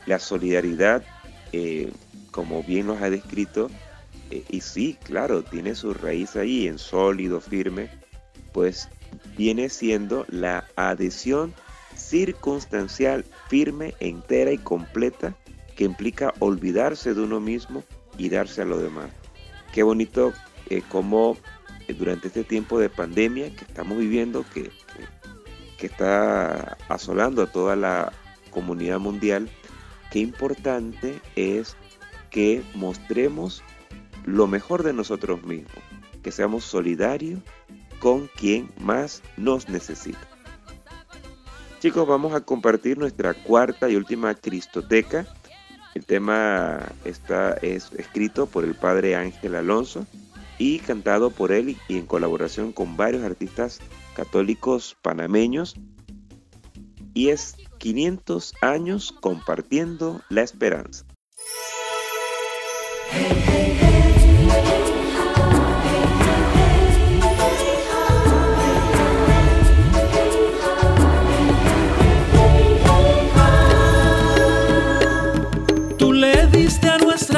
La 0.07 0.19
solidaridad, 0.19 1.05
eh, 1.53 1.93
como 2.31 2.63
bien 2.63 2.87
nos 2.87 3.01
ha 3.03 3.11
descrito, 3.11 3.71
eh, 4.31 4.45
y 4.49 4.61
sí, 4.61 4.99
claro, 5.03 5.43
tiene 5.43 5.75
su 5.75 5.95
raíz 5.95 6.37
ahí 6.37 6.67
en 6.67 6.79
sólido, 6.79 7.41
firme, 7.41 7.91
pues 8.53 8.89
viene 9.37 9.69
siendo 9.69 10.27
la 10.29 10.67
adhesión 10.77 11.55
circunstancial, 12.09 13.25
firme, 13.49 13.95
entera 14.01 14.53
y 14.53 14.59
completa 14.59 15.37
que 15.77 15.85
implica 15.85 16.33
olvidarse 16.39 17.15
de 17.15 17.23
uno 17.23 17.41
mismo 17.41 17.83
y 18.17 18.29
darse 18.29 18.63
a 18.63 18.65
lo 18.65 18.79
demás. 18.79 19.11
Qué 19.73 19.83
bonito 19.83 20.33
eh, 20.71 20.83
como 20.89 21.37
durante 21.99 22.29
este 22.29 22.45
tiempo 22.45 22.79
de 22.79 22.89
pandemia 22.89 23.55
que 23.55 23.65
estamos 23.65 23.99
viviendo, 23.99 24.45
que 24.55 24.71
que 25.77 25.87
está 25.87 26.77
asolando 26.89 27.43
a 27.43 27.47
toda 27.47 27.77
la 27.77 28.13
comunidad 28.51 29.01
mundial, 29.01 29.49
qué 30.11 30.21
importante 30.21 31.21
es 31.37 31.77
que 32.31 32.63
mostremos 32.75 33.63
lo 34.25 34.47
mejor 34.47 34.83
de 34.83 34.93
nosotros 34.93 35.43
mismos, 35.45 35.83
que 36.23 36.33
seamos 36.33 36.65
solidarios 36.65 37.41
con 37.99 38.29
quien 38.29 38.71
más 38.79 39.23
nos 39.37 39.69
necesita. 39.69 40.34
Chicos, 41.85 42.09
vamos 42.09 42.33
a 42.33 42.41
compartir 42.41 42.97
nuestra 42.97 43.35
cuarta 43.35 43.91
y 43.91 43.97
última 43.97 44.35
Cristoteca. 44.35 45.27
El 45.95 46.07
tema 46.07 46.81
está, 47.05 47.59
es 47.61 47.93
escrito 47.99 48.47
por 48.47 48.65
el 48.65 48.75
padre 48.75 49.17
Ángel 49.17 49.55
Alonso 49.55 50.07
y 50.57 50.79
cantado 50.79 51.29
por 51.29 51.53
él 51.53 51.77
y 51.87 51.99
en 51.99 52.07
colaboración 52.07 52.73
con 52.73 52.97
varios 52.97 53.23
artistas 53.23 53.81
católicos 54.17 54.97
panameños 55.03 55.75
y 57.13 57.29
es 57.29 57.55
500 57.77 58.55
años 58.63 59.13
compartiendo 59.21 60.23
la 60.31 60.41
esperanza. 60.41 61.05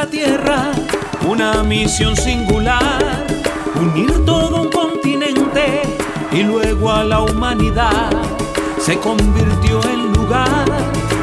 Tierra 0.07 0.72
una 1.26 1.62
misión 1.62 2.16
singular, 2.16 3.26
unir 3.74 4.24
todo 4.24 4.62
un 4.62 4.70
continente 4.70 5.82
y 6.32 6.42
luego 6.42 6.90
a 6.90 7.04
la 7.04 7.20
humanidad. 7.20 8.11
Se 8.78 8.98
convirtió 8.98 9.82
en 9.84 10.12
lugar 10.12 10.64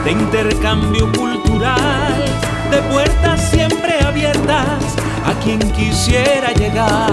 de 0.03 0.11
intercambio 0.11 1.09
cultural, 1.13 2.25
de 2.71 2.77
puertas 2.91 3.49
siempre 3.49 3.99
abiertas 4.03 4.84
a 5.25 5.34
quien 5.43 5.59
quisiera 5.71 6.51
llegar. 6.53 7.11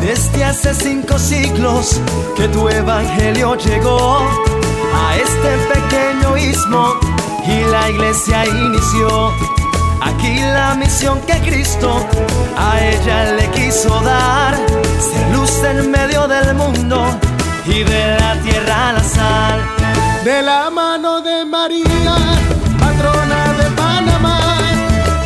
Desde 0.00 0.44
hace 0.44 0.74
cinco 0.74 1.18
siglos 1.18 2.00
que 2.36 2.48
tu 2.48 2.68
evangelio 2.68 3.54
llegó 3.56 4.18
a 4.94 5.16
este 5.16 5.56
pequeño 5.72 6.36
istmo 6.36 6.94
y 7.46 7.70
la 7.70 7.90
iglesia 7.90 8.44
inició. 8.46 9.61
Aquí 10.04 10.40
la 10.40 10.74
misión 10.74 11.20
que 11.22 11.38
Cristo 11.40 12.04
a 12.56 12.80
ella 12.80 13.32
le 13.34 13.48
quiso 13.50 14.00
dar, 14.00 14.54
ser 14.98 15.28
luz 15.32 15.62
en 15.62 15.90
medio 15.90 16.26
del 16.26 16.54
mundo 16.54 17.04
y 17.66 17.84
de 17.84 18.16
la 18.18 18.34
tierra 18.42 18.92
la 18.94 19.04
sal. 19.04 19.60
De 20.24 20.42
la 20.42 20.70
mano 20.70 21.20
de 21.20 21.44
María, 21.44 22.16
patrona 22.80 23.52
de 23.58 23.70
Panamá, 23.76 24.58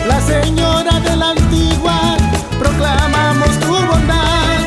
la 0.09 0.21
señora 0.21 1.01
de 1.01 1.17
la 1.17 1.31
antigua, 1.31 2.17
proclamamos 2.59 3.51
tu 3.61 3.75
bondad. 3.75 4.59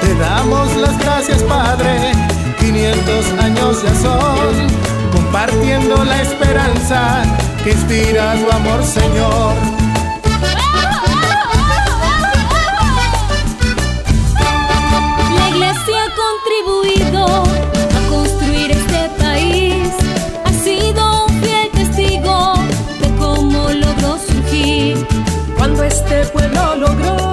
Te 0.00 0.14
damos 0.14 0.74
las 0.76 0.98
gracias, 0.98 1.42
Padre, 1.42 2.12
500 2.58 3.44
años 3.44 3.82
ya 3.82 3.94
son, 3.94 4.54
compartiendo 5.30 6.04
la 6.04 6.22
esperanza 6.22 7.22
que 7.62 7.70
inspira 7.70 8.34
tu 8.34 8.50
amor, 8.50 8.82
Señor. 8.82 9.54
La 15.36 15.48
iglesia 15.50 15.98
ha 16.04 16.10
contribuido 16.26 17.44
a 17.96 18.10
construir 18.10 18.72
este 18.72 19.08
país. 19.22 19.92
Ha 20.46 20.52
sido 20.64 21.26
un 21.26 21.40
fiel 21.40 21.70
testigo 21.74 22.54
de 23.00 23.14
cómo 23.16 23.70
logró 23.70 24.18
surgir. 24.18 25.06
Cuando 25.56 25.84
este 25.84 26.24
pueblo 26.26 26.74
logró 26.74 27.29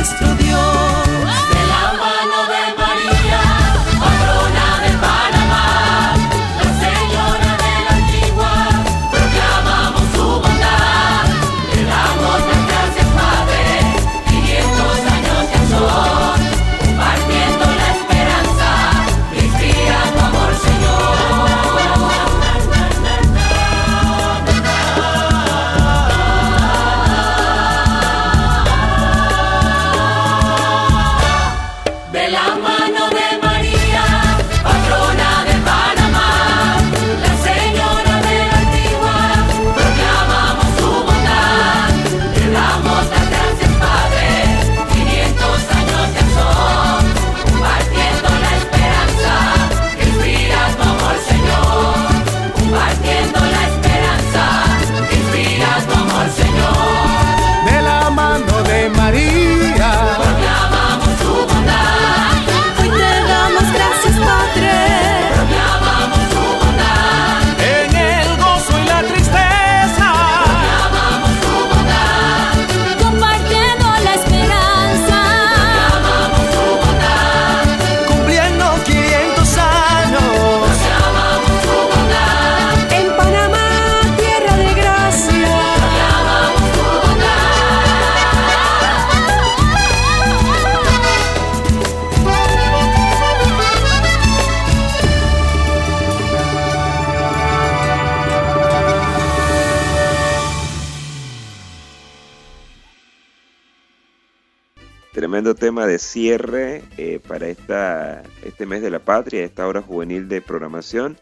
nuestro 0.00 0.34
Dios. 0.36 1.09
De 32.12 32.28
de 105.90 105.98
cierre 105.98 106.82
eh, 106.96 107.20
para 107.26 107.48
esta, 107.48 108.22
este 108.44 108.66
mes 108.66 108.82
de 108.82 108.90
la 108.90 109.00
patria, 109.00 109.44
esta 109.44 109.66
hora 109.66 109.82
juvenil 109.82 110.28
de 110.28 110.40
programación. 110.40 111.18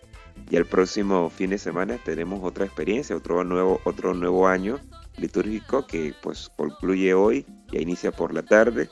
Y 0.50 0.56
el 0.56 0.66
próximo 0.66 1.30
fin 1.30 1.50
de 1.50 1.58
semana 1.58 1.98
tenemos 2.04 2.40
otra 2.42 2.64
experiencia, 2.64 3.16
otro 3.16 3.44
nuevo, 3.44 3.80
otro 3.84 4.14
nuevo 4.14 4.46
año 4.46 4.78
litúrgico 5.16 5.86
que 5.86 6.14
pues 6.22 6.50
concluye 6.56 7.12
hoy, 7.14 7.44
y 7.72 7.80
inicia 7.80 8.12
por 8.12 8.32
la 8.32 8.42
tarde. 8.42 8.88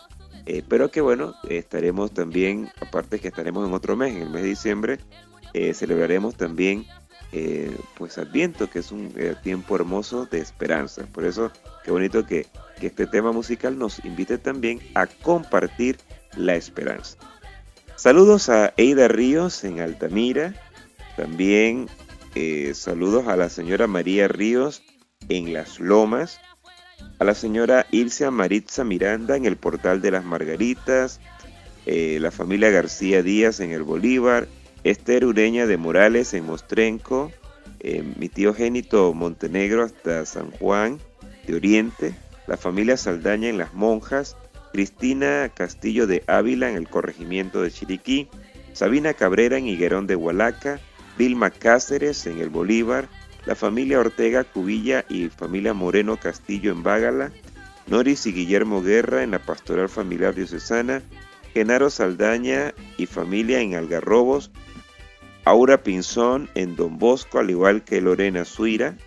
Eh, 0.46 0.62
pero 0.68 0.90
que 0.90 1.00
bueno, 1.00 1.34
estaremos 1.48 2.12
también, 2.12 2.70
aparte 2.80 3.18
que 3.18 3.28
estaremos 3.28 3.66
en 3.66 3.74
otro 3.74 3.96
mes, 3.96 4.14
en 4.14 4.22
el 4.22 4.30
mes 4.30 4.42
de 4.42 4.48
diciembre, 4.48 4.98
eh, 5.54 5.74
celebraremos 5.74 6.36
también 6.36 6.86
eh, 7.32 7.76
pues 7.96 8.18
Adviento, 8.18 8.70
que 8.70 8.78
es 8.80 8.92
un 8.92 9.12
tiempo 9.42 9.76
hermoso 9.76 10.26
de 10.26 10.38
esperanza. 10.38 11.06
Por 11.12 11.24
eso, 11.24 11.50
qué 11.84 11.90
bonito 11.90 12.24
que, 12.26 12.46
que 12.80 12.88
este 12.88 13.06
tema 13.06 13.32
musical 13.32 13.78
nos 13.78 14.04
invite 14.04 14.38
también 14.38 14.80
a 14.94 15.06
compartir 15.06 15.98
la 16.36 16.54
esperanza. 16.54 17.16
Saludos 17.96 18.48
a 18.48 18.74
Eida 18.76 19.08
Ríos 19.08 19.64
en 19.64 19.80
Altamira, 19.80 20.54
también 21.16 21.88
saludos 22.74 23.28
a 23.28 23.36
la 23.36 23.48
señora 23.48 23.86
María 23.86 24.28
Ríos 24.28 24.82
en 25.28 25.54
Las 25.54 25.80
Lomas, 25.80 26.38
a 27.18 27.24
la 27.24 27.34
señora 27.34 27.86
Ilse 27.90 28.30
Maritza 28.30 28.84
Miranda 28.84 29.36
en 29.36 29.46
el 29.46 29.56
Portal 29.56 30.00
de 30.00 30.10
las 30.10 30.24
Margaritas, 30.24 31.20
eh, 31.86 32.18
la 32.20 32.30
familia 32.30 32.70
García 32.70 33.22
Díaz 33.22 33.60
en 33.60 33.72
el 33.72 33.82
Bolívar, 33.82 34.48
Esther 34.84 35.24
Ureña 35.24 35.66
de 35.66 35.76
Morales 35.76 36.34
en 36.34 36.46
Mostrenco, 36.46 37.32
eh, 37.80 38.02
mi 38.18 38.28
tío 38.28 38.54
Génito 38.54 39.12
Montenegro 39.14 39.84
hasta 39.84 40.26
San 40.26 40.50
Juan 40.52 41.00
de 41.46 41.54
Oriente, 41.54 42.14
la 42.46 42.56
familia 42.56 42.96
Saldaña 42.96 43.48
en 43.48 43.58
Las 43.58 43.74
Monjas, 43.74 44.36
Cristina 44.72 45.50
Castillo 45.54 46.06
de 46.06 46.22
Ávila 46.26 46.70
en 46.70 46.76
el 46.76 46.88
corregimiento 46.88 47.62
de 47.62 47.70
Chiriquí, 47.70 48.28
Sabina 48.72 49.14
Cabrera 49.14 49.56
en 49.56 49.66
Higuerón 49.66 50.06
de 50.06 50.16
Hualaca, 50.16 50.80
Vilma 51.16 51.50
Cáceres 51.50 52.26
en 52.26 52.40
el 52.40 52.50
Bolívar, 52.50 53.08
la 53.46 53.54
familia 53.54 54.00
Ortega 54.00 54.44
Cubilla 54.44 55.04
y 55.08 55.28
familia 55.28 55.72
Moreno 55.72 56.18
Castillo 56.18 56.72
en 56.72 56.82
Bágala, 56.82 57.32
Noris 57.86 58.26
y 58.26 58.32
Guillermo 58.32 58.82
Guerra 58.82 59.22
en 59.22 59.30
la 59.30 59.38
Pastoral 59.38 59.88
Familiar 59.88 60.34
Diocesana, 60.34 61.02
Genaro 61.54 61.88
Saldaña 61.88 62.74
y 62.98 63.06
familia 63.06 63.60
en 63.60 63.74
Algarrobos, 63.74 64.50
Aura 65.44 65.82
Pinzón 65.82 66.50
en 66.54 66.74
Don 66.74 66.98
Bosco, 66.98 67.38
al 67.38 67.50
igual 67.50 67.84
que 67.84 68.00
Lorena 68.00 68.44
Suira. 68.44 68.98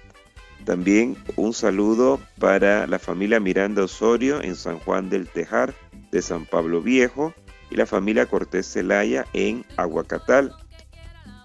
También 0.70 1.18
un 1.36 1.52
saludo 1.52 2.20
para 2.38 2.86
la 2.86 3.00
familia 3.00 3.40
Miranda 3.40 3.84
Osorio 3.84 4.40
en 4.40 4.56
San 4.56 4.78
Juan 4.78 5.10
del 5.10 5.28
Tejar 5.28 5.74
de 6.12 6.22
San 6.22 6.46
Pablo 6.46 6.80
Viejo 6.80 7.34
y 7.72 7.76
la 7.76 7.88
familia 7.88 8.28
Cortés 8.28 8.72
Celaya 8.72 9.26
en 9.34 9.66
Aguacatal. 9.78 10.54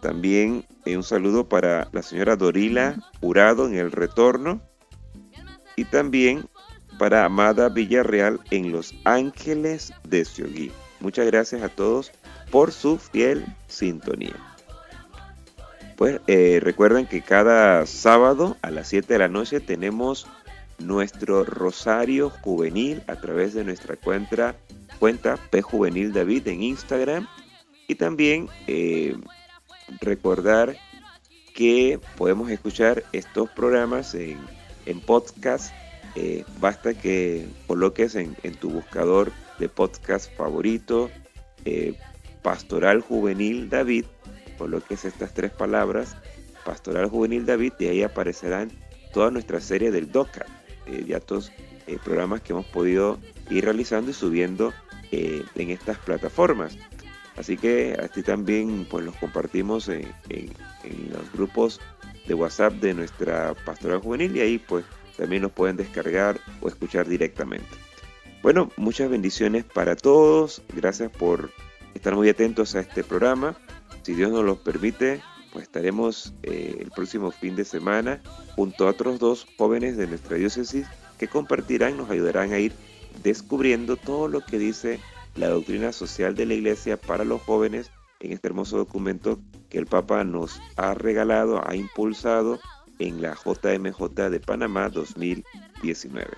También 0.03 0.67
eh, 0.85 0.99
un 0.99 1.03
saludo 1.03 1.49
para 1.49 1.89
la 1.93 2.03
señora 2.03 2.37
Dorila 2.37 2.97
Jurado 3.23 3.67
en 3.67 3.77
el 3.77 3.93
retorno. 3.93 4.61
Y 5.75 5.87
también 5.87 6.45
para 6.99 7.25
Amada 7.25 7.71
Villarreal 7.71 8.41
en 8.51 8.73
Los 8.73 8.95
Ángeles 9.05 9.95
de 10.07 10.27
Ciogui. 10.27 10.71
Muchas 11.01 11.25
gracias 11.25 11.63
a 11.63 11.71
todos 11.71 12.13
por 12.51 12.73
su 12.73 12.99
fiel 12.99 13.47
sintonía. 13.69 14.54
Pues 15.97 16.21
eh, 16.27 16.59
recuerden 16.61 17.07
que 17.07 17.23
cada 17.23 17.87
sábado 17.87 18.57
a 18.63 18.71
las 18.71 18.89
7 18.89 19.13
de 19.13 19.19
la 19.19 19.29
noche 19.29 19.61
tenemos 19.61 20.27
nuestro 20.79 21.45
Rosario 21.45 22.31
Juvenil 22.31 23.03
a 23.07 23.17
través 23.17 23.55
de 23.55 23.63
nuestra 23.63 23.97
cuenta, 23.97 24.57
cuenta 24.99 25.37
P 25.51 25.63
Juvenil 25.63 26.13
David 26.13 26.49
en 26.49 26.63
Instagram. 26.63 27.29
Y 27.87 27.95
también 27.95 28.49
eh, 28.67 29.17
recordar 30.01 30.77
que 31.55 32.01
podemos 32.17 32.51
escuchar 32.51 33.05
estos 33.13 33.51
programas 33.51 34.15
en, 34.15 34.39
podcast. 35.07 35.73
Eh, 36.17 36.45
basta 36.61 36.95
que 36.95 37.47
coloques 37.67 38.15
en, 38.15 38.35
tu 38.59 38.71
buscador 38.71 39.33
de 39.59 39.69
podcast 39.69 40.35
favorito 40.37 41.11
Pastoral 42.45 43.01
Juvenil 43.01 43.71
David, 43.71 44.05
coloques 44.57 45.05
estas 45.05 45.35
tres 45.35 45.51
palabras, 45.51 46.17
Pastoral 46.65 47.09
Juvenil 47.09 47.47
David, 47.47 47.75
y 47.79 47.87
ahí 47.87 48.03
aparecerán 48.03 48.71
toda 49.13 49.31
nuestra 49.31 49.61
serie 49.61 49.91
del 49.91 50.11
DOCA, 50.11 50.47
eh, 50.87 51.05
de 51.05 51.15
estos 51.15 51.53
programas 52.03 52.41
que 52.41 52.55
hemos 52.55 52.65
podido 52.67 53.19
ir 53.51 53.65
realizando 53.65 54.11
y 54.11 54.15
subiendo 54.15 54.73
en 55.13 55.71
estas 55.71 55.99
plataformas. 55.99 56.79
Así 57.37 57.57
que 57.57 57.95
así 58.01 58.23
también 58.23 58.87
pues 58.89 59.05
los 59.05 59.17
compartimos 59.17 59.89
en, 59.89 60.07
los 61.11 61.33
grupos 61.33 61.81
de 62.27 62.35
WhatsApp 62.35 62.75
de 62.75 62.95
nuestra 62.95 63.55
pastoral 63.65 64.01
juvenil 64.01 64.37
y 64.37 64.41
ahí 64.41 64.59
pues 64.59 64.85
también 65.17 65.43
los 65.43 65.53
pueden 65.53 65.77
descargar 65.77 66.39
o 66.61 66.69
escuchar 66.69 67.09
directamente. 67.09 67.69
Bueno, 68.43 68.71
muchas 68.77 69.11
bendiciones 69.11 69.65
para 69.65 69.97
todos. 69.97 70.63
Gracias 70.75 71.11
por 71.11 71.51
estar 71.95 72.15
muy 72.15 72.29
atentos 72.29 72.75
a 72.75 72.81
este 72.81 73.03
programa. 73.03 73.57
Si 74.05 74.13
Dios 74.13 74.31
nos 74.31 74.45
lo 74.45 74.57
permite, 74.57 75.23
pues 75.51 75.63
estaremos 75.63 76.35
eh, 76.43 76.77
el 76.79 76.91
próximo 76.91 77.31
fin 77.31 77.57
de 77.57 77.65
semana 77.65 78.21
junto 78.55 78.87
a 78.87 78.91
otros 78.91 79.19
dos 79.19 79.47
jóvenes 79.57 79.97
de 79.97 80.07
nuestra 80.07 80.37
diócesis 80.37 80.87
que 81.19 81.27
compartirán, 81.27 81.97
nos 81.97 82.11
ayudarán 82.11 82.53
a 82.53 82.59
ir 82.59 82.73
descubriendo 83.23 83.97
todo 83.97 84.29
lo 84.29 84.45
que 84.45 84.59
dice 84.59 85.01
la 85.37 85.49
doctrina 85.49 85.91
social 85.93 86.35
de 86.35 86.45
la 86.45 86.53
Iglesia 86.53 86.99
para 86.99 87.25
los 87.25 87.41
jóvenes 87.41 87.91
en 88.21 88.33
este 88.33 88.49
hermoso 88.49 88.77
documento 88.77 89.39
que 89.71 89.79
el 89.79 89.87
Papa 89.87 90.23
nos 90.23 90.61
ha 90.77 90.93
regalado, 90.93 91.67
ha 91.67 91.75
impulsado 91.75 92.61
en 92.99 93.23
la 93.23 93.35
JMJ 93.35 94.29
de 94.31 94.41
Panamá 94.41 94.91
2019. 94.91 96.31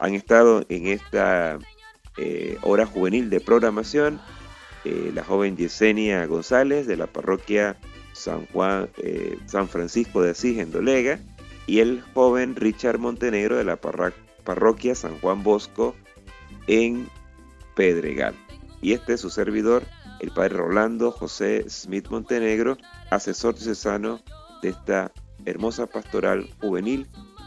Han 0.00 0.14
estado 0.14 0.64
en 0.68 0.88
esta 0.88 1.58
eh, 2.16 2.58
hora 2.62 2.84
juvenil 2.84 3.30
de 3.30 3.38
programación 3.38 4.20
eh, 4.84 5.12
la 5.14 5.22
joven 5.22 5.56
Yesenia 5.56 6.26
González 6.26 6.86
de 6.86 6.96
la 6.96 7.06
parroquia 7.06 7.76
San 8.12 8.46
Juan, 8.46 8.88
eh, 8.98 9.38
San 9.46 9.68
Francisco 9.68 10.22
de 10.22 10.30
Asís 10.30 10.58
en 10.58 10.72
Dolega 10.72 11.20
y 11.66 11.80
el 11.80 12.02
joven 12.14 12.56
Richard 12.56 12.98
Montenegro 12.98 13.56
de 13.56 13.64
la 13.64 13.76
parroquia 13.76 14.94
San 14.94 15.18
Juan 15.20 15.42
Bosco 15.42 15.94
en 16.66 17.08
Pedregal. 17.76 18.34
Y 18.80 18.92
este 18.92 19.14
es 19.14 19.20
su 19.20 19.30
servidor, 19.30 19.84
el 20.20 20.32
padre 20.32 20.56
Rolando 20.56 21.12
José 21.12 21.64
Smith 21.68 22.08
Montenegro, 22.10 22.76
asesor 23.10 23.54
diocesano 23.54 24.20
de 24.62 24.70
esta 24.70 25.12
hermosa 25.44 25.86
pastoral 25.86 26.48
juvenil 26.60 27.06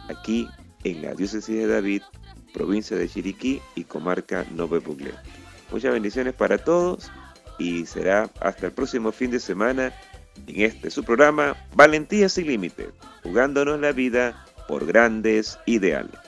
aquí 0.10 0.48
en 0.84 1.02
la 1.02 1.14
diócesis 1.14 1.56
de 1.56 1.68
David, 1.68 2.02
provincia 2.54 2.96
de 2.96 3.10
Chiriquí 3.10 3.62
y 3.76 3.84
comarca 3.84 4.46
Nove. 4.54 4.82
Muchas 5.72 5.92
bendiciones 5.92 6.34
para 6.34 6.58
todos 6.58 7.12
y 7.58 7.86
será 7.86 8.30
hasta 8.40 8.68
el 8.68 8.72
próximo 8.72 9.12
fin 9.12 9.32
de 9.32 9.40
semana 9.40 9.94
en 10.48 10.62
este 10.62 10.90
su 10.90 11.04
programa 11.04 11.56
Valentía 11.74 12.30
sin 12.30 12.48
Límites, 12.48 12.90
jugándonos 13.24 13.80
la 13.80 13.92
vida 13.92 14.46
por 14.68 14.86
grandes 14.86 15.58
ideales. 15.66 16.20